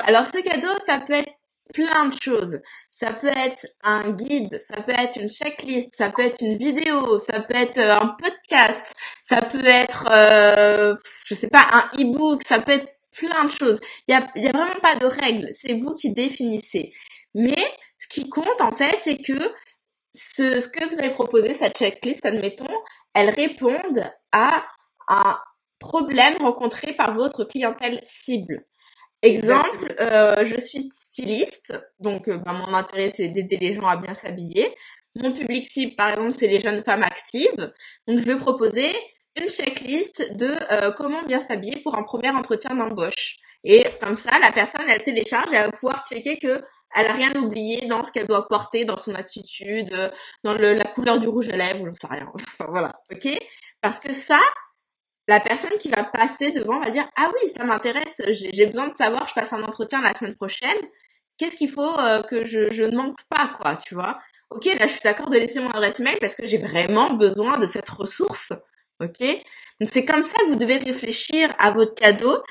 Alors 0.00 0.24
ce 0.26 0.38
cadeau, 0.38 0.68
ça 0.78 0.98
peut 0.98 1.14
être 1.14 1.32
plein 1.74 2.06
de 2.06 2.14
choses. 2.20 2.60
Ça 2.90 3.12
peut 3.12 3.32
être 3.36 3.66
un 3.82 4.10
guide, 4.10 4.58
ça 4.60 4.80
peut 4.82 4.94
être 4.96 5.16
une 5.16 5.28
checklist, 5.28 5.94
ça 5.94 6.10
peut 6.10 6.22
être 6.22 6.40
une 6.40 6.56
vidéo, 6.56 7.18
ça 7.18 7.40
peut 7.40 7.56
être 7.56 7.78
euh, 7.78 7.98
un 7.98 8.16
podcast, 8.18 8.94
ça 9.22 9.42
peut 9.42 9.66
être, 9.66 10.06
euh, 10.10 10.94
je 11.26 11.34
sais 11.34 11.48
pas, 11.48 11.66
un 11.72 11.90
e-book, 12.00 12.42
ça 12.46 12.60
peut 12.60 12.72
être 12.72 12.88
plein 13.12 13.44
de 13.44 13.50
choses. 13.50 13.80
Il 14.08 14.12
y 14.12 14.14
a, 14.14 14.52
vraiment 14.52 14.80
pas 14.80 14.96
de 14.96 15.06
règles. 15.06 15.48
C'est 15.50 15.74
vous 15.74 15.94
qui 15.94 16.12
définissez. 16.12 16.92
Mais 17.34 17.74
ce 17.98 18.08
qui 18.08 18.28
compte 18.28 18.60
en 18.60 18.72
fait, 18.72 18.96
c'est 19.00 19.18
que 19.18 19.52
ce, 20.14 20.60
ce 20.60 20.68
que 20.68 20.84
vous 20.84 20.98
avez 20.98 21.10
proposé, 21.10 21.52
cette 21.52 21.76
checklist, 21.76 22.24
admettons, 22.24 22.74
elle 23.14 23.30
réponde 23.30 24.10
à 24.32 24.64
un 25.08 25.38
problème 25.78 26.36
rencontré 26.40 26.94
par 26.94 27.12
votre 27.14 27.44
clientèle 27.44 28.00
cible. 28.02 28.64
Exemple, 29.26 29.92
euh, 30.00 30.44
je 30.44 30.56
suis 30.56 30.88
styliste, 30.92 31.74
donc 31.98 32.28
euh, 32.28 32.38
ben, 32.38 32.52
mon 32.52 32.72
intérêt 32.74 33.10
c'est 33.12 33.28
d'aider 33.28 33.56
les 33.56 33.72
gens 33.72 33.86
à 33.86 33.96
bien 33.96 34.14
s'habiller. 34.14 34.72
Mon 35.16 35.32
public 35.32 35.64
cible, 35.68 35.96
par 35.96 36.10
exemple, 36.10 36.34
c'est 36.34 36.46
les 36.46 36.60
jeunes 36.60 36.82
femmes 36.84 37.02
actives. 37.02 37.72
Donc 38.06 38.18
je 38.18 38.22
vais 38.22 38.36
proposer 38.36 38.92
une 39.36 39.48
checklist 39.48 40.36
de 40.36 40.56
euh, 40.70 40.92
comment 40.92 41.24
bien 41.24 41.40
s'habiller 41.40 41.80
pour 41.82 41.96
un 41.96 42.04
premier 42.04 42.30
entretien 42.30 42.76
d'embauche. 42.76 43.36
Et 43.64 43.84
comme 44.00 44.16
ça, 44.16 44.38
la 44.38 44.52
personne, 44.52 44.88
elle 44.88 45.02
télécharge, 45.02 45.48
elle 45.52 45.64
va 45.66 45.72
pouvoir 45.72 46.04
checker 46.08 46.38
que 46.38 46.62
elle 46.94 47.06
a 47.08 47.12
rien 47.12 47.34
oublié 47.34 47.86
dans 47.86 48.04
ce 48.04 48.12
qu'elle 48.12 48.26
doit 48.26 48.46
porter, 48.46 48.84
dans 48.84 48.96
son 48.96 49.14
attitude, 49.16 49.92
dans 50.44 50.54
le, 50.54 50.74
la 50.74 50.84
couleur 50.84 51.18
du 51.18 51.26
rouge 51.26 51.48
à 51.48 51.56
lèvres, 51.56 51.84
je 51.84 51.90
ne 51.90 51.96
sais 51.96 52.06
rien. 52.08 52.30
Enfin, 52.34 52.66
voilà, 52.68 52.92
ok? 53.10 53.28
Parce 53.80 53.98
que 53.98 54.12
ça, 54.12 54.40
la 55.28 55.40
personne 55.40 55.76
qui 55.78 55.88
va 55.88 56.04
passer 56.04 56.52
devant 56.52 56.80
va 56.80 56.90
dire 56.90 57.08
ah 57.16 57.30
oui 57.34 57.50
ça 57.50 57.64
m'intéresse 57.64 58.22
j'ai 58.28 58.66
besoin 58.66 58.88
de 58.88 58.94
savoir 58.94 59.26
je 59.28 59.34
passe 59.34 59.52
un 59.52 59.62
entretien 59.62 60.02
la 60.02 60.14
semaine 60.14 60.34
prochaine. 60.34 60.78
Qu'est-ce 61.38 61.56
qu'il 61.56 61.68
faut 61.68 61.98
euh, 61.98 62.22
que 62.22 62.46
je, 62.46 62.84
ne 62.84 62.96
manque 62.96 63.18
pas 63.28 63.50
quoi 63.60 63.76
tu 63.76 63.94
vois? 63.94 64.16
Ok 64.50 64.64
là 64.64 64.86
je 64.86 64.92
suis 64.92 65.02
d'accord 65.02 65.28
de 65.28 65.36
laisser 65.36 65.60
mon 65.60 65.70
adresse 65.70 65.98
mail 65.98 66.18
parce 66.20 66.34
que 66.34 66.46
j'ai 66.46 66.58
vraiment 66.58 67.12
besoin 67.14 67.58
de 67.58 67.66
cette 67.66 67.88
ressource 67.90 68.52
ok? 69.00 69.20
Donc 69.80 69.90
c'est 69.92 70.04
comme 70.04 70.22
ça 70.22 70.38
que 70.40 70.50
vous 70.50 70.56
devez 70.56 70.78
réfléchir 70.78 71.54
à 71.58 71.70
votre 71.70 71.94
cadeau 71.94 72.42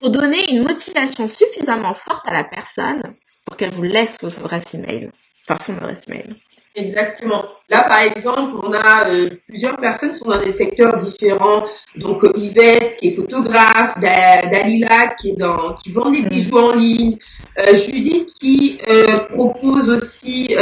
pour 0.00 0.10
donner 0.10 0.50
une 0.50 0.62
motivation 0.62 1.28
suffisamment 1.28 1.94
forte 1.94 2.26
à 2.26 2.34
la 2.34 2.44
personne 2.44 3.00
pour 3.46 3.56
qu'elle 3.56 3.72
vous 3.72 3.82
laisse 3.82 4.16
vos 4.20 4.40
adresses 4.40 4.74
email 4.74 5.10
enfin 5.48 5.62
son 5.62 5.76
adresse 5.78 6.08
mail 6.08 6.34
Exactement. 6.74 7.42
Là, 7.68 7.82
par 7.82 8.00
exemple, 8.00 8.52
on 8.62 8.72
a 8.72 9.08
euh, 9.08 9.28
plusieurs 9.46 9.76
personnes 9.76 10.10
qui 10.10 10.18
sont 10.18 10.30
dans 10.30 10.42
des 10.42 10.52
secteurs 10.52 10.96
différents. 10.96 11.64
Donc, 11.96 12.24
euh, 12.24 12.32
Yvette, 12.34 12.96
qui 12.96 13.08
est 13.08 13.10
photographe, 13.10 13.98
Dalila, 14.00 15.08
qui 15.20 15.30
est 15.30 15.36
dans, 15.36 15.74
qui 15.74 15.90
vend 15.90 16.10
des 16.10 16.22
bijoux 16.22 16.56
en 16.56 16.72
ligne, 16.72 17.18
euh, 17.58 17.74
Judith, 17.74 18.30
qui 18.40 18.78
euh, 18.88 19.18
propose 19.28 19.90
aussi, 19.90 20.56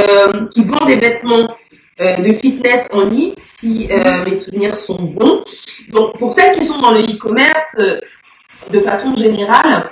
qui 0.52 0.62
vend 0.64 0.84
des 0.86 0.96
vêtements 0.96 1.48
de 2.00 2.32
fitness 2.32 2.88
en 2.92 3.04
ligne, 3.04 3.34
si 3.36 3.88
mes 4.24 4.34
souvenirs 4.34 4.74
sont 4.76 5.00
bons. 5.00 5.44
Donc, 5.90 6.18
pour 6.18 6.32
celles 6.32 6.56
qui 6.56 6.64
sont 6.64 6.80
dans 6.80 6.92
le 6.92 7.02
e-commerce, 7.02 7.76
de 8.70 8.80
façon 8.80 9.14
générale, 9.14 9.84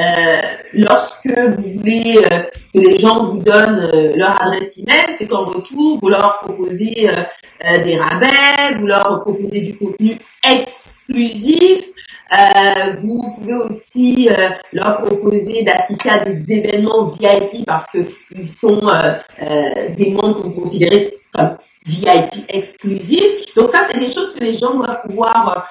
euh, 0.00 0.40
lorsque 0.72 1.28
vous 1.28 1.78
voulez 1.78 2.16
euh, 2.16 2.42
que 2.72 2.78
les 2.78 2.96
gens 2.96 3.22
vous 3.22 3.42
donnent 3.42 3.90
euh, 3.94 4.12
leur 4.16 4.40
adresse 4.42 4.78
email, 4.78 5.12
c'est 5.12 5.26
qu'en 5.26 5.44
retour, 5.44 5.98
vous 6.00 6.08
leur 6.08 6.38
proposez 6.38 7.08
des 7.84 7.96
rabais, 7.96 8.78
vous 8.78 8.86
leur 8.86 9.20
proposez 9.20 9.60
du 9.60 9.76
contenu 9.76 10.16
exclusif, 10.48 11.90
vous 13.02 13.34
pouvez 13.36 13.54
aussi 13.54 14.28
leur 14.72 15.04
proposer 15.04 15.62
d'assister 15.64 16.08
à 16.08 16.24
des 16.24 16.50
événements 16.50 17.04
VIP 17.04 17.66
parce 17.66 17.86
que 17.88 17.98
ils 18.34 18.46
sont 18.46 18.80
des 19.96 20.10
membres 20.10 20.40
que 20.40 20.46
vous 20.46 20.52
considérez 20.52 21.18
comme 21.34 21.56
VIP 21.84 22.46
exclusifs. 22.48 23.54
Donc 23.54 23.68
ça, 23.68 23.82
c'est 23.82 23.98
des 23.98 24.10
choses 24.10 24.32
que 24.32 24.40
les 24.40 24.56
gens 24.56 24.74
doivent 24.74 25.02
pouvoir 25.02 25.70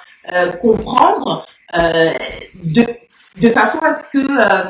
comprendre 0.59 1.47
de 2.63 2.85
de 3.41 3.49
façon 3.49 3.79
à 3.79 3.91
ce 3.91 4.03
que 4.11 4.17
euh, 4.17 4.69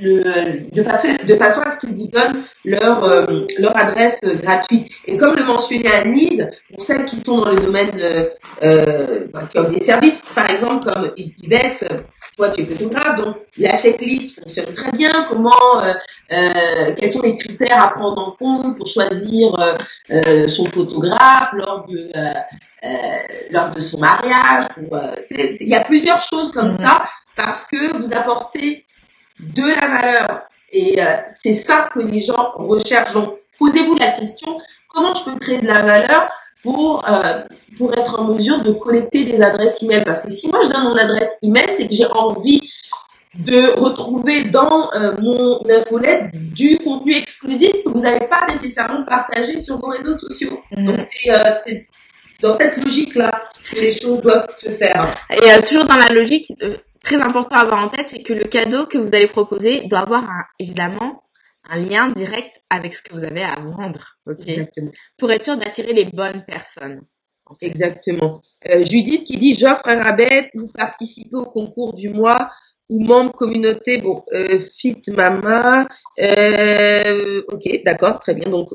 le, 0.00 0.70
de 0.74 0.82
façon 0.82 1.08
de 1.26 1.36
façon 1.36 1.60
à 1.60 1.70
ce 1.70 1.78
qu'ils 1.78 1.98
y 1.98 2.08
donnent 2.08 2.42
leur 2.64 3.04
euh, 3.04 3.46
leur 3.58 3.76
adresse 3.76 4.20
gratuite. 4.42 4.88
Et 5.06 5.16
comme 5.16 5.36
le 5.36 5.44
mentionnait 5.44 5.90
Anise, 5.90 6.50
pour 6.72 6.82
celles 6.82 7.04
qui 7.04 7.18
sont 7.18 7.38
dans 7.38 7.50
le 7.50 7.60
domaine 7.60 7.90
euh, 7.98 8.28
euh 8.62 9.26
qui 9.50 9.58
offrent 9.58 9.70
des 9.70 9.82
services, 9.82 10.22
par 10.34 10.50
exemple 10.50 10.84
comme 10.84 11.10
Yvette, 11.16 11.88
toi 12.36 12.50
tu 12.50 12.62
es 12.62 12.64
photographe, 12.64 13.16
donc 13.18 13.36
la 13.58 13.76
checklist 13.76 14.40
fonctionne 14.40 14.72
très 14.74 14.92
bien. 14.92 15.26
Comment 15.28 15.82
euh, 15.82 16.94
quels 16.96 17.10
sont 17.10 17.22
les 17.22 17.34
critères 17.34 17.82
à 17.82 17.88
prendre 17.88 18.28
en 18.28 18.30
compte 18.32 18.76
pour 18.76 18.86
choisir 18.86 19.52
son 20.48 20.64
photographe 20.66 21.52
lors 21.54 21.86
de 21.88 22.10
lors 23.50 23.70
de 23.70 23.80
son 23.80 23.98
mariage. 23.98 24.64
Il 25.30 25.68
y 25.68 25.74
a 25.74 25.80
plusieurs 25.80 26.20
choses 26.20 26.52
comme 26.52 26.72
mmh. 26.72 26.78
ça 26.78 27.02
parce 27.36 27.64
que 27.64 27.96
vous 27.96 28.12
apportez 28.12 28.84
de 29.38 29.62
la 29.62 29.88
valeur. 29.88 30.42
Et 30.72 31.02
euh, 31.02 31.16
c'est 31.28 31.52
ça 31.52 31.88
que 31.92 32.00
les 32.00 32.20
gens 32.20 32.52
recherchent. 32.54 33.12
Donc, 33.12 33.34
posez-vous 33.58 33.96
la 33.96 34.12
question, 34.12 34.58
comment 34.88 35.14
je 35.14 35.24
peux 35.24 35.38
créer 35.38 35.58
de 35.58 35.66
la 35.66 35.82
valeur 35.82 36.28
pour, 36.62 37.08
euh, 37.08 37.42
pour 37.78 37.92
être 37.96 38.20
en 38.20 38.24
mesure 38.24 38.62
de 38.62 38.72
collecter 38.72 39.24
des 39.24 39.42
adresses 39.42 39.82
email? 39.82 40.04
Parce 40.04 40.22
que 40.22 40.30
si 40.30 40.48
moi 40.48 40.60
je 40.62 40.68
donne 40.68 40.84
mon 40.84 40.96
adresse 40.96 41.38
email, 41.42 41.68
c'est 41.72 41.88
que 41.88 41.94
j'ai 41.94 42.06
envie 42.06 42.60
de 43.34 43.78
retrouver 43.80 44.44
dans 44.44 44.92
euh, 44.92 45.14
mon 45.20 45.60
infolette 45.68 46.30
du 46.32 46.78
contenu 46.78 47.16
exclusif 47.16 47.70
que 47.84 47.88
vous 47.88 48.00
n'avez 48.00 48.26
pas 48.26 48.46
nécessairement 48.48 49.04
partagé 49.04 49.56
sur 49.58 49.78
vos 49.78 49.88
réseaux 49.88 50.14
sociaux. 50.14 50.60
Mmh. 50.76 50.86
Donc 50.86 51.00
c'est 51.00 51.86
dans 52.42 52.52
cette 52.52 52.76
logique-là 52.76 53.30
que 53.70 53.76
les 53.76 53.92
choses 53.92 54.20
doivent 54.20 54.52
se 54.52 54.70
faire. 54.70 55.14
Et 55.30 55.62
toujours 55.62 55.84
dans 55.84 55.96
la 55.96 56.08
logique, 56.08 56.52
très 57.02 57.20
important 57.20 57.56
à 57.56 57.60
avoir 57.60 57.84
en 57.84 57.88
tête, 57.88 58.08
c'est 58.08 58.22
que 58.22 58.32
le 58.32 58.44
cadeau 58.44 58.86
que 58.86 58.98
vous 58.98 59.14
allez 59.14 59.26
proposer 59.26 59.86
doit 59.88 60.00
avoir 60.00 60.24
un, 60.24 60.44
évidemment 60.58 61.20
un 61.68 61.78
lien 61.78 62.08
direct 62.08 62.60
avec 62.70 62.94
ce 62.94 63.02
que 63.02 63.12
vous 63.12 63.24
avez 63.24 63.42
à 63.42 63.56
vendre. 63.60 64.16
Exactement. 64.28 64.90
Pour 65.18 65.30
être 65.30 65.44
sûr 65.44 65.56
d'attirer 65.56 65.92
les 65.92 66.04
bonnes 66.04 66.44
personnes. 66.46 67.00
Exactement. 67.60 68.42
Euh, 68.70 68.84
Judith 68.84 69.24
qui 69.24 69.36
dit 69.36 69.56
j'offre 69.56 69.88
un 69.88 70.00
rabais 70.00 70.50
pour 70.56 70.70
participer 70.72 71.36
au 71.36 71.46
concours 71.46 71.94
du 71.94 72.08
mois 72.08 72.50
ou 72.88 73.04
membre 73.04 73.32
communauté. 73.32 73.98
Bon, 73.98 74.24
euh, 74.32 74.58
Fit 74.58 75.02
Mama. 75.08 75.88
Euh, 76.20 77.42
ok, 77.48 77.82
d'accord, 77.84 78.20
très 78.20 78.34
bien. 78.34 78.48
Donc 78.50 78.68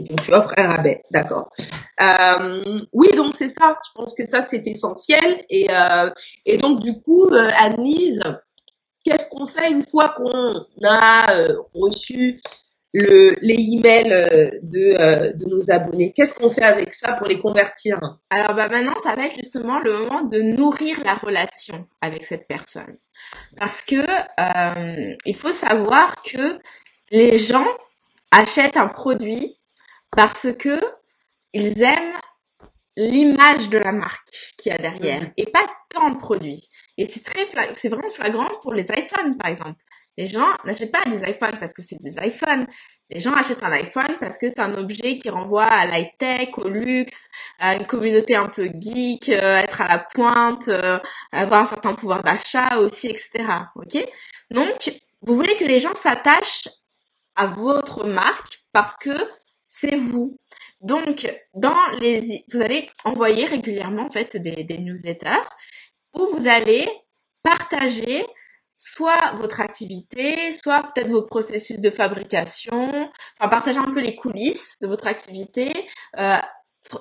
donc 0.00 0.22
tu 0.22 0.32
offres 0.32 0.54
un 0.56 0.68
rabais, 0.68 1.02
d'accord. 1.10 1.50
Euh, 2.00 2.80
oui, 2.92 3.08
donc 3.14 3.36
c'est 3.36 3.48
ça. 3.48 3.78
Je 3.86 3.90
pense 3.94 4.14
que 4.14 4.24
ça 4.24 4.42
c'est 4.42 4.66
essentiel. 4.66 5.44
Et, 5.50 5.68
euh, 5.70 6.10
donc 6.58 6.80
du 6.80 6.98
coup, 6.98 7.26
euh, 7.28 7.50
Anise, 7.58 8.20
qu'est-ce 9.04 9.28
qu'on 9.28 9.46
fait 9.46 9.70
une 9.70 9.84
fois 9.86 10.14
qu'on 10.16 10.52
a 10.84 11.34
euh, 11.36 11.56
reçu 11.74 12.40
le, 12.94 13.36
les 13.40 13.54
emails 13.54 14.60
de, 14.62 15.36
de 15.36 15.48
nos 15.48 15.70
abonnés? 15.70 16.12
Qu'est-ce 16.14 16.34
qu'on 16.34 16.50
fait 16.50 16.64
avec 16.64 16.92
ça 16.94 17.14
pour 17.14 17.26
les 17.26 17.38
convertir? 17.38 17.98
Alors 18.30 18.54
bah 18.54 18.68
maintenant, 18.68 18.98
ça 19.02 19.14
va 19.14 19.26
être 19.26 19.36
justement 19.36 19.78
le 19.80 19.92
moment 19.92 20.22
de 20.22 20.40
nourrir 20.40 20.98
la 21.04 21.14
relation 21.14 21.86
avec 22.00 22.24
cette 22.24 22.46
personne, 22.46 22.96
parce 23.56 23.82
que 23.82 24.04
il 25.26 25.36
faut 25.36 25.52
savoir 25.52 26.22
que 26.22 26.58
les 27.10 27.38
gens 27.38 27.66
achètent 28.30 28.76
un 28.76 28.88
produit 28.88 29.58
parce 30.16 30.48
que 30.58 30.80
ils 31.52 31.82
aiment 31.82 32.18
l'image 32.96 33.68
de 33.68 33.78
la 33.78 33.92
marque 33.92 34.28
qu'il 34.58 34.72
y 34.72 34.74
a 34.74 34.78
derrière 34.78 35.22
mhm. 35.22 35.32
et 35.36 35.46
pas 35.46 35.64
tant 35.90 36.10
de 36.10 36.18
produits. 36.18 36.68
Et 36.98 37.06
c'est 37.06 37.24
très 37.24 37.46
c'est 37.74 37.88
vraiment 37.88 38.10
flagrant 38.10 38.48
pour 38.62 38.74
les 38.74 38.90
iPhones 38.90 39.36
par 39.38 39.50
exemple. 39.50 39.80
Les 40.18 40.28
gens 40.28 40.46
n'achètent 40.66 40.92
pas 40.92 41.08
des 41.08 41.22
iPhones 41.22 41.58
parce 41.58 41.72
que 41.72 41.80
c'est 41.80 42.00
des 42.00 42.16
iPhones. 42.18 42.66
Les 43.08 43.18
gens 43.18 43.32
achètent 43.32 43.62
un 43.62 43.72
iPhone 43.72 44.16
parce 44.20 44.36
que 44.36 44.50
c'est 44.50 44.60
un 44.60 44.74
objet 44.74 45.16
qui 45.16 45.30
renvoie 45.30 45.64
à 45.64 45.86
l'high-tech, 45.86 46.50
au 46.58 46.68
luxe, 46.68 47.30
à 47.58 47.76
une 47.76 47.86
communauté 47.86 48.36
un 48.36 48.48
peu 48.48 48.70
geek, 48.78 49.30
euh, 49.30 49.56
être 49.58 49.80
à 49.80 49.88
la 49.88 49.98
pointe, 49.98 50.68
euh, 50.68 50.98
avoir 51.32 51.62
un 51.62 51.66
certain 51.66 51.94
pouvoir 51.94 52.22
d'achat 52.22 52.76
aussi, 52.76 53.08
etc. 53.08 53.44
Ok? 53.74 54.06
Donc, 54.50 55.00
vous 55.22 55.34
voulez 55.34 55.56
que 55.56 55.64
les 55.64 55.80
gens 55.80 55.94
s'attachent 55.94 56.68
à 57.34 57.46
votre 57.46 58.06
marque 58.06 58.58
parce 58.72 58.94
que 58.94 59.16
c'est 59.74 59.96
vous. 59.96 60.36
Donc, 60.82 61.26
dans 61.54 61.86
les, 61.98 62.44
vous 62.52 62.60
allez 62.60 62.90
envoyer 63.04 63.46
régulièrement 63.46 64.04
en 64.04 64.10
fait 64.10 64.36
des, 64.36 64.78
newsletters 64.78 65.48
où 66.12 66.26
vous 66.26 66.46
allez 66.46 66.86
partager 67.42 68.26
soit 68.76 69.32
votre 69.36 69.62
activité, 69.62 70.54
soit 70.54 70.82
peut-être 70.82 71.08
vos 71.08 71.22
processus 71.22 71.78
de 71.78 71.88
fabrication, 71.88 73.10
enfin 73.40 73.48
partager 73.48 73.78
un 73.78 73.90
peu 73.90 74.00
les 74.00 74.14
coulisses 74.14 74.78
de 74.82 74.86
votre 74.86 75.06
activité, 75.06 75.72
euh, 76.18 76.36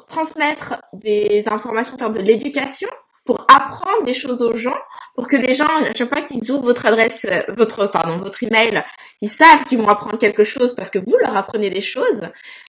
transmettre 0.07 0.81
des 0.93 1.49
informations, 1.49 1.97
faire 1.97 2.11
de 2.11 2.21
l'éducation 2.21 2.89
pour 3.23 3.45
apprendre 3.47 4.03
des 4.03 4.13
choses 4.13 4.41
aux 4.41 4.55
gens, 4.55 4.77
pour 5.15 5.27
que 5.27 5.35
les 5.35 5.53
gens, 5.53 5.67
à 5.67 5.93
chaque 5.93 6.09
fois 6.09 6.21
qu'ils 6.21 6.51
ouvrent 6.51 6.63
votre 6.63 6.85
adresse, 6.85 7.25
euh, 7.29 7.41
votre, 7.49 7.87
pardon, 7.87 8.17
votre 8.17 8.43
email, 8.43 8.83
ils 9.21 9.29
savent 9.29 9.63
qu'ils 9.65 9.77
vont 9.77 9.89
apprendre 9.89 10.17
quelque 10.17 10.43
chose 10.43 10.73
parce 10.75 10.89
que 10.89 10.99
vous 10.99 11.17
leur 11.17 11.35
apprenez 11.35 11.69
des 11.69 11.81
choses. 11.81 12.21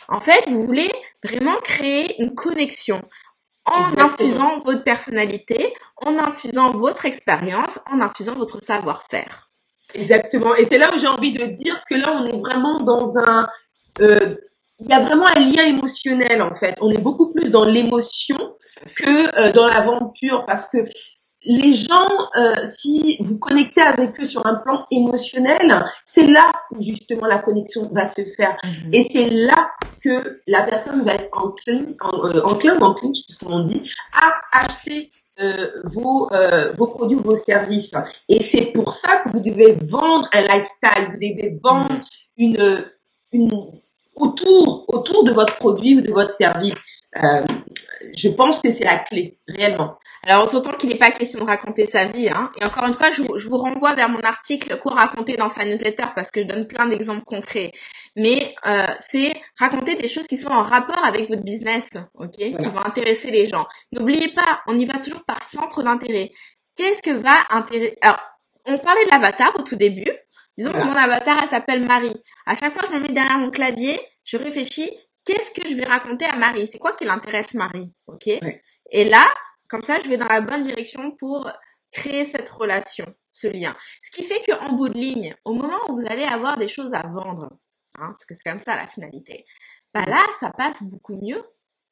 En 0.08 0.20
fait, 0.20 0.44
vous 0.48 0.64
voulez 0.64 0.92
vraiment 1.24 1.56
créer 1.62 2.20
une 2.20 2.34
connexion 2.34 3.00
en 3.64 3.98
infusant 3.98 4.58
votre 4.58 4.82
personnalité, 4.82 5.72
en 5.96 6.18
infusant 6.18 6.72
votre 6.72 7.06
expérience, 7.06 7.78
en 7.90 8.00
infusant 8.00 8.34
votre 8.34 8.60
savoir-faire. 8.62 9.48
Exactement. 9.94 10.54
Et 10.56 10.66
c'est 10.66 10.78
là 10.78 10.92
où 10.92 10.98
j'ai 10.98 11.06
envie 11.06 11.32
de 11.32 11.44
dire 11.44 11.82
que 11.88 11.94
là, 11.94 12.12
on 12.12 12.24
est 12.26 12.38
vraiment 12.38 12.80
dans 12.80 13.18
un... 13.18 13.46
Euh, 14.00 14.36
il 14.84 14.90
y 14.90 14.92
a 14.92 15.00
vraiment 15.00 15.26
un 15.26 15.40
lien 15.40 15.64
émotionnel 15.64 16.42
en 16.42 16.54
fait. 16.54 16.76
On 16.80 16.90
est 16.90 17.00
beaucoup 17.00 17.30
plus 17.30 17.50
dans 17.50 17.64
l'émotion 17.64 18.36
que 18.96 19.38
euh, 19.38 19.52
dans 19.52 19.66
l'aventure 19.66 20.44
parce 20.46 20.68
que 20.68 20.78
les 21.44 21.72
gens, 21.72 22.08
euh, 22.36 22.64
si 22.64 23.16
vous 23.20 23.38
connectez 23.38 23.80
avec 23.80 24.18
eux 24.20 24.24
sur 24.24 24.46
un 24.46 24.56
plan 24.56 24.86
émotionnel, 24.90 25.84
c'est 26.06 26.26
là 26.26 26.52
où 26.70 26.80
justement 26.80 27.26
la 27.26 27.38
connexion 27.38 27.90
va 27.92 28.06
se 28.06 28.22
faire. 28.36 28.56
Mhm. 28.62 28.94
Et 28.94 29.06
c'est 29.10 29.28
là 29.28 29.70
que 30.02 30.40
la 30.46 30.62
personne 30.62 31.02
va 31.02 31.14
être 31.14 31.28
enclin, 31.32 31.84
en, 32.00 32.26
euh, 32.26 32.42
enclin 32.44 32.78
ou 32.78 32.84
enclin, 32.84 33.10
je 33.14 33.20
sais 33.20 33.38
pas 33.40 33.46
comment 33.46 33.62
on 33.62 33.64
dit, 33.64 33.82
à 34.12 34.60
acheter 34.60 35.10
euh, 35.40 35.66
vos, 35.84 36.32
euh, 36.32 36.72
vos 36.74 36.86
produits 36.86 37.16
ou 37.16 37.22
vos 37.22 37.34
services. 37.34 37.94
Et 38.28 38.40
c'est 38.40 38.66
pour 38.66 38.92
ça 38.92 39.18
que 39.18 39.30
vous 39.30 39.40
devez 39.40 39.72
vendre 39.82 40.28
un 40.32 40.42
lifestyle, 40.42 41.08
vous 41.08 41.16
devez 41.16 41.58
vendre 41.62 41.92
mhm. 41.92 42.04
une, 42.38 42.84
une 43.32 43.81
autour, 44.16 44.84
autour 44.88 45.24
de 45.24 45.32
votre 45.32 45.56
produit 45.56 45.96
ou 45.96 46.00
de 46.00 46.10
votre 46.10 46.32
service. 46.32 46.74
Euh, 47.22 47.44
je 48.16 48.28
pense 48.28 48.60
que 48.60 48.70
c'est 48.70 48.84
la 48.84 48.98
clé, 48.98 49.36
réellement. 49.48 49.96
Alors, 50.24 50.44
on 50.44 50.46
s'entend 50.46 50.72
qu'il 50.74 50.88
n'est 50.88 50.98
pas 50.98 51.10
question 51.10 51.40
de 51.40 51.46
raconter 51.46 51.84
sa 51.86 52.04
vie. 52.04 52.28
Hein. 52.28 52.50
Et 52.60 52.64
encore 52.64 52.86
une 52.86 52.94
fois, 52.94 53.10
je, 53.10 53.22
je, 53.36 53.48
vous 53.48 53.58
renvoie 53.58 53.94
vers 53.94 54.08
mon 54.08 54.20
article 54.20 54.78
Quoi 54.78 54.94
raconter 54.94 55.36
dans 55.36 55.48
sa 55.48 55.64
newsletter 55.64 56.06
parce 56.14 56.30
que 56.30 56.42
je 56.42 56.46
donne 56.46 56.66
plein 56.68 56.86
d'exemples 56.86 57.24
concrets. 57.24 57.72
Mais 58.14 58.54
euh, 58.66 58.86
c'est 59.00 59.34
raconter 59.58 59.96
des 59.96 60.06
choses 60.06 60.28
qui 60.28 60.36
sont 60.36 60.50
en 60.50 60.62
rapport 60.62 61.04
avec 61.04 61.28
votre 61.28 61.42
business, 61.42 61.88
ok, 62.14 62.36
qui 62.36 62.52
vont 62.52 62.84
intéresser 62.84 63.32
les 63.32 63.48
gens. 63.48 63.66
N'oubliez 63.92 64.32
pas, 64.32 64.60
on 64.68 64.78
y 64.78 64.84
va 64.84 64.98
toujours 64.98 65.24
par 65.24 65.42
centre 65.42 65.82
d'intérêt. 65.82 66.30
Qu'est-ce 66.76 67.02
que 67.02 67.10
va 67.10 67.34
intéresser? 67.50 67.96
Alors, 68.02 68.20
on 68.66 68.78
parlait 68.78 69.04
de 69.04 69.10
l'avatar 69.10 69.52
au 69.58 69.62
tout 69.62 69.76
début. 69.76 70.10
Disons 70.56 70.72
que 70.72 70.84
mon 70.84 70.96
avatar, 70.96 71.38
elle 71.42 71.48
s'appelle 71.48 71.84
Marie. 71.84 72.12
À 72.46 72.56
chaque 72.56 72.72
fois 72.72 72.82
que 72.82 72.88
je 72.88 72.94
me 72.94 73.00
mets 73.00 73.12
derrière 73.12 73.38
mon 73.38 73.50
clavier, 73.50 73.98
je 74.24 74.36
réfléchis, 74.36 74.90
qu'est-ce 75.24 75.50
que 75.50 75.66
je 75.66 75.74
vais 75.74 75.84
raconter 75.84 76.26
à 76.26 76.36
Marie? 76.36 76.66
C'est 76.66 76.78
quoi 76.78 76.92
qui 76.92 77.04
l'intéresse 77.04 77.54
Marie? 77.54 77.94
Ok 78.06 78.28
Et 78.90 79.04
là, 79.04 79.26
comme 79.68 79.82
ça, 79.82 79.98
je 80.00 80.08
vais 80.08 80.18
dans 80.18 80.28
la 80.28 80.42
bonne 80.42 80.62
direction 80.64 81.12
pour 81.12 81.50
créer 81.90 82.24
cette 82.24 82.48
relation, 82.48 83.06
ce 83.32 83.48
lien. 83.48 83.74
Ce 84.02 84.10
qui 84.10 84.24
fait 84.24 84.42
qu'en 84.46 84.72
bout 84.72 84.88
de 84.88 84.98
ligne, 84.98 85.34
au 85.44 85.54
moment 85.54 85.78
où 85.88 85.94
vous 85.94 86.06
allez 86.08 86.24
avoir 86.24 86.58
des 86.58 86.68
choses 86.68 86.94
à 86.94 87.06
vendre, 87.06 87.50
hein, 87.98 88.08
parce 88.08 88.24
que 88.24 88.34
c'est 88.34 88.50
comme 88.50 88.60
ça 88.60 88.76
la 88.76 88.86
finalité, 88.86 89.44
bah 89.94 90.04
là, 90.06 90.24
ça 90.40 90.50
passe 90.50 90.82
beaucoup 90.82 91.18
mieux. 91.22 91.42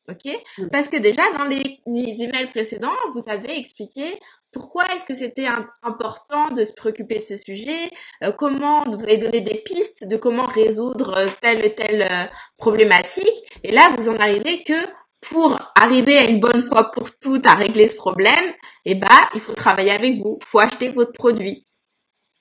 OK? 0.08 0.32
Parce 0.72 0.88
que 0.88 0.96
déjà, 0.96 1.22
dans 1.36 1.44
les, 1.44 1.80
les, 1.86 2.22
emails 2.22 2.48
précédents, 2.48 2.88
vous 3.12 3.22
avez 3.28 3.58
expliqué 3.58 4.18
pourquoi 4.52 4.84
est-ce 4.94 5.04
que 5.04 5.14
c'était 5.14 5.46
important 5.82 6.48
de 6.48 6.64
se 6.64 6.72
préoccuper 6.72 7.16
de 7.16 7.22
ce 7.22 7.36
sujet, 7.36 7.90
euh, 8.24 8.32
comment 8.32 8.82
vous 8.84 9.02
avez 9.02 9.18
donné 9.18 9.40
des 9.40 9.58
pistes 9.64 10.08
de 10.08 10.16
comment 10.16 10.46
résoudre 10.46 11.26
telle 11.40 11.64
et 11.64 11.74
telle 11.74 12.02
euh, 12.02 12.24
problématique. 12.56 13.60
Et 13.62 13.70
là, 13.70 13.92
vous 13.96 14.08
en 14.08 14.16
arrivez 14.16 14.64
que 14.64 14.86
pour 15.20 15.58
arriver 15.76 16.18
à 16.18 16.24
une 16.24 16.40
bonne 16.40 16.62
fois 16.62 16.90
pour 16.90 17.10
toutes 17.18 17.46
à 17.46 17.54
régler 17.54 17.88
ce 17.88 17.96
problème, 17.96 18.52
eh 18.86 18.94
ben, 18.94 19.28
il 19.34 19.40
faut 19.40 19.52
travailler 19.52 19.92
avec 19.92 20.14
vous. 20.16 20.38
Il 20.40 20.46
faut 20.46 20.58
acheter 20.58 20.88
votre 20.88 21.12
produit. 21.12 21.66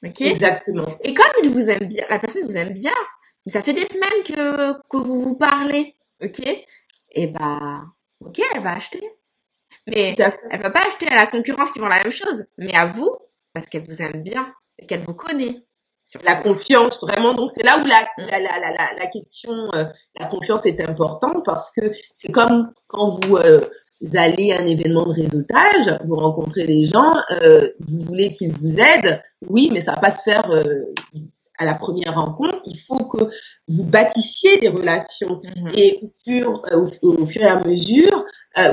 OK? 0.03 0.22
Exactement. 0.22 0.97
Et 1.03 1.14
comme 1.14 1.26
il 1.43 1.49
vous 1.49 1.70
aime 1.70 1.88
bien, 1.88 2.05
la 2.10 2.20
personne 2.20 2.45
vous 2.45 2.57
aime 2.57 2.74
bien, 2.74 2.93
mais 3.45 3.51
ça 3.51 3.62
fait 3.62 3.74
des 3.74 3.86
semaines 3.86 4.24
que, 4.26 4.74
que 4.89 4.97
vous 4.97 5.22
vous 5.22 5.36
parlez. 5.36 5.95
OK? 6.24 6.41
Eh 7.22 7.28
ben, 7.28 7.84
OK, 8.22 8.39
elle 8.55 8.61
va 8.61 8.76
acheter. 8.76 9.03
Mais 9.88 10.15
elle 10.17 10.61
va 10.61 10.70
pas 10.70 10.86
acheter 10.88 11.07
à 11.09 11.15
la 11.15 11.28
concurrence 11.28 11.72
qui 11.72 11.80
vend 11.80 11.89
la 11.89 12.01
même 12.01 12.13
chose, 12.13 12.45
mais 12.57 12.74
à 12.74 12.86
vous, 12.86 13.13
parce 13.53 13.67
qu'elle 13.67 13.84
vous 13.84 14.01
aime 14.01 14.24
bien 14.24 14.47
et 14.78 14.86
qu'elle 14.86 15.01
vous 15.01 15.13
connaît 15.13 15.65
la 16.24 16.38
confiance 16.38 17.01
vraiment. 17.01 17.34
Donc 17.34 17.49
c'est 17.51 17.63
là 17.63 17.78
où 17.80 17.86
la 17.86 18.07
la, 18.17 18.39
la, 18.39 18.59
la, 18.59 18.93
la 18.97 19.07
question 19.07 19.51
euh, 19.74 19.84
la 20.17 20.28
confiance 20.28 20.65
est 20.65 20.80
importante 20.80 21.43
parce 21.43 21.72
que 21.72 21.91
c'est 22.13 22.32
comme 22.32 22.72
quand 22.88 23.09
vous, 23.09 23.36
euh, 23.36 23.61
allez 24.15 24.53
à 24.53 24.61
un 24.61 24.65
événement 24.65 25.05
de 25.05 25.11
réseautage 25.11 25.99
vous 26.05 26.15
rencontrez 26.15 26.65
des 26.65 26.86
gens 26.86 27.13
euh, 27.32 27.70
vous 27.80 28.05
voulez 28.05 28.34
qu'ils 28.34 28.53
vous 28.53 28.80
aident. 28.80 29.22
Oui 29.49 29.70
mais 29.74 29.82
ça 29.82 29.91
va 29.93 29.99
pas 29.99 30.11
se 30.11 30.24
faire 30.24 30.49
à 31.60 31.66
la 31.66 31.76
première 31.76 32.16
rencontre 32.16 32.60
il 32.66 32.78
faut 32.80 33.05
que 33.05 33.30
vous 33.68 33.84
bâtissiez 33.84 34.57
des 34.57 34.70
relations 34.70 35.41
mm-hmm. 35.43 35.78
et 35.78 35.99
sur, 36.07 36.64
au, 37.03 37.26
fur 37.26 37.41
et 37.41 37.47
à 37.47 37.64
mesure 37.64 38.26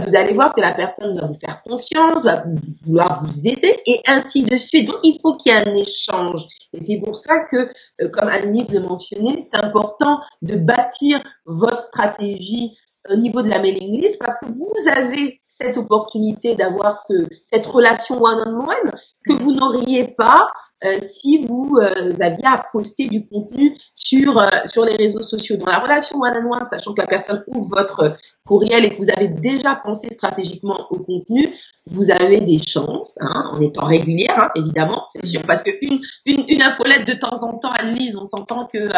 vous 0.05 0.17
allez 0.17 0.33
voir 0.33 0.53
que 0.53 0.61
la 0.61 0.73
personne 0.73 1.17
va 1.17 1.27
vous 1.27 1.39
faire 1.39 1.63
confiance, 1.63 2.25
va 2.25 2.45
vouloir 2.87 3.25
vous 3.25 3.47
aider 3.47 3.79
et 3.87 4.01
ainsi 4.07 4.43
de 4.43 4.57
suite. 4.57 4.89
Donc, 4.89 4.99
il 5.05 5.19
faut 5.21 5.37
qu'il 5.37 5.53
y 5.53 5.55
ait 5.55 5.69
un 5.69 5.75
échange. 5.75 6.45
Et 6.73 6.83
c'est 6.83 6.99
pour 6.99 7.17
ça 7.17 7.41
que, 7.51 7.57
euh, 8.01 8.09
comme 8.13 8.29
Annelise 8.29 8.71
le 8.73 8.81
mentionnait, 8.81 9.41
c'est 9.41 9.57
important 9.57 10.21
de 10.43 10.57
bâtir 10.57 11.23
votre 11.45 11.81
stratégie 11.81 12.77
au 13.11 13.17
niveau 13.17 13.43
de 13.43 13.49
la 13.49 13.61
mailing 13.61 14.01
list 14.01 14.19
parce 14.19 14.41
que 14.41 14.47
vous 14.47 14.89
avez 14.91 15.41
cette 15.49 15.77
opportunité 15.77 16.57
d'avoir 16.57 16.97
ce, 16.97 17.29
cette 17.47 17.67
relation 17.67 18.21
one-on-one 18.21 18.91
que 19.25 19.33
vous 19.33 19.53
n'auriez 19.53 20.09
pas 20.09 20.49
euh, 20.85 20.99
si 21.01 21.47
vous 21.47 21.79
euh, 21.81 22.13
aviez 22.21 22.45
à 22.45 22.63
poster 22.71 23.09
du 23.09 23.27
contenu 23.27 23.79
sur 23.95 24.39
euh, 24.39 24.47
sur 24.67 24.85
les 24.85 24.95
réseaux 24.95 25.23
sociaux. 25.23 25.57
Dans 25.57 25.71
la 25.71 25.79
relation 25.79 26.19
one-on-one, 26.19 26.65
sachant 26.65 26.93
que 26.93 27.01
la 27.01 27.07
personne 27.07 27.43
ouvre 27.47 27.77
votre 27.79 28.17
courriel 28.47 28.85
et 28.85 28.91
que 28.91 28.99
vous 28.99 29.11
avez 29.11 29.29
déjà 29.29 29.75
pensé 29.75 30.11
stratégiquement 30.11 30.79
au 30.91 30.99
contenu, 30.99 31.55
vous 31.87 32.11
avez 32.11 32.41
des 32.41 32.59
chances, 32.59 33.17
hein, 33.23 33.53
en 33.53 33.61
étant 33.61 33.87
régulière, 33.87 34.39
hein, 34.39 34.51
évidemment, 34.55 35.07
c'est 35.15 35.25
sûr, 35.25 35.43
parce 35.47 35.63
que 35.63 35.71
une, 35.81 36.01
une, 36.27 36.45
une 36.49 36.63
infolette 36.63 37.07
de 37.07 37.15
temps 37.15 37.43
en 37.43 37.59
temps, 37.59 37.73
Annelise, 37.73 38.17
on 38.17 38.25
s'entend 38.25 38.67
que 38.67 38.91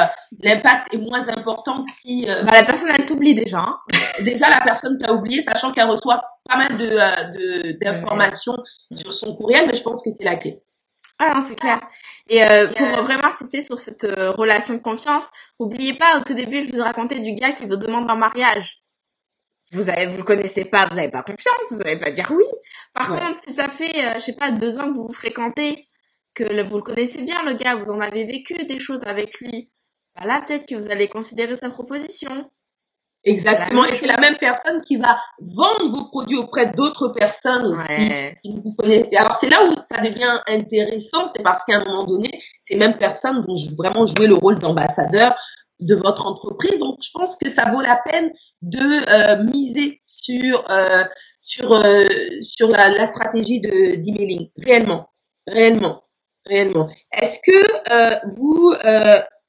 l'impact 0.43 0.93
est 0.93 0.99
moins 0.99 1.29
important 1.29 1.85
que 1.85 1.91
si... 2.03 2.27
Bah, 2.27 2.53
la 2.53 2.65
personne, 2.65 2.91
elle 2.99 3.07
t'oublie 3.07 3.35
déjà. 3.35 3.61
Hein. 3.61 3.77
Déjà, 4.25 4.51
la 4.51 4.61
personne 4.63 4.99
t'a 4.99 5.15
oublié, 5.15 5.43
sachant 5.43 5.71
qu'elle 5.71 5.89
reçoit 5.89 6.21
pas 6.49 6.57
mal 6.57 6.77
de 6.77 7.79
d'informations 7.79 8.57
sur 8.91 9.15
son 9.15 9.33
courriel, 9.35 9.67
mais 9.67 9.75
je 9.75 9.83
pense 9.83 10.03
que 10.03 10.11
c'est 10.11 10.25
la 10.25 10.37
clé. 10.37 10.61
Ah 11.19 11.35
non, 11.35 11.41
c'est 11.41 11.57
clair. 11.57 11.81
Et 12.29 12.45
euh, 12.45 12.69
pour 12.73 12.87
vraiment 13.03 13.27
insister 13.27 13.61
sur 13.61 13.79
cette 13.79 14.05
euh, 14.05 14.31
relation 14.31 14.75
de 14.75 14.79
confiance, 14.79 15.25
n'oubliez 15.59 15.95
pas, 15.95 16.19
au 16.19 16.23
tout 16.23 16.35
début, 16.35 16.65
je 16.65 16.77
vous 16.77 16.83
racontais 16.83 17.19
du 17.19 17.35
gars 17.35 17.53
qui 17.53 17.67
vous 17.67 17.77
demande 17.77 18.09
un 18.11 18.15
mariage. 18.15 18.83
Vous 19.73 19.91
avez, 19.91 20.07
vous 20.07 20.19
le 20.19 20.23
connaissez 20.23 20.65
pas, 20.65 20.87
vous 20.89 20.97
n'avez 20.97 21.11
pas 21.11 21.23
confiance, 21.23 21.73
vous 21.73 21.79
n'allez 21.79 21.99
pas 21.99 22.11
dire 22.11 22.31
oui. 22.31 22.45
Par 22.95 23.09
contre, 23.09 23.37
si 23.37 23.53
ça 23.53 23.69
fait, 23.69 24.05
euh, 24.05 24.15
je 24.15 24.21
sais 24.21 24.37
pas, 24.37 24.53
deux 24.53 24.79
ans 24.79 24.89
que 24.91 24.95
vous 24.95 25.07
vous 25.09 25.13
fréquentez, 25.13 25.89
que 26.35 26.63
vous 26.63 26.77
le 26.77 26.83
connaissez 26.83 27.23
bien, 27.23 27.43
le 27.43 27.55
gars, 27.55 27.75
vous 27.75 27.91
en 27.91 28.01
avez 28.01 28.25
vécu 28.25 28.55
des 28.65 28.79
choses 28.79 29.03
avec 29.05 29.41
lui, 29.41 29.71
bah 30.15 30.27
là, 30.27 30.41
peut-être 30.47 30.67
que 30.67 30.77
vous 30.77 30.91
allez 30.91 31.09
considérer 31.09 31.57
sa 31.57 31.69
proposition. 31.69 32.51
Exactement. 33.29 33.85
Et 33.85 33.93
c'est 33.93 34.07
la 34.07 34.19
même 34.19 34.37
personne 34.39 34.81
qui 34.81 34.97
va 34.97 35.19
vendre 35.41 35.89
vos 35.91 36.05
produits 36.07 36.39
auprès 36.39 36.67
d'autres 36.67 37.09
personnes 37.09 37.67
aussi. 37.67 38.33
vous 38.45 38.75
Alors 39.17 39.37
c'est 39.37 39.51
là 39.51 39.65
où 39.65 39.75
ça 39.79 40.01
devient 40.01 40.41
intéressant, 40.47 41.27
c'est 41.27 41.43
parce 41.43 41.65
qu'à 41.65 41.77
un 41.77 41.85
moment 41.85 42.05
donné, 42.05 42.31
ces 42.61 42.77
mêmes 42.77 42.97
personnes 42.99 43.43
vont 43.47 43.57
vraiment 43.77 44.07
jouer 44.07 44.27
le 44.27 44.35
rôle 44.35 44.59
d'ambassadeur 44.59 45.35
de 45.81 45.95
votre 45.95 46.27
entreprise. 46.27 46.81
Donc 46.81 46.99
je 47.03 47.11
pense 47.13 47.37
que 47.37 47.49
ça 47.49 47.71
vaut 47.71 47.81
la 47.81 48.01
peine 48.05 48.31
de 48.63 48.79
euh, 48.81 49.45
miser 49.45 50.01
sur 50.07 50.69
euh, 50.71 51.05
sur 51.41 51.73
euh, 51.73 52.07
sur 52.41 52.69
la, 52.69 52.89
la, 52.89 53.07
stratégie 53.07 53.61
de 53.61 53.97
d'emailing 53.97 54.51
réellement, 54.57 55.09
réellement, 55.47 56.03
réellement. 56.47 56.89
Est-ce 57.13 57.39
que 57.41 58.37
vous 58.37 58.75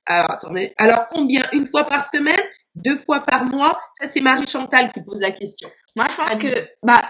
alors 0.05 0.31
attendez, 0.31 0.73
alors 0.77 1.05
combien? 1.07 1.43
Une 1.53 1.65
fois 1.65 1.85
par 1.85 2.03
semaine? 2.03 2.41
Deux 2.75 2.95
fois 2.95 3.21
par 3.21 3.45
mois 3.45 3.79
Ça, 3.99 4.07
c'est 4.07 4.21
Marie 4.21 4.47
Chantal 4.47 4.91
qui 4.91 5.01
pose 5.01 5.21
la 5.21 5.31
question. 5.31 5.69
Moi, 5.95 6.07
je 6.09 6.15
pense 6.15 6.35
que, 6.35 6.53
bah, 6.83 7.01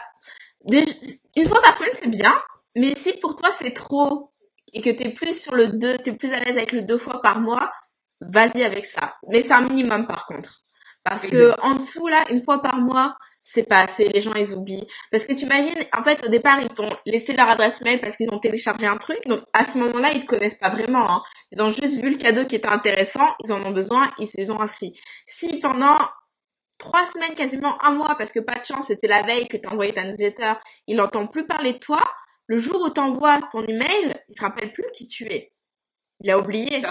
une 0.71 1.47
fois 1.47 1.61
par 1.61 1.77
semaine, 1.77 1.91
c'est 1.93 2.09
bien. 2.09 2.33
Mais 2.75 2.95
si 2.95 3.13
pour 3.13 3.35
toi, 3.35 3.51
c'est 3.51 3.73
trop 3.73 4.31
et 4.73 4.81
que 4.81 4.89
tu 4.89 5.03
es 5.03 5.09
plus 5.09 5.39
sur 5.39 5.55
le 5.55 5.67
deux, 5.67 5.97
tu 5.97 6.11
es 6.11 6.13
plus 6.13 6.31
à 6.33 6.39
l'aise 6.39 6.57
avec 6.57 6.71
le 6.71 6.83
deux 6.83 6.97
fois 6.97 7.21
par 7.21 7.39
mois, 7.39 7.71
vas-y 8.21 8.63
avec 8.63 8.85
ça. 8.85 9.15
Mais 9.27 9.41
c'est 9.41 9.53
un 9.53 9.61
minimum 9.61 10.05
par 10.07 10.25
contre. 10.25 10.61
Parce 11.03 11.27
que 11.27 11.59
en 11.61 11.75
dessous, 11.75 12.07
là, 12.07 12.25
une 12.29 12.41
fois 12.41 12.61
par 12.61 12.77
mois, 12.77 13.17
c'est 13.51 13.63
pas 13.63 13.79
assez, 13.79 14.07
les 14.09 14.21
gens 14.21 14.35
ils 14.35 14.53
oublient. 14.53 14.85
Parce 15.09 15.25
que 15.25 15.33
tu 15.33 15.45
imagines, 15.45 15.83
en 15.97 16.03
fait, 16.03 16.23
au 16.23 16.29
départ, 16.29 16.61
ils 16.61 16.69
t'ont 16.69 16.95
laissé 17.07 17.33
leur 17.33 17.49
adresse 17.49 17.81
mail 17.81 17.99
parce 17.99 18.15
qu'ils 18.15 18.29
ont 18.31 18.37
téléchargé 18.37 18.85
un 18.85 18.97
truc. 18.97 19.25
Donc, 19.25 19.41
à 19.53 19.65
ce 19.65 19.79
moment-là, 19.79 20.13
ils 20.13 20.21
te 20.21 20.27
connaissent 20.27 20.59
pas 20.59 20.69
vraiment. 20.69 21.09
Hein. 21.09 21.23
Ils 21.51 21.59
ont 21.63 21.71
juste 21.71 21.99
vu 21.99 22.11
le 22.11 22.17
cadeau 22.17 22.45
qui 22.45 22.55
était 22.55 22.67
intéressant, 22.67 23.27
ils 23.43 23.51
en 23.51 23.63
ont 23.63 23.71
besoin, 23.71 24.11
ils 24.19 24.27
se 24.27 24.45
sont 24.45 24.59
inscrits. 24.61 24.99
Si 25.25 25.57
pendant 25.59 25.97
trois 26.77 27.07
semaines, 27.07 27.33
quasiment 27.33 27.83
un 27.83 27.91
mois, 27.91 28.15
parce 28.19 28.31
que 28.31 28.39
pas 28.39 28.59
de 28.59 28.65
chance, 28.65 28.85
c'était 28.87 29.07
la 29.07 29.23
veille 29.23 29.47
que 29.47 29.57
t'as 29.57 29.69
envoyé 29.69 29.95
ta 29.95 30.03
newsletter, 30.03 30.53
il 30.85 30.97
n'entend 30.97 31.25
plus 31.25 31.47
parler 31.47 31.73
de 31.73 31.79
toi, 31.79 32.03
le 32.45 32.59
jour 32.59 32.79
où 32.83 32.89
t'envoies 32.89 33.39
ton 33.51 33.65
email, 33.65 34.13
il 34.29 34.35
se 34.37 34.41
rappelle 34.41 34.71
plus 34.73 34.85
qui 34.93 35.07
tu 35.07 35.25
es. 35.25 35.51
Il 36.21 36.29
a 36.29 36.37
oublié. 36.37 36.83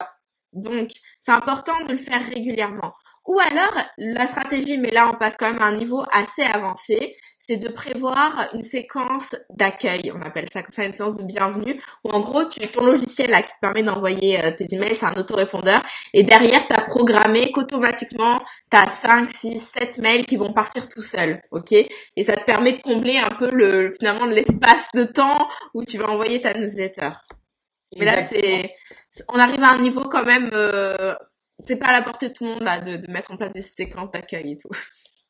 Donc, 0.53 0.91
c'est 1.21 1.31
important 1.31 1.85
de 1.85 1.93
le 1.93 1.99
faire 1.99 2.25
régulièrement. 2.27 2.93
Ou 3.29 3.39
alors, 3.41 3.77
la 3.99 4.27
stratégie, 4.27 4.79
mais 4.79 4.91
là 4.91 5.11
on 5.13 5.17
passe 5.17 5.37
quand 5.37 5.53
même 5.53 5.61
à 5.61 5.67
un 5.67 5.77
niveau 5.77 6.03
assez 6.13 6.43
avancé, 6.43 7.15
c'est 7.39 7.59
de 7.59 7.69
prévoir 7.69 8.49
une 8.55 8.63
séquence 8.63 9.37
d'accueil, 9.51 10.11
on 10.15 10.23
appelle 10.23 10.47
ça 10.51 10.63
comme 10.63 10.73
ça 10.73 10.85
une 10.87 10.95
séance 10.95 11.15
de 11.15 11.23
bienvenue, 11.23 11.79
où 12.05 12.11
en 12.11 12.21
gros, 12.21 12.47
tu, 12.47 12.67
ton 12.69 12.87
logiciel 12.87 13.31
là 13.31 13.43
qui 13.43 13.51
te 13.51 13.61
permet 13.61 13.83
d'envoyer 13.83 14.43
euh, 14.43 14.51
tes 14.51 14.75
emails, 14.75 14.95
c'est 14.95 15.05
un 15.05 15.15
autorépondeur, 15.15 15.83
et 16.15 16.23
derrière, 16.23 16.67
tu 16.67 16.73
as 16.73 16.81
programmé 16.81 17.53
qu'automatiquement, 17.53 18.41
tu 18.71 18.77
as 18.79 18.87
5, 18.87 19.31
6, 19.31 19.59
7 19.61 19.99
mails 19.99 20.25
qui 20.25 20.37
vont 20.37 20.55
partir 20.55 20.89
tout 20.89 21.03
seuls, 21.03 21.43
ok? 21.51 21.73
Et 21.73 22.25
ça 22.25 22.35
te 22.35 22.45
permet 22.47 22.73
de 22.73 22.81
combler 22.81 23.19
un 23.19 23.31
peu 23.31 23.51
le 23.51 23.95
finalement 23.99 24.25
l'espace 24.25 24.89
de 24.95 25.05
temps 25.05 25.47
où 25.75 25.85
tu 25.85 25.99
vas 25.99 26.09
envoyer 26.09 26.41
ta 26.41 26.55
newsletter. 26.55 27.11
Mais 27.99 28.07
là, 28.07 28.23
c'est, 28.23 28.73
on 29.29 29.39
arrive 29.39 29.63
à 29.63 29.73
un 29.73 29.79
niveau 29.79 30.05
quand 30.09 30.25
même 30.25 30.49
euh, 30.55 31.15
c'est 31.61 31.77
pas 31.77 31.87
à 31.87 31.93
la 31.93 32.03
portée 32.03 32.29
de 32.29 32.33
tout 32.33 32.45
le 32.45 32.51
monde 32.51 32.63
là, 32.63 32.81
de, 32.81 32.97
de 32.97 33.11
mettre 33.11 33.31
en 33.33 33.37
place 33.37 33.53
des 33.53 33.63
séquences 33.63 34.11
d'accueil 34.11 34.53
et 34.53 34.57
tout. 34.57 34.69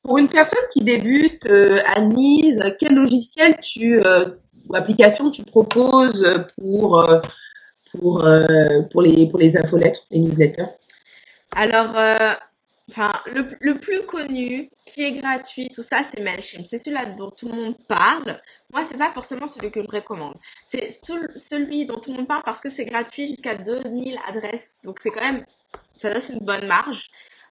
Pour 0.02 0.18
une 0.18 0.28
personne 0.28 0.64
qui 0.72 0.82
débute, 0.82 1.46
euh, 1.46 1.80
Anise, 1.86 2.62
quel 2.78 2.94
logiciel 2.94 3.58
tu 3.60 4.00
euh, 4.00 4.26
ou 4.68 4.74
application 4.74 5.30
tu 5.30 5.42
proposes 5.42 6.26
pour 6.56 7.00
euh, 7.00 7.20
pour 7.92 8.24
euh, 8.24 8.46
pour 8.90 9.02
les 9.02 9.28
pour 9.28 9.38
les 9.38 9.56
infolettres, 9.56 10.06
les 10.10 10.20
newsletters? 10.20 10.66
Alors, 11.56 11.96
enfin, 12.90 13.12
le, 13.26 13.48
le 13.60 13.78
plus 13.78 14.02
connu, 14.02 14.70
qui 14.86 15.04
est 15.04 15.12
gratuit, 15.12 15.68
tout 15.68 15.82
ça, 15.82 16.02
c'est 16.02 16.20
Mailchimp. 16.20 16.66
C'est 16.66 16.78
celui-là 16.78 17.06
dont 17.06 17.30
tout 17.30 17.48
le 17.48 17.54
monde 17.54 17.76
parle. 17.88 18.40
Moi, 18.72 18.82
c'est 18.84 18.98
pas 18.98 19.10
forcément 19.10 19.46
celui 19.46 19.70
que 19.70 19.82
je 19.82 19.88
recommande. 19.88 20.34
C'est 20.66 20.88
celui 20.90 21.86
dont 21.86 21.98
tout 21.98 22.10
le 22.10 22.18
monde 22.18 22.28
parle 22.28 22.42
parce 22.44 22.60
que 22.60 22.68
c'est 22.68 22.84
gratuit 22.84 23.28
jusqu'à 23.28 23.54
2000 23.54 24.18
adresses. 24.28 24.76
Donc, 24.84 24.98
c'est 25.00 25.10
quand 25.10 25.20
même 25.20 25.44
ça 25.99 26.12
laisse 26.12 26.30
une 26.30 26.44
bonne 26.44 26.66
marge. 26.66 27.11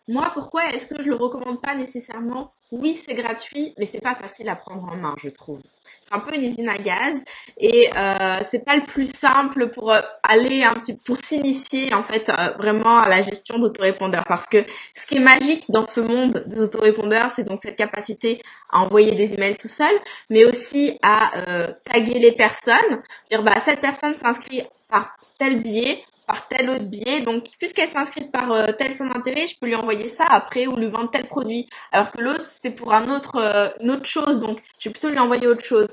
Moi, 0.10 0.32
pourquoi 0.34 0.70
est-ce 0.70 0.88
que 0.88 1.02
je 1.02 1.10
le 1.10 1.16
recommande 1.16 1.62
pas 1.62 1.76
nécessairement? 1.76 2.54
Oui, 2.72 2.94
c'est 2.94 3.14
gratuit, 3.14 3.74
mais 3.78 3.86
c'est 3.86 4.00
pas 4.00 4.16
facile 4.16 4.48
à 4.48 4.56
prendre 4.56 4.86
en 4.90 4.96
main, 4.96 5.14
je 5.22 5.28
trouve. 5.28 5.60
C'est 6.02 6.16
un 6.16 6.20
peu 6.20 6.34
une 6.34 6.44
usine 6.44 6.70
à 6.70 6.78
gaz 6.78 7.26
et 7.58 7.90
euh, 7.94 8.38
c'est 8.42 8.64
pas 8.64 8.78
le 8.78 8.84
plus 8.84 9.12
simple 9.14 9.70
pour 9.70 9.92
euh, 9.92 10.00
aller 10.24 10.64
un 10.64 10.74
petit 10.76 10.98
pour 10.98 11.18
s'initier 11.18 11.94
en 11.94 12.04
fait 12.04 12.30
euh, 12.30 12.52
vraiment 12.58 13.00
à 13.00 13.10
la 13.10 13.22
gestion 13.22 13.60
d'autorépondeurs 13.60 14.24
parce 14.26 14.48
que 14.48 14.64
ce 14.96 15.06
qui 15.06 15.18
est 15.18 15.22
magique 15.22 15.66
dans 15.70 15.86
ce 15.86 16.00
monde 16.00 16.44
des 16.48 16.62
autorépondeurs, 16.62 17.32
c'est 17.32 17.44
donc 17.44 17.60
cette 17.62 17.76
capacité 17.76 18.42
à 18.70 18.80
envoyer 18.80 19.14
des 19.16 19.34
emails 19.34 19.58
tout 19.58 19.68
seul, 19.68 19.94
mais 20.30 20.46
aussi 20.46 20.98
à 21.02 21.38
euh, 21.50 21.68
taguer 21.84 22.20
les 22.20 22.32
personnes, 22.32 23.02
dire 23.30 23.44
bah 23.44 23.60
cette 23.60 23.82
personne 23.82 24.14
s'inscrit 24.14 24.64
par 24.90 25.18
tel 25.38 25.62
biais, 25.62 26.02
par 26.28 26.48
tel 26.48 26.70
autre 26.70 26.84
biais. 26.84 27.22
Donc, 27.22 27.46
puisqu'elle 27.58 27.90
s'inscrit 27.90 28.26
par 28.26 28.52
euh, 28.52 28.68
tel 28.78 28.92
son 28.94 29.10
intérêt, 29.12 29.48
je 29.48 29.58
peux 29.58 29.66
lui 29.66 29.76
envoyer 29.76 30.08
ça 30.08 30.26
après 30.30 30.68
ou 30.68 30.76
lui 30.76 30.88
vendre 30.88 31.10
tel 31.10 31.26
produit. 31.26 31.68
Alors 31.92 32.12
que 32.12 32.22
l'autre, 32.22 32.46
c'était 32.46 32.70
pour 32.70 32.94
un 32.94 33.10
autre, 33.10 33.38
euh, 33.38 33.70
une 33.82 33.92
autre 33.92 34.06
chose. 34.06 34.40
Donc, 34.40 34.62
je 34.78 34.90
vais 34.90 34.94
plutôt 34.94 35.10
lui 35.10 35.20
envoyer 35.20 35.48
autre 35.48 35.64
chose. 35.64 35.88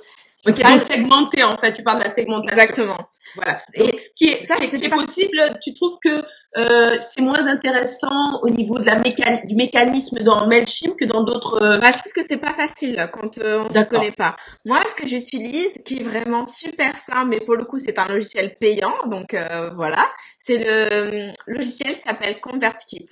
Donc, 0.44 0.58
il 0.58 0.80
segmenté, 0.80 1.42
en 1.42 1.56
fait. 1.56 1.72
Tu 1.72 1.82
parles 1.82 2.00
de 2.00 2.04
la 2.04 2.10
segmentation. 2.10 2.62
Exactement. 2.62 2.98
Voilà. 3.36 3.62
Et 3.74 3.98
ce 3.98 4.10
qui 4.16 4.26
est, 4.26 4.44
ça, 4.44 4.54
c'est 4.60 4.88
possible, 4.88 5.40
tu 5.62 5.74
trouves 5.74 5.96
que 6.02 6.22
euh, 6.56 6.96
c'est 7.00 7.22
moins 7.22 7.46
intéressant 7.46 8.40
au 8.42 8.48
niveau 8.48 8.78
de 8.78 8.86
la 8.86 8.98
mécan 8.98 9.40
du 9.44 9.56
mécanisme 9.56 10.18
dans 10.20 10.46
Mailchimp 10.46 10.96
que 10.96 11.04
dans 11.04 11.24
d'autres. 11.24 11.60
Euh... 11.60 11.78
Bah, 11.80 11.90
je 11.90 11.98
trouve 11.98 12.12
que 12.12 12.24
c'est 12.24 12.38
pas 12.38 12.52
facile 12.52 13.08
quand 13.12 13.38
euh, 13.38 13.64
on 13.64 13.78
ne 13.78 13.84
connaît 13.84 14.12
pas. 14.12 14.36
Moi, 14.64 14.82
ce 14.88 14.94
que 14.94 15.06
j'utilise, 15.06 15.74
qui 15.84 16.00
est 16.00 16.02
vraiment 16.02 16.46
super 16.46 16.96
simple, 16.96 17.28
mais 17.30 17.40
pour 17.40 17.56
le 17.56 17.64
coup, 17.64 17.78
c'est 17.78 17.98
un 17.98 18.06
logiciel 18.06 18.54
payant, 18.60 18.94
donc 19.06 19.34
euh, 19.34 19.70
voilà, 19.74 20.08
c'est 20.44 20.58
le 20.58 20.92
euh, 20.92 21.32
logiciel 21.46 21.94
qui 21.94 22.02
s'appelle 22.02 22.40
ConvertKit. 22.40 23.08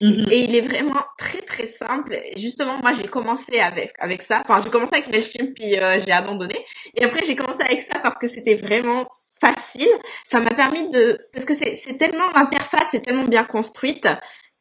Mm-hmm. 0.00 0.32
Et 0.32 0.44
il 0.44 0.54
est 0.56 0.62
vraiment 0.62 1.02
très 1.18 1.42
très 1.42 1.66
simple. 1.66 2.16
justement, 2.36 2.78
moi 2.78 2.92
j'ai 2.92 3.06
commencé 3.08 3.60
avec 3.60 3.92
avec 3.98 4.22
ça. 4.22 4.42
Enfin, 4.44 4.60
j'ai 4.64 4.70
commencé 4.70 4.94
avec 4.94 5.08
Mailchimp 5.08 5.54
puis 5.54 5.78
euh, 5.78 5.98
j'ai 6.04 6.12
abandonné. 6.12 6.64
Et 6.94 7.04
après 7.04 7.24
j'ai 7.24 7.36
commencé 7.36 7.62
avec 7.62 7.82
ça 7.82 7.98
parce 7.98 8.16
que 8.16 8.26
c'était 8.26 8.54
vraiment 8.54 9.06
facile. 9.40 9.88
Ça 10.24 10.40
m'a 10.40 10.50
permis 10.50 10.88
de 10.90 11.18
parce 11.32 11.44
que 11.44 11.54
c'est 11.54 11.76
c'est 11.76 11.96
tellement 11.96 12.30
l'interface 12.34 12.94
est 12.94 13.00
tellement 13.00 13.24
bien 13.24 13.44
construite 13.44 14.08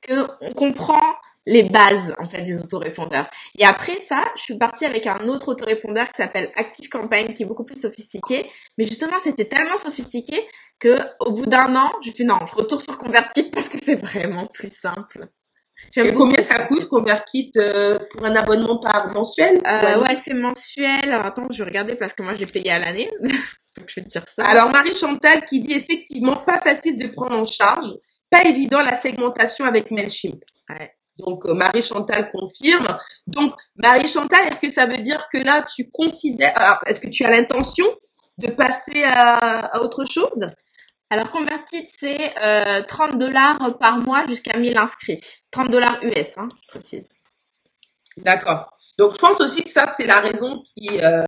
que 0.02 0.28
on 0.42 0.52
comprend 0.52 1.02
les 1.46 1.64
bases 1.64 2.14
en 2.20 2.26
fait 2.26 2.42
des 2.44 2.60
autorépondeurs. 2.60 3.30
Et 3.58 3.66
après 3.66 4.00
ça, 4.00 4.24
je 4.36 4.44
suis 4.44 4.58
partie 4.58 4.86
avec 4.86 5.08
un 5.08 5.28
autre 5.28 5.50
autorépondeur 5.50 6.08
qui 6.10 6.22
s'appelle 6.22 6.52
Active 6.56 6.90
Campaign 6.90 7.34
qui 7.34 7.44
est 7.44 7.46
beaucoup 7.46 7.64
plus 7.64 7.80
sophistiqué. 7.80 8.50
Mais 8.78 8.86
justement, 8.86 9.20
c'était 9.20 9.46
tellement 9.46 9.78
sophistiqué 9.78 10.46
que 10.80 11.00
au 11.20 11.32
bout 11.32 11.46
d'un 11.46 11.76
an, 11.76 11.92
j'ai 12.02 12.12
fait 12.12 12.24
non, 12.24 12.40
je 12.46 12.56
retourne 12.56 12.82
sur 12.82 12.98
ConvertKit 12.98 13.52
parce 13.52 13.70
que 13.70 13.78
c'est 13.78 13.96
vraiment 13.96 14.48
plus 14.48 14.74
simple. 14.74 15.30
Et 15.96 16.14
combien 16.14 16.42
ça 16.42 16.66
coûte 16.66 16.88
ConvertKit 16.88 17.52
euh, 17.58 17.98
pour 18.12 18.26
un 18.26 18.36
abonnement 18.36 18.80
par 18.80 19.14
mensuel 19.14 19.60
euh, 19.66 20.02
Ouais, 20.02 20.16
c'est 20.16 20.34
mensuel. 20.34 21.12
Alors, 21.12 21.26
attends, 21.26 21.48
je 21.52 21.64
vais 21.64 21.70
regarder 21.70 21.96
parce 21.96 22.14
que 22.14 22.22
moi 22.22 22.36
j'ai 22.36 22.46
payé 22.46 22.72
à 22.72 22.80
l'année. 22.80 23.10
Donc 23.78 23.88
je 23.88 23.96
vais 23.96 24.04
te 24.04 24.10
dire 24.10 24.26
ça. 24.28 24.46
Alors 24.46 24.70
Marie 24.72 24.96
Chantal 24.96 25.46
qui 25.46 25.62
dit 25.62 25.74
effectivement 25.74 26.38
pas 26.38 26.60
facile 26.60 26.98
de 26.98 27.08
prendre 27.08 27.36
en 27.36 27.46
charge, 27.46 27.94
pas 28.30 28.44
évident 28.44 28.82
la 28.82 28.94
segmentation 28.94 29.66
avec 29.66 29.92
Mailchimp. 29.92 30.44
Ouais. 30.70 30.96
Donc 31.18 31.46
euh, 31.46 31.54
Marie 31.54 31.82
Chantal 31.82 32.32
confirme. 32.32 32.98
Donc 33.28 33.54
Marie 33.76 34.08
Chantal, 34.08 34.48
est-ce 34.48 34.60
que 34.60 34.70
ça 34.70 34.86
veut 34.86 34.98
dire 34.98 35.28
que 35.32 35.38
là 35.38 35.64
tu 35.64 35.90
considères, 35.92 36.80
est-ce 36.88 37.00
que 37.00 37.08
tu 37.08 37.24
as 37.24 37.32
l'intention 37.32 37.86
de 38.38 38.48
passer 38.48 39.04
à, 39.04 39.66
à 39.66 39.82
autre 39.82 40.04
chose? 40.06 40.46
Alors 41.10 41.32
converti, 41.32 41.86
c'est 41.90 42.34
euh, 42.44 42.82
30 42.84 43.18
dollars 43.18 43.78
par 43.80 43.98
mois 43.98 44.26
jusqu'à 44.28 44.58
1000 44.58 44.78
inscrits. 44.78 45.20
30 45.52 45.70
dollars 45.72 45.98
US, 46.04 46.38
hein, 46.38 46.50
je 46.64 46.68
précise. 46.80 47.10
D'accord. 48.18 48.72
Donc 48.98 49.14
je 49.14 49.18
pense 49.20 49.40
aussi 49.40 49.64
que 49.64 49.70
ça 49.70 49.88
c'est 49.88 50.06
la 50.06 50.20
raison 50.20 50.62
qui 50.74 50.90
euh, 51.02 51.26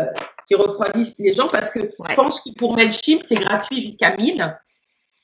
qui 0.48 0.56
refroidit 0.56 1.14
les 1.20 1.32
gens 1.34 1.48
parce 1.48 1.70
que 1.70 1.80
Ouais. 1.80 2.10
je 2.10 2.16
pense 2.16 2.42
que 2.42 2.50
pour 2.58 2.76
Mailchimp 2.76 3.22
c'est 3.24 3.36
gratuit 3.36 3.80
jusqu'à 3.80 4.16
1000 4.18 4.42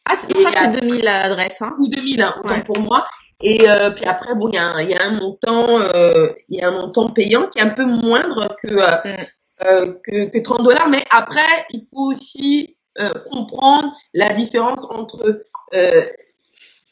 Ah, 0.06 0.16
c'est- 0.16 0.28
je 0.30 0.34
crois 0.34 0.52
que 0.52 0.58
c'est 0.60 0.80
2000 0.80 1.06
adresses. 1.08 1.62
Hein. 1.62 1.76
ou 1.80 1.90
2000 1.90 2.22
hein, 2.22 2.36
autant 2.40 2.54
Ouais. 2.56 2.64
pour 2.64 2.80
moi. 2.80 3.06
Et 3.42 3.70
euh, 3.70 3.92
puis 3.92 4.06
après 4.06 4.34
bon 4.36 4.48
il 4.48 4.56
y 4.56 4.58
a 4.60 4.64
un, 4.64 4.82
il 4.82 4.90
y 4.90 4.94
a 4.96 5.04
un 5.04 5.20
montant 5.20 5.68
euh, 5.78 6.30
il 6.48 6.60
y 6.60 6.62
a 6.64 6.70
un 6.70 6.72
montant 6.72 7.10
payant 7.10 7.48
qui 7.50 7.60
est 7.60 7.64
un 7.64 7.70
peu 7.70 7.84
moindre 7.86 8.56
que 8.62 8.68
euh, 8.70 8.98
Mm. 9.04 9.66
euh, 9.66 9.94
que, 10.06 10.26
que 10.30 10.38
30 10.40 10.64
dollars 10.64 10.88
mais 10.88 11.04
après 11.12 11.66
il 11.72 11.82
faut 11.92 12.14
aussi 12.14 12.70
euh, 12.70 12.77
comprendre 13.32 13.94
la 14.14 14.34
différence 14.34 14.86
entre 14.90 15.42
euh, 15.74 16.02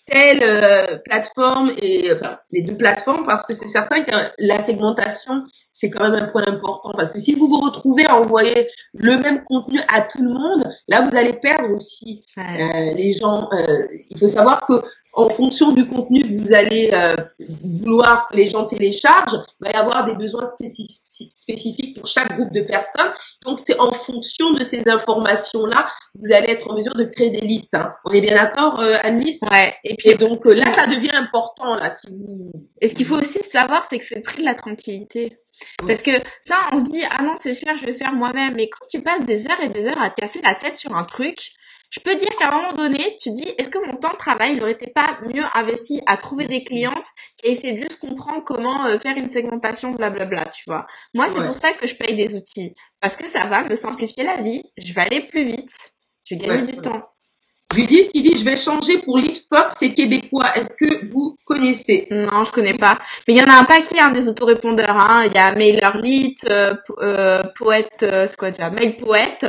telle 0.08 0.43
euh, 0.43 0.97
plateforme 1.03 1.72
et 1.82 2.12
enfin 2.14 2.38
les 2.51 2.62
deux 2.62 2.78
plateformes 2.78 3.26
parce 3.26 3.43
que 3.43 3.53
c'est 3.53 3.68
certain 3.68 4.03
que 4.03 4.12
la 4.38 4.60
segmentation 4.60 5.43
c'est 5.74 5.89
quand 5.89 6.08
même 6.08 6.14
un 6.24 6.28
point 6.28 6.43
important 6.45 6.91
parce 6.95 7.12
que 7.12 7.20
si 7.20 7.34
vous 7.34 7.47
vous 7.47 7.60
retrouvez 7.60 8.06
à 8.06 8.16
envoyer 8.16 8.68
le 8.93 9.18
même 9.18 9.43
contenu 9.43 9.80
à 9.88 10.01
tout 10.01 10.22
le 10.22 10.30
monde 10.30 10.70
là 10.88 11.01
vous 11.01 11.16
allez 11.18 11.34
perdre 11.34 11.74
aussi 11.76 12.24
Ouais. 12.38 12.43
euh, 12.62 12.93
les 12.95 13.14
gens 13.14 13.49
euh, 13.51 13.88
il 14.12 14.18
faut 14.20 14.28
savoir 14.28 14.62
que 14.68 14.74
en 15.16 15.30
fonction 15.30 15.72
du 15.72 15.88
contenu 15.88 16.22
que 16.24 16.34
vous 16.34 16.53
allez 16.53 16.91
euh, 16.93 17.16
vouloir 17.63 18.28
que 18.28 18.36
les 18.36 18.47
gens 18.47 18.66
téléchargent, 18.66 19.43
il 19.61 19.66
va 19.66 19.72
y 19.72 19.76
avoir 19.76 20.05
des 20.05 20.13
besoins 20.13 20.45
spécifiques 20.45 21.01
spécifiques 21.36 21.97
pour 21.97 22.07
chaque 22.07 22.36
groupe 22.36 22.51
de 22.51 22.61
personnes. 22.61 23.11
Donc 23.45 23.57
c'est 23.57 23.80
en 23.80 23.93
fonction 23.93 24.51
de 24.51 24.61
ces 24.63 24.89
informations-là 24.89 25.88
que 26.13 26.20
vous 26.22 26.34
allez 26.34 26.51
être 26.51 26.70
en 26.70 26.76
mesure 26.76 26.95
de 26.95 27.05
créer 27.05 27.30
des 27.30 27.41
listes. 27.41 27.74
hein. 27.76 27.93
On 28.03 28.11
est 28.11 28.22
bien 28.22 28.36
d'accord, 28.36 28.80
euh, 28.80 28.97
Annelise 29.03 29.39
Ouais. 29.49 29.74
Et 29.84 29.95
puis, 29.95 30.09
Et 30.09 30.16
donc 30.16 30.45
euh, 30.45 30.53
là, 30.53 30.70
ça 30.72 30.88
devient 30.88 31.13
important 31.16 31.76
là 31.76 31.89
si 31.89 32.07
vous. 32.09 32.51
et 32.82 32.88
ce 32.88 32.95
qu'il 32.95 33.05
faut 33.05 33.18
aussi 33.18 33.39
savoir, 33.39 33.86
c'est 33.89 33.99
que 33.99 34.05
c'est 34.05 34.16
le 34.16 34.22
prix 34.22 34.41
de 34.41 34.45
la 34.45 34.55
tranquillité. 34.55 35.38
Parce 35.88 36.01
que 36.01 36.11
ça, 36.45 36.55
on 36.74 36.84
se 36.86 36.91
dit, 36.91 37.01
ah 37.09 37.24
non, 37.24 37.36
c'est 37.39 37.53
cher, 37.57 37.78
je 37.78 37.86
vais 37.86 37.93
faire 37.93 38.11
moi-même. 38.11 38.55
Mais 38.55 38.68
quand 38.68 38.86
tu 38.89 39.01
passes 39.01 39.24
des 39.24 39.47
heures 39.47 39.61
et 39.61 39.70
des 39.70 39.88
heures 39.88 40.01
à 40.01 40.09
te 40.09 40.20
casser 40.20 40.41
la 40.43 40.53
tête 40.53 40.76
sur 40.76 40.93
un 40.95 41.05
truc, 41.05 41.51
je 41.96 42.02
peux 42.04 42.16
dire 42.16 42.30
qu'à 42.38 42.50
un 42.50 42.52
moment 42.52 42.74
donné, 42.74 43.18
tu 43.22 43.32
dis, 43.32 43.48
est-ce 43.58 43.70
que 43.70 43.78
mon 43.88 43.96
temps 43.96 44.12
de 44.12 44.18
travail 44.18 44.56
n'aurait 44.58 44.74
été 44.74 44.91
pas 44.91 45.18
mieux 45.34 45.43
investi 45.54 46.02
à 46.06 46.18
trouver 46.18 46.46
des 46.48 46.64
clientes 46.64 47.06
et 47.43 47.52
essayer 47.54 47.74
de 47.74 47.80
juste 47.80 48.00
comprendre 48.00 48.43
comment 48.43 48.86
euh, 48.86 48.98
faire 48.98 49.16
une 49.16 49.28
segmentation, 49.28 49.91
blablabla, 49.91 50.46
tu 50.46 50.64
vois. 50.68 50.86
Moi, 51.14 51.28
c'est 51.32 51.39
Ouais. 51.39 51.48
pour 51.48 51.58
ça 51.58 51.72
que 51.74 51.88
je 51.88 51.96
paye 51.96 52.16
des 52.16 52.36
outils. 52.36 52.74
Parce 53.00 53.16
que 53.16 53.28
ça 53.28 53.46
va 53.46 53.64
me 53.64 53.76
simplifier 53.76 54.24
la 54.26 54.38
vie. 54.41 54.62
Je 54.78 54.91
vais 54.93 55.02
aller 55.02 55.22
plus 55.22 55.46
vite. 55.46 55.72
Je 56.26 56.36
vais 56.36 56.41
gagner 56.46 56.62
Ouais, 56.64 56.72
du 56.74 56.78
temps. 56.78 57.04
Judith 57.74 58.12
qui 58.12 58.22
dit 58.22 58.36
je 58.38 58.46
vais 58.46 58.58
changer 58.58 59.00
pour 59.00 59.18
Lead 59.18 59.38
Fox, 59.50 59.74
c'est 59.80 59.93
québécois. 59.93 60.46
Est-ce 60.56 60.70
que 60.80 61.06
vous 61.08 61.36
connaissez? 61.46 62.08
Non, 62.12 62.43
je 62.43 62.52
connais 62.52 62.76
pas. 62.76 63.00
Mais 63.28 63.34
il 63.34 63.38
y 63.38 63.41
en 63.43 63.48
a 63.50 63.56
un 63.60 63.64
paquet, 63.64 64.00
hein, 64.00 64.12
des 64.12 64.28
autorépondeurs. 64.30 64.96
Hein. 64.98 65.26
Il 65.26 65.34
y 65.34 65.38
a 65.38 65.54
MailerLite, 65.54 66.46
euh, 66.50 66.74
euh, 67.02 67.43
Poète, 67.58 68.04
euh, 68.04 68.28
c'est 68.30 68.38
quoi 68.38 68.52
déjà? 68.52 68.70
Mail 68.70 68.96
Poète. 68.98 69.46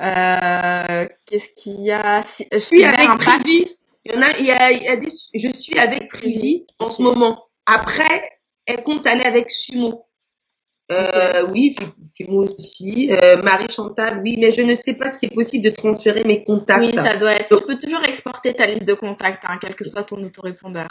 Euh, 0.00 1.06
Qu'est-ce 1.26 1.48
qu'il 1.56 1.80
y 1.82 1.90
a? 1.90 2.22
Si- 2.22 2.44
euh, 2.44 2.48
Je 2.52 2.58
suis 2.58 2.84
avec. 2.84 3.08
Privy. 3.18 3.66
Il 4.04 4.12
y 4.12 4.16
en 4.16 4.22
a, 4.22 4.30
il 4.38 4.46
y 4.46 4.50
a, 4.50 4.72
il 4.72 4.82
y 4.82 4.88
a 4.88 4.96
des, 4.96 5.08
je 5.34 5.48
suis 5.52 5.78
avec 5.78 6.08
Privy 6.08 6.66
en 6.78 6.90
ce 6.90 7.02
moment. 7.02 7.44
Après, 7.66 8.30
elle 8.66 8.82
compte 8.82 9.06
aller 9.06 9.24
avec 9.24 9.50
Sumo. 9.50 10.04
Euh, 10.90 11.46
oui, 11.50 11.76
Fimo 12.16 12.46
aussi. 12.46 13.10
Euh, 13.12 13.42
Marie 13.42 13.70
Chantal, 13.70 14.20
oui, 14.24 14.36
mais 14.38 14.50
je 14.50 14.62
ne 14.62 14.74
sais 14.74 14.94
pas 14.94 15.08
si 15.10 15.18
c'est 15.20 15.28
possible 15.34 15.64
de 15.64 15.70
transférer 15.70 16.24
mes 16.24 16.42
contacts. 16.42 16.80
Oui, 16.82 16.96
ça 16.96 17.16
doit 17.16 17.32
être. 17.32 17.56
tu 17.58 17.64
peux 17.66 17.76
toujours 17.78 18.02
exporter 18.04 18.54
ta 18.54 18.66
liste 18.66 18.84
de 18.86 18.94
contacts, 18.94 19.44
hein, 19.46 19.58
quel 19.60 19.74
que 19.76 19.84
soit 19.84 20.02
ton 20.02 20.20
autorépondeur. 20.24 20.88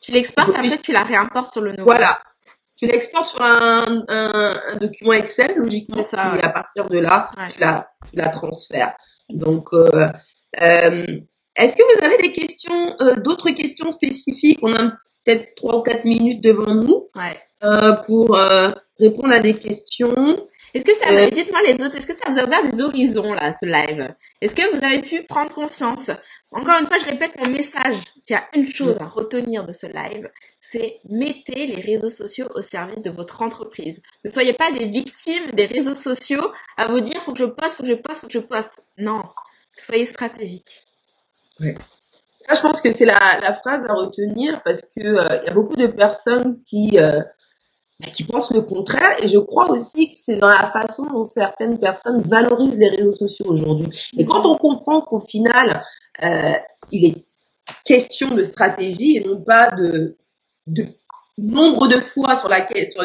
Tu 0.00 0.10
l'exportes, 0.10 0.48
après 0.56 0.78
tu 0.78 0.90
la 0.92 1.02
réimportes 1.04 1.52
sur 1.52 1.60
le 1.60 1.72
nouveau. 1.72 1.84
Voilà. 1.84 2.20
Tu 2.82 2.88
l'exportes 2.88 3.26
sur 3.26 3.42
un, 3.42 4.04
un, 4.08 4.76
document 4.80 5.12
Excel, 5.12 5.54
logiquement. 5.56 6.02
Ça, 6.02 6.34
et 6.36 6.42
à 6.42 6.48
partir 6.48 6.88
de 6.88 6.98
là, 6.98 7.30
tu, 7.48 7.60
la, 7.60 7.88
tu 8.10 8.16
la 8.16 8.28
transfères. 8.28 8.96
Donc, 9.28 9.68
euh, 9.72 10.08
euh, 10.60 11.06
est-ce 11.54 11.76
que 11.76 11.82
vous 11.84 12.04
avez 12.04 12.16
des 12.16 12.32
questions, 12.32 12.96
euh, 13.00 13.14
d'autres 13.20 13.50
questions 13.50 13.88
spécifiques? 13.88 14.58
On 14.62 14.74
a 14.74 14.94
peut-être 15.24 15.54
trois 15.54 15.78
ou 15.78 15.82
quatre 15.82 16.04
minutes 16.04 16.42
devant 16.42 16.74
nous 16.74 17.06
pour 18.06 18.36
répondre 18.98 19.32
à 19.32 19.38
des 19.38 19.54
questions. 19.54 20.36
Est-ce 20.74 20.84
que 20.84 20.94
ça, 20.94 21.10
euh, 21.10 21.28
dites-moi 21.28 21.60
les 21.66 21.82
autres, 21.82 21.96
est-ce 21.96 22.06
que 22.06 22.14
ça 22.14 22.30
vous 22.30 22.38
a 22.38 22.44
ouvert 22.44 22.70
des 22.70 22.80
horizons 22.80 23.34
là, 23.34 23.52
ce 23.52 23.66
live? 23.66 24.14
Est-ce 24.40 24.56
que 24.56 24.74
vous 24.74 24.82
avez 24.82 25.02
pu 25.02 25.22
prendre 25.22 25.52
conscience? 25.52 26.10
Encore 26.50 26.80
une 26.80 26.86
fois, 26.86 26.96
je 26.96 27.04
répète 27.04 27.38
mon 27.38 27.48
message. 27.48 27.96
S'il 28.20 28.34
y 28.34 28.38
a 28.38 28.46
une 28.54 28.70
chose 28.70 28.96
à 28.98 29.04
retenir 29.04 29.66
de 29.66 29.72
ce 29.72 29.86
live, 29.86 30.30
c'est 30.60 31.00
mettez 31.08 31.66
les 31.66 31.80
réseaux 31.80 32.08
sociaux 32.08 32.48
au 32.54 32.62
service 32.62 33.02
de 33.02 33.10
votre 33.10 33.42
entreprise. 33.42 34.02
Ne 34.24 34.30
soyez 34.30 34.54
pas 34.54 34.72
des 34.72 34.86
victimes 34.86 35.50
des 35.52 35.66
réseaux 35.66 35.94
sociaux 35.94 36.50
à 36.78 36.86
vous 36.86 37.00
dire 37.00 37.20
faut 37.22 37.32
que 37.32 37.38
je 37.38 37.44
poste, 37.44 37.76
faut 37.76 37.82
que 37.82 37.88
je 37.90 37.94
poste, 37.94 38.20
faut 38.22 38.26
que 38.28 38.32
je 38.32 38.38
poste. 38.38 38.82
Non, 38.96 39.24
soyez 39.76 40.06
stratégique. 40.06 40.84
Ouais. 41.60 41.76
Ça, 42.48 42.54
je 42.54 42.60
pense 42.62 42.80
que 42.80 42.90
c'est 42.90 43.04
la, 43.04 43.40
la, 43.40 43.52
phrase 43.52 43.84
à 43.88 43.92
retenir 43.92 44.62
parce 44.64 44.80
que 44.80 45.00
euh, 45.00 45.42
il 45.42 45.46
y 45.46 45.50
a 45.50 45.54
beaucoup 45.54 45.76
de 45.76 45.86
personnes 45.86 46.60
qui 46.64 46.98
euh, 46.98 47.20
qui 48.10 48.24
pensent 48.24 48.52
le 48.52 48.62
contraire. 48.62 49.16
Et 49.22 49.28
je 49.28 49.38
crois 49.38 49.70
aussi 49.70 50.08
que 50.08 50.14
c'est 50.16 50.36
dans 50.36 50.48
la 50.48 50.66
façon 50.66 51.06
dont 51.06 51.22
certaines 51.22 51.78
personnes 51.78 52.22
valorisent 52.22 52.78
les 52.78 52.88
réseaux 52.88 53.12
sociaux 53.12 53.46
aujourd'hui. 53.48 53.88
Et 54.18 54.24
quand 54.24 54.46
on 54.46 54.56
comprend 54.56 55.00
qu'au 55.00 55.20
final, 55.20 55.84
euh, 56.22 56.52
il 56.90 57.04
est 57.06 57.24
question 57.84 58.34
de 58.34 58.42
stratégie 58.42 59.16
et 59.16 59.24
non 59.24 59.42
pas 59.42 59.70
de, 59.70 60.16
de 60.66 60.84
nombre 61.38 61.88
de 61.88 62.00
fois 62.00 62.36
sur 62.36 62.48
laquelle 62.48 62.86
sur 62.86 63.02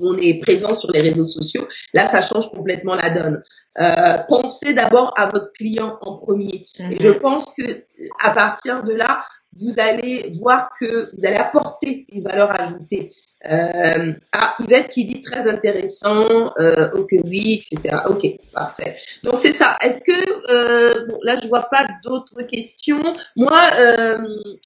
on 0.00 0.16
est 0.16 0.40
présent 0.40 0.72
sur 0.72 0.90
les 0.92 1.00
réseaux 1.00 1.24
sociaux, 1.24 1.66
là 1.92 2.06
ça 2.06 2.20
change 2.20 2.50
complètement 2.50 2.94
la 2.94 3.10
donne. 3.10 3.42
Euh, 3.80 4.18
pensez 4.28 4.74
d'abord 4.74 5.14
à 5.16 5.26
votre 5.26 5.52
client 5.52 5.98
en 6.02 6.16
premier. 6.16 6.66
Et 6.78 7.00
je 7.00 7.08
mhm. 7.08 7.20
pense 7.20 7.46
que 7.56 7.84
à 8.22 8.30
partir 8.30 8.84
de 8.84 8.92
là, 8.92 9.24
vous 9.58 9.74
allez 9.78 10.30
voir 10.40 10.70
que 10.78 11.10
vous 11.14 11.26
allez 11.26 11.36
apporter 11.36 12.06
une 12.12 12.22
valeur 12.22 12.50
ajoutée. 12.58 13.12
Euh, 13.50 14.12
ah, 14.32 14.54
Yvette 14.60 14.90
qui 14.90 15.04
dit 15.04 15.20
très 15.20 15.48
intéressant, 15.48 16.52
euh, 16.60 16.90
ok 16.94 17.08
oui, 17.24 17.60
etc. 17.72 17.96
Ok, 18.08 18.24
parfait. 18.52 18.94
Donc 19.24 19.34
c'est 19.36 19.52
ça. 19.52 19.76
Est-ce 19.82 20.00
que 20.00 20.52
euh, 20.52 21.06
bon, 21.08 21.18
là 21.22 21.36
je 21.42 21.48
vois 21.48 21.68
pas 21.68 21.86
d'autres 22.04 22.42
questions. 22.42 23.02
Moi, 23.34 23.60
euh, 23.78 24.18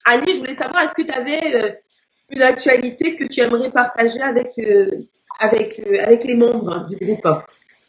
Annie, 0.05 0.33
je 0.33 0.39
voulais 0.39 0.53
savoir, 0.53 0.83
est-ce 0.83 0.93
que 0.93 1.01
tu 1.01 1.11
avais 1.11 1.55
euh, 1.55 1.71
une 2.29 2.43
actualité 2.43 3.15
que 3.15 3.23
tu 3.23 3.41
aimerais 3.41 3.71
partager 3.71 4.21
avec 4.21 4.59
euh, 4.59 4.91
avec 5.39 5.81
avec 5.99 6.23
les 6.23 6.35
membres 6.35 6.85
du 6.87 6.97
groupe? 6.97 7.27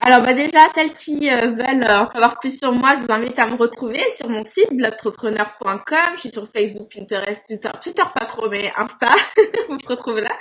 Alors 0.01 0.23
bah 0.23 0.33
déjà, 0.33 0.61
celles 0.75 0.93
qui 0.93 1.29
euh, 1.29 1.49
veulent 1.51 1.85
en 1.85 2.05
savoir 2.05 2.39
plus 2.39 2.57
sur 2.57 2.73
moi, 2.73 2.95
je 2.95 3.01
vous 3.01 3.13
invite 3.13 3.37
à 3.39 3.49
me 3.49 3.57
retrouver 3.57 4.01
sur 4.11 4.29
mon 4.29 4.45
site 4.45 4.73
blogtrepreneur.com. 4.73 5.99
Je 6.15 6.21
suis 6.21 6.31
sur 6.31 6.49
Facebook, 6.49 6.95
Pinterest, 6.95 7.45
Twitter, 7.47 7.71
Twitter 7.83 8.05
pas 8.15 8.25
trop, 8.25 8.49
mais 8.49 8.73
Insta, 8.77 9.11
vous 9.69 9.75
me 9.75 9.87
retrouvez 9.89 10.21
là. 10.21 10.39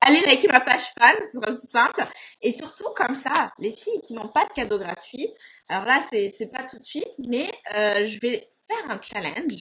Allez 0.00 0.20
liker 0.22 0.48
ma 0.48 0.58
page 0.58 0.92
fan, 0.98 1.14
ce 1.24 1.38
sera 1.38 1.50
aussi 1.50 1.68
simple. 1.68 2.04
Et 2.42 2.50
surtout 2.50 2.88
comme 2.96 3.14
ça, 3.14 3.52
les 3.60 3.72
filles 3.72 4.00
qui 4.02 4.12
n'ont 4.14 4.28
pas 4.28 4.44
de 4.44 4.52
cadeau 4.52 4.78
gratuit, 4.78 5.28
alors 5.68 5.84
là 5.84 6.00
c'est 6.10 6.30
c'est 6.30 6.50
pas 6.50 6.64
tout 6.64 6.78
de 6.78 6.84
suite, 6.84 7.14
mais 7.28 7.48
euh, 7.76 8.06
je 8.06 8.18
vais 8.18 8.48
faire 8.68 8.90
un 8.90 9.00
challenge 9.00 9.54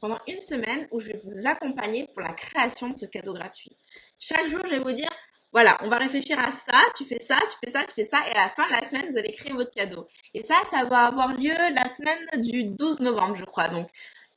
pendant 0.00 0.18
une 0.26 0.40
semaine 0.40 0.88
où 0.90 1.00
je 1.00 1.08
vais 1.08 1.20
vous 1.22 1.46
accompagner 1.46 2.06
pour 2.14 2.22
la 2.22 2.32
création 2.32 2.88
de 2.88 2.96
ce 2.96 3.06
cadeau 3.06 3.34
gratuit. 3.34 3.76
Chaque 4.18 4.46
jour, 4.46 4.60
je 4.64 4.70
vais 4.70 4.78
vous 4.78 4.92
dire 4.92 5.10
voilà, 5.56 5.78
on 5.80 5.88
va 5.88 5.96
réfléchir 5.96 6.38
à 6.38 6.52
ça, 6.52 6.76
tu 6.98 7.06
fais 7.06 7.18
ça, 7.18 7.36
tu 7.48 7.56
fais 7.64 7.70
ça, 7.70 7.82
tu 7.82 7.94
fais 7.94 8.04
ça, 8.04 8.18
et 8.28 8.36
à 8.36 8.42
la 8.44 8.48
fin 8.50 8.66
de 8.66 8.72
la 8.72 8.84
semaine, 8.84 9.06
vous 9.10 9.16
allez 9.16 9.32
créer 9.32 9.54
votre 9.54 9.70
cadeau. 9.70 10.06
Et 10.34 10.42
ça, 10.42 10.56
ça 10.70 10.84
va 10.84 11.06
avoir 11.06 11.32
lieu 11.32 11.54
la 11.74 11.88
semaine 11.88 12.42
du 12.42 12.64
12 12.64 13.00
novembre, 13.00 13.36
je 13.36 13.44
crois. 13.46 13.68
Donc, 13.68 13.88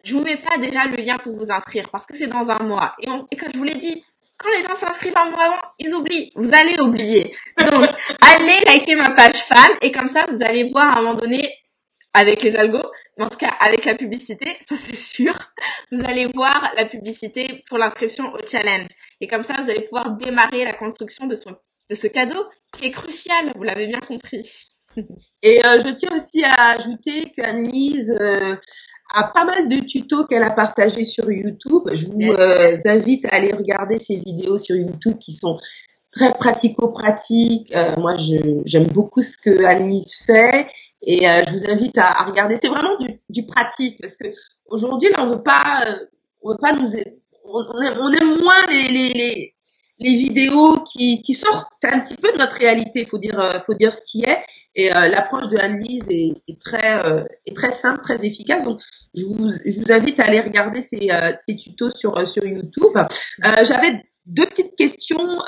je 0.02 0.14
vous 0.14 0.24
mets 0.24 0.38
pas 0.38 0.58
déjà 0.58 0.86
le 0.86 0.96
lien 0.96 1.18
pour 1.18 1.34
vous 1.34 1.52
inscrire, 1.52 1.90
parce 1.90 2.06
que 2.06 2.16
c'est 2.16 2.28
dans 2.28 2.50
un 2.50 2.60
mois. 2.60 2.96
Et, 3.02 3.10
et 3.32 3.36
comme 3.36 3.50
je 3.54 3.58
vous 3.58 3.66
l'ai 3.66 3.76
dit, 3.76 4.02
quand 4.38 4.50
les 4.56 4.62
gens 4.62 4.76
s'inscrivent 4.76 5.18
un 5.18 5.30
mois 5.30 5.44
avant, 5.44 5.62
ils 5.78 5.94
oublient. 5.94 6.32
Vous 6.36 6.54
allez 6.54 6.80
oublier. 6.80 7.36
Donc, 7.70 7.90
allez 8.22 8.64
liker 8.66 8.96
ma 8.96 9.10
page 9.10 9.44
fan, 9.44 9.72
et 9.82 9.92
comme 9.92 10.08
ça, 10.08 10.26
vous 10.32 10.42
allez 10.42 10.70
voir 10.70 10.96
à 10.96 11.00
un 11.00 11.02
moment 11.02 11.16
donné 11.16 11.54
avec 12.14 12.44
les 12.44 12.56
algos, 12.56 12.90
mais 13.18 13.26
en 13.26 13.30
tout 13.30 13.38
cas 13.38 13.54
avec 13.60 13.86
la 13.86 13.96
publicité, 13.96 14.46
ça 14.62 14.76
c'est 14.78 14.96
sûr. 14.96 15.34
Vous 15.92 16.04
allez 16.06 16.28
voir 16.28 16.72
la 16.78 16.86
publicité 16.86 17.64
pour 17.70 17.78
l'inscription 17.78 18.34
au 18.34 18.40
challenge. 18.46 18.88
Et 19.22 19.28
comme 19.28 19.44
ça, 19.44 19.56
vous 19.62 19.70
allez 19.70 19.82
pouvoir 19.82 20.12
démarrer 20.12 20.64
la 20.64 20.74
construction 20.74 21.28
de, 21.28 21.36
son, 21.36 21.56
de 21.90 21.96
ce 21.96 22.08
cadeau 22.08 22.46
qui 22.72 22.88
est 22.88 22.92
crucial, 22.92 23.52
vous 23.56 23.64
l'avez 23.64 23.88
bien 23.88 24.00
compris. 24.00 24.70
Et 25.44 25.66
euh, 25.66 25.80
je 25.80 25.96
tiens 25.96 26.16
aussi 26.16 26.44
à 26.44 26.72
ajouter 26.72 27.32
qu'Annelise 27.36 28.16
euh, 28.20 28.56
a 29.14 29.24
pas 29.34 29.46
mal 29.46 29.68
de 29.68 29.80
tutos 29.80 30.26
qu'elle 30.26 30.44
a 30.44 30.52
partagés 30.52 31.06
sur 31.06 31.32
YouTube. 31.32 31.84
Je 31.94 32.06
vous 32.08 32.34
euh, 32.34 32.78
invite 32.86 33.26
à 33.26 33.36
aller 33.36 33.52
regarder 33.52 34.00
ces 34.00 34.18
vidéos 34.18 34.58
sur 34.58 34.76
YouTube 34.76 35.18
qui 35.20 35.34
sont 35.34 35.60
très 36.12 36.34
pratico-pratiques. 36.34 37.74
moi, 37.98 38.16
j'aime 38.66 38.88
beaucoup 38.88 39.22
ce 39.22 39.38
que 39.38 39.64
Annelise 39.64 40.24
fait 40.26 40.68
et 41.02 41.28
euh, 41.28 41.42
je 41.48 41.54
vous 41.54 41.66
invite 41.70 41.98
à, 41.98 42.22
à 42.22 42.26
regarder. 42.26 42.58
C'est 42.58 42.68
vraiment 42.68 42.98
du, 42.98 43.22
du, 43.30 43.46
pratique 43.46 43.98
parce 44.02 44.18
que 44.18 44.28
aujourd'hui, 44.66 45.10
on 45.18 45.28
veut 45.28 45.44
pas, 45.44 45.84
euh, 45.88 46.06
on 46.42 46.52
veut 46.52 46.58
pas 46.60 46.74
nous, 46.74 46.90
on, 47.46 47.66
on, 48.02 48.12
aime, 48.12 48.42
moins 48.42 48.66
les, 48.68 48.88
les, 48.90 49.14
les, 49.14 49.56
les, 50.00 50.14
vidéos 50.14 50.84
qui, 50.84 51.22
qui 51.22 51.34
sortent 51.34 51.68
un 51.84 52.00
petit 52.00 52.16
peu 52.16 52.32
de 52.32 52.38
notre 52.38 52.58
réalité. 52.58 53.06
Faut 53.06 53.18
dire, 53.18 53.40
euh, 53.40 53.60
faut 53.66 53.74
dire 53.74 53.94
ce 53.94 54.02
qui 54.06 54.24
est. 54.24 54.44
Et 54.76 54.94
euh, 54.94 55.08
l'approche 55.08 55.48
de 55.48 55.58
Anne-Lise 55.58 56.08
est, 56.10 56.34
est, 56.48 56.62
très, 56.62 57.06
euh, 57.06 57.24
est 57.46 57.56
très 57.56 57.72
simple, 57.72 58.02
très 58.02 58.26
efficace. 58.26 58.66
Donc, 58.66 58.80
je 59.16 59.26
vous, 59.26 59.50
je 59.50 59.80
vous 59.80 59.92
invite 59.92 60.20
à 60.20 60.26
aller 60.26 60.42
regarder 60.42 60.82
ces, 60.82 61.10
ces 61.34 61.56
tutos 61.56 61.90
sur, 61.90 62.28
sur 62.28 62.46
YouTube. 62.46 62.96
J'avais 63.64 64.04
deux 64.28 64.46
petites 64.46 64.76
questions 64.76 65.40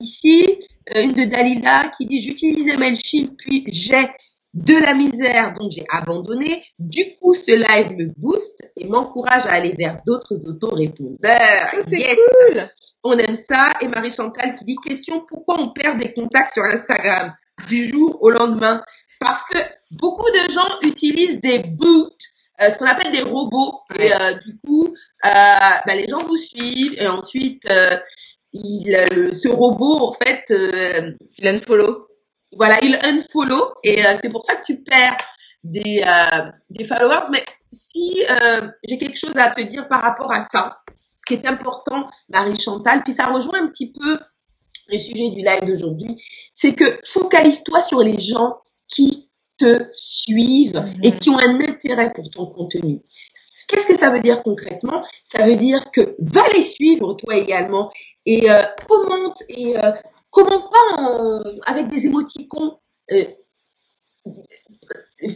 ici. 0.00 0.58
Une 0.96 1.12
de 1.12 1.24
Dalila 1.26 1.92
qui 1.96 2.06
dit 2.06 2.20
j'utilise 2.20 2.76
MailChimp 2.76 3.36
puis 3.38 3.62
j'ai 3.68 4.08
de 4.54 4.74
la 4.74 4.94
misère 4.94 5.54
dont 5.54 5.68
j'ai 5.68 5.84
abandonné. 5.90 6.64
Du 6.78 7.14
coup, 7.20 7.34
ce 7.34 7.52
live 7.52 7.96
me 7.96 8.12
booste 8.16 8.70
et 8.76 8.86
m'encourage 8.86 9.46
à 9.46 9.52
aller 9.52 9.74
vers 9.78 10.00
d'autres 10.04 10.46
autorépondeurs. 10.48 11.72
C'est 11.88 12.16
cool. 12.16 12.68
On 13.04 13.16
aime 13.16 13.34
ça. 13.34 13.72
Et 13.80 13.88
Marie 13.88 14.12
Chantal 14.12 14.54
qui 14.56 14.64
dit 14.64 14.76
question 14.76 15.24
pourquoi 15.28 15.60
on 15.60 15.68
perd 15.68 15.98
des 15.98 16.12
contacts 16.12 16.54
sur 16.54 16.64
Instagram 16.64 17.32
du 17.68 17.88
jour 17.88 18.18
au 18.20 18.30
lendemain? 18.30 18.82
Parce 19.20 19.42
que 19.44 19.58
beaucoup 19.92 20.30
de 20.30 20.52
gens 20.52 20.80
utilisent 20.82 21.40
des 21.40 21.60
boots, 21.60 22.12
euh, 22.60 22.70
ce 22.70 22.78
qu'on 22.78 22.86
appelle 22.86 23.12
des 23.12 23.22
robots. 23.22 23.80
Et 23.98 24.12
euh, 24.12 24.34
du 24.34 24.56
coup, 24.64 24.88
euh, 24.88 24.92
bah, 25.24 25.94
les 25.94 26.08
gens 26.08 26.24
vous 26.24 26.36
suivent 26.36 26.94
et 26.98 27.06
ensuite, 27.06 27.68
il, 28.52 29.30
ce 29.32 29.48
robot 29.48 30.08
en 30.08 30.12
fait, 30.12 30.44
il 31.38 31.46
unfollow 31.46 32.09
voilà, 32.56 32.78
il 32.82 32.98
unfollow 33.02 33.74
et 33.84 34.04
euh, 34.04 34.14
c'est 34.20 34.30
pour 34.30 34.44
ça 34.44 34.56
que 34.56 34.64
tu 34.64 34.82
perds 34.82 35.16
des, 35.62 36.02
euh, 36.04 36.50
des 36.70 36.84
followers. 36.84 37.28
Mais 37.30 37.44
si 37.72 38.22
euh, 38.28 38.68
j'ai 38.88 38.98
quelque 38.98 39.18
chose 39.18 39.36
à 39.36 39.50
te 39.50 39.60
dire 39.60 39.88
par 39.88 40.02
rapport 40.02 40.32
à 40.32 40.40
ça, 40.40 40.78
ce 41.16 41.24
qui 41.26 41.34
est 41.34 41.46
important, 41.46 42.08
Marie 42.28 42.58
Chantal, 42.58 43.02
puis 43.02 43.12
ça 43.12 43.26
rejoint 43.26 43.62
un 43.62 43.68
petit 43.68 43.92
peu 43.92 44.18
le 44.88 44.98
sujet 44.98 45.30
du 45.30 45.42
live 45.42 45.64
d'aujourd'hui, 45.66 46.20
c'est 46.54 46.74
que 46.74 46.98
focalise-toi 47.04 47.80
sur 47.80 48.00
les 48.00 48.18
gens 48.18 48.58
qui 48.88 49.30
te 49.58 49.86
suivent 49.92 50.82
et 51.02 51.12
qui 51.12 51.30
ont 51.30 51.38
un 51.38 51.60
intérêt 51.60 52.12
pour 52.12 52.28
ton 52.30 52.46
contenu. 52.46 53.00
Qu'est-ce 53.68 53.86
que 53.86 53.96
ça 53.96 54.10
veut 54.10 54.20
dire 54.20 54.42
concrètement? 54.42 55.04
Ça 55.22 55.46
veut 55.46 55.54
dire 55.54 55.92
que 55.92 56.16
va 56.18 56.42
les 56.56 56.62
suivre 56.62 57.14
toi 57.14 57.36
également 57.36 57.92
et 58.26 58.50
euh, 58.50 58.62
commente 58.88 59.42
et 59.48 59.76
euh, 59.78 59.92
Comment 60.30 60.68
pas 60.68 61.42
avec 61.66 61.88
des 61.88 62.06
émoticons 62.06 62.78
euh, 63.12 63.24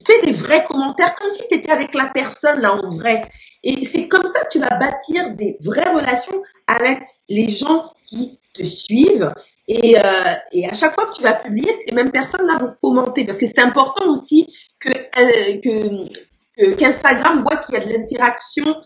Fais 0.07 0.23
des 0.23 0.33
vrais 0.33 0.65
commentaires 0.65 1.15
comme 1.15 1.31
si 1.31 1.47
tu 1.49 1.57
étais 1.57 1.71
avec 1.71 1.95
la 1.95 2.07
personne 2.07 2.61
là 2.61 2.75
en 2.75 2.87
vrai. 2.87 3.29
Et 3.63 3.85
c'est 3.85 4.09
comme 4.09 4.25
ça 4.25 4.45
que 4.45 4.51
tu 4.51 4.59
vas 4.59 4.79
bâtir 4.79 5.35
des 5.37 5.59
vraies 5.61 5.93
relations 5.93 6.43
avec 6.67 7.01
les 7.29 7.49
gens 7.49 7.93
qui 8.05 8.39
te 8.55 8.63
suivent. 8.63 9.33
Et, 9.67 9.99
euh, 9.99 10.35
et 10.53 10.69
à 10.69 10.75
chaque 10.75 10.95
fois 10.95 11.07
que 11.07 11.17
tu 11.17 11.23
vas 11.23 11.35
publier, 11.35 11.73
ces 11.73 11.93
mêmes 11.93 12.11
personnes 12.11 12.47
là 12.47 12.59
vont 12.59 12.75
commenter 12.81 13.25
parce 13.25 13.39
que 13.39 13.47
c'est 13.47 13.61
important 13.61 14.07
aussi 14.11 14.55
que 14.81 14.91
euh, 14.91 15.61
que 15.61 16.75
qu'Instagram 16.75 17.39
voit 17.43 17.57
qu'il 17.57 17.75
y 17.75 17.79
a 17.79 17.85
de 17.85 17.91
l'interaction 17.91 18.77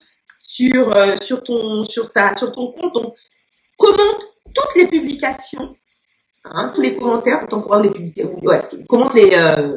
sur 0.40 0.96
euh, 0.96 1.16
sur 1.20 1.42
ton 1.42 1.84
sur 1.84 2.12
ta 2.12 2.36
sur 2.36 2.52
ton 2.52 2.72
compte. 2.72 2.94
Donc 2.94 3.14
commente 3.76 4.26
toutes 4.54 4.76
les 4.76 4.86
publications, 4.86 5.74
hein, 6.44 6.72
tous 6.74 6.80
les 6.80 6.96
commentaires, 6.96 7.42
autant 7.44 7.62
pour 7.62 7.76
les 7.76 7.90
publications, 7.90 8.38
ouais, 8.42 8.60
commente 8.88 9.14
les, 9.14 9.34
euh, 9.34 9.76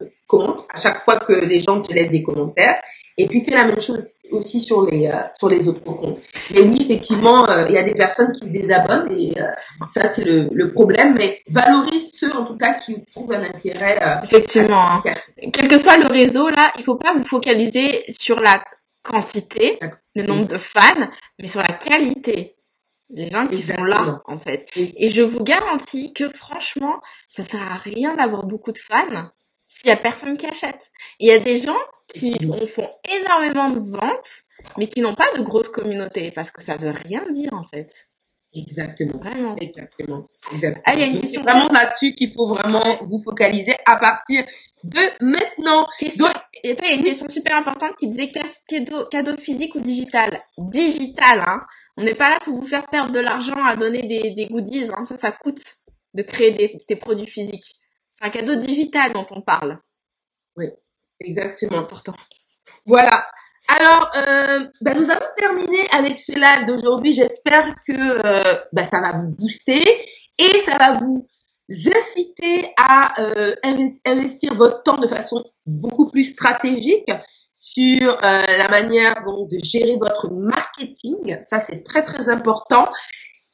à 0.73 0.77
chaque 0.77 0.99
fois 0.99 1.17
que 1.19 1.33
les 1.33 1.59
gens 1.59 1.81
te 1.81 1.93
laissent 1.93 2.11
des 2.11 2.23
commentaires. 2.23 2.79
Et 3.17 3.27
puis 3.27 3.41
fais 3.41 3.51
la 3.51 3.65
même 3.65 3.81
chose 3.81 4.15
aussi 4.31 4.61
sur 4.61 4.89
les 4.89 5.07
euh, 5.07 5.13
sur 5.37 5.49
les 5.49 5.67
autres 5.67 5.83
comptes. 5.83 6.19
Mais 6.51 6.61
oui, 6.61 6.81
effectivement, 6.85 7.47
euh, 7.49 7.65
il 7.67 7.75
y 7.75 7.77
a 7.77 7.83
des 7.83 7.93
personnes 7.93 8.31
qui 8.31 8.47
se 8.47 8.51
désabonnent 8.51 9.11
et 9.11 9.33
euh, 9.39 9.45
ça 9.87 10.07
c'est 10.07 10.23
le, 10.23 10.47
le, 10.51 10.71
problème. 10.71 11.15
Mais 11.17 11.41
valorise 11.49 12.11
ceux 12.13 12.33
en 12.33 12.45
tout 12.45 12.57
cas 12.57 12.73
qui 12.75 13.03
trouvent 13.11 13.33
un 13.33 13.43
intérêt. 13.43 13.99
effectivement. 14.23 14.81
Hein. 14.81 15.03
Quel 15.51 15.67
que 15.67 15.77
soit 15.77 15.97
le 15.97 16.07
réseau 16.07 16.49
là, 16.49 16.71
il 16.77 16.83
faut 16.83 16.95
pas 16.95 17.13
vous 17.13 17.25
focaliser 17.25 18.03
sur 18.09 18.39
la 18.39 18.63
quantité, 19.03 19.77
le 20.15 20.23
nombre 20.23 20.47
de 20.47 20.57
fans, 20.57 21.09
mais 21.37 21.47
sur 21.47 21.61
la 21.61 21.73
qualité. 21.73 22.55
Les 23.13 23.27
gens 23.27 23.47
qui 23.47 23.61
sont 23.61 23.83
là, 23.83 24.21
en 24.25 24.37
fait. 24.37 24.69
Et 24.75 25.11
je 25.11 25.21
vous 25.21 25.43
garantis 25.43 26.13
que 26.13 26.29
franchement, 26.29 27.01
ça 27.29 27.43
sert 27.43 27.61
à 27.61 27.75
rien 27.75 28.15
d'avoir 28.15 28.45
beaucoup 28.45 28.71
de 28.71 28.77
fans 28.77 29.29
s'il 29.67 29.89
y 29.89 29.91
a 29.91 29.97
personne 29.97 30.37
qui 30.37 30.45
achète. 30.45 30.91
Il 31.19 31.27
y 31.27 31.31
a 31.31 31.39
des 31.39 31.57
gens 31.57 31.77
qui 32.13 32.37
font 32.67 32.89
énormément 33.11 33.69
de 33.69 33.79
ventes, 33.79 34.43
mais 34.77 34.87
qui 34.87 35.01
n'ont 35.01 35.15
pas 35.15 35.31
de 35.35 35.41
grosse 35.41 35.69
communauté, 35.69 36.31
parce 36.31 36.51
que 36.51 36.61
ça 36.61 36.77
veut 36.77 36.91
rien 36.91 37.23
dire, 37.31 37.53
en 37.53 37.63
fait. 37.63 37.91
Exactement. 38.53 39.17
Vraiment. 39.17 39.55
Exactement. 39.57 40.27
Exactement. 40.53 40.83
Ah, 40.85 40.93
il 40.93 40.99
y 40.99 41.03
a 41.03 41.05
une 41.05 41.19
question. 41.19 41.41
vraiment 41.41 41.69
là-dessus 41.71 42.13
qu'il 42.13 42.31
faut 42.31 42.47
vraiment 42.47 42.83
vous 43.01 43.19
focaliser 43.19 43.75
à 43.85 43.95
partir 43.95 44.45
de 44.83 44.99
maintenant. 45.19 45.87
Question, 45.99 46.27
il 46.63 46.71
y 46.71 46.85
a 46.85 46.93
une 46.93 47.03
question 47.03 47.29
super 47.29 47.55
importante 47.55 47.95
qui 47.97 48.07
disait 48.07 48.31
cadeau, 48.67 49.05
cadeau 49.05 49.37
physique 49.37 49.75
ou 49.75 49.79
digital? 49.79 50.41
Digital, 50.57 51.43
hein. 51.45 51.61
On 51.97 52.03
n'est 52.03 52.15
pas 52.15 52.29
là 52.29 52.39
pour 52.43 52.55
vous 52.55 52.65
faire 52.65 52.87
perdre 52.87 53.11
de 53.11 53.19
l'argent 53.19 53.63
à 53.63 53.75
donner 53.75 54.03
des, 54.03 54.31
des 54.31 54.47
goodies, 54.47 54.89
hein. 54.95 55.05
Ça, 55.05 55.17
ça 55.17 55.31
coûte 55.31 55.61
de 56.13 56.23
créer 56.23 56.51
des, 56.51 56.77
des 56.87 56.95
produits 56.95 57.27
physiques. 57.27 57.75
C'est 58.11 58.25
un 58.25 58.29
cadeau 58.29 58.55
digital 58.55 59.13
dont 59.13 59.25
on 59.31 59.41
parle. 59.41 59.79
Oui, 60.57 60.67
exactement. 61.19 61.77
important. 61.77 62.13
Voilà. 62.85 63.25
Alors, 63.67 64.11
euh, 64.17 64.67
bah, 64.81 64.93
nous 64.95 65.09
avons 65.09 65.25
terminé 65.37 65.87
avec 65.91 66.19
ce 66.19 66.33
live 66.33 66.65
d'aujourd'hui. 66.65 67.13
J'espère 67.13 67.73
que 67.87 67.93
euh, 67.93 68.59
bah, 68.73 68.85
ça 68.85 68.99
va 68.99 69.13
vous 69.13 69.29
booster 69.29 69.81
et 70.37 70.59
ça 70.59 70.77
va 70.77 70.93
vous 70.93 71.27
inciter 71.69 72.71
à 72.77 73.21
euh, 73.21 73.55
investir 74.05 74.55
votre 74.55 74.83
temps 74.83 74.97
de 74.97 75.07
façon 75.07 75.43
beaucoup 75.65 76.09
plus 76.09 76.23
stratégique 76.23 77.11
sur 77.53 78.11
euh, 78.11 78.17
la 78.21 78.67
manière 78.69 79.23
donc 79.23 79.49
de 79.49 79.57
gérer 79.63 79.97
votre 79.97 80.31
marketing. 80.31 81.37
Ça, 81.45 81.59
c'est 81.59 81.83
très 81.83 82.03
très 82.03 82.29
important. 82.29 82.87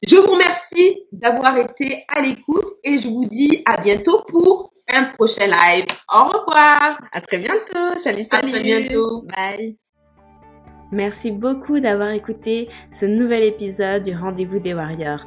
Je 0.06 0.16
vous 0.16 0.32
remercie 0.32 0.98
d'avoir 1.12 1.58
été 1.58 2.04
à 2.08 2.20
l'écoute 2.20 2.68
et 2.84 2.98
je 2.98 3.08
vous 3.08 3.26
dis 3.26 3.62
à 3.66 3.80
bientôt 3.80 4.22
pour 4.28 4.70
un 4.92 5.04
prochain 5.04 5.46
live. 5.46 5.86
Au 6.12 6.24
revoir. 6.24 6.96
À 7.12 7.20
très 7.20 7.38
bientôt. 7.38 7.98
Salut, 8.02 8.24
salut. 8.24 8.48
À 8.48 8.52
très 8.52 8.62
bientôt. 8.62 9.22
Bye. 9.36 9.76
Merci 10.90 11.32
beaucoup 11.32 11.80
d'avoir 11.80 12.10
écouté 12.10 12.68
ce 12.90 13.04
nouvel 13.04 13.44
épisode 13.44 14.02
du 14.02 14.14
Rendez-vous 14.14 14.58
des 14.58 14.72
Warriors. 14.72 15.26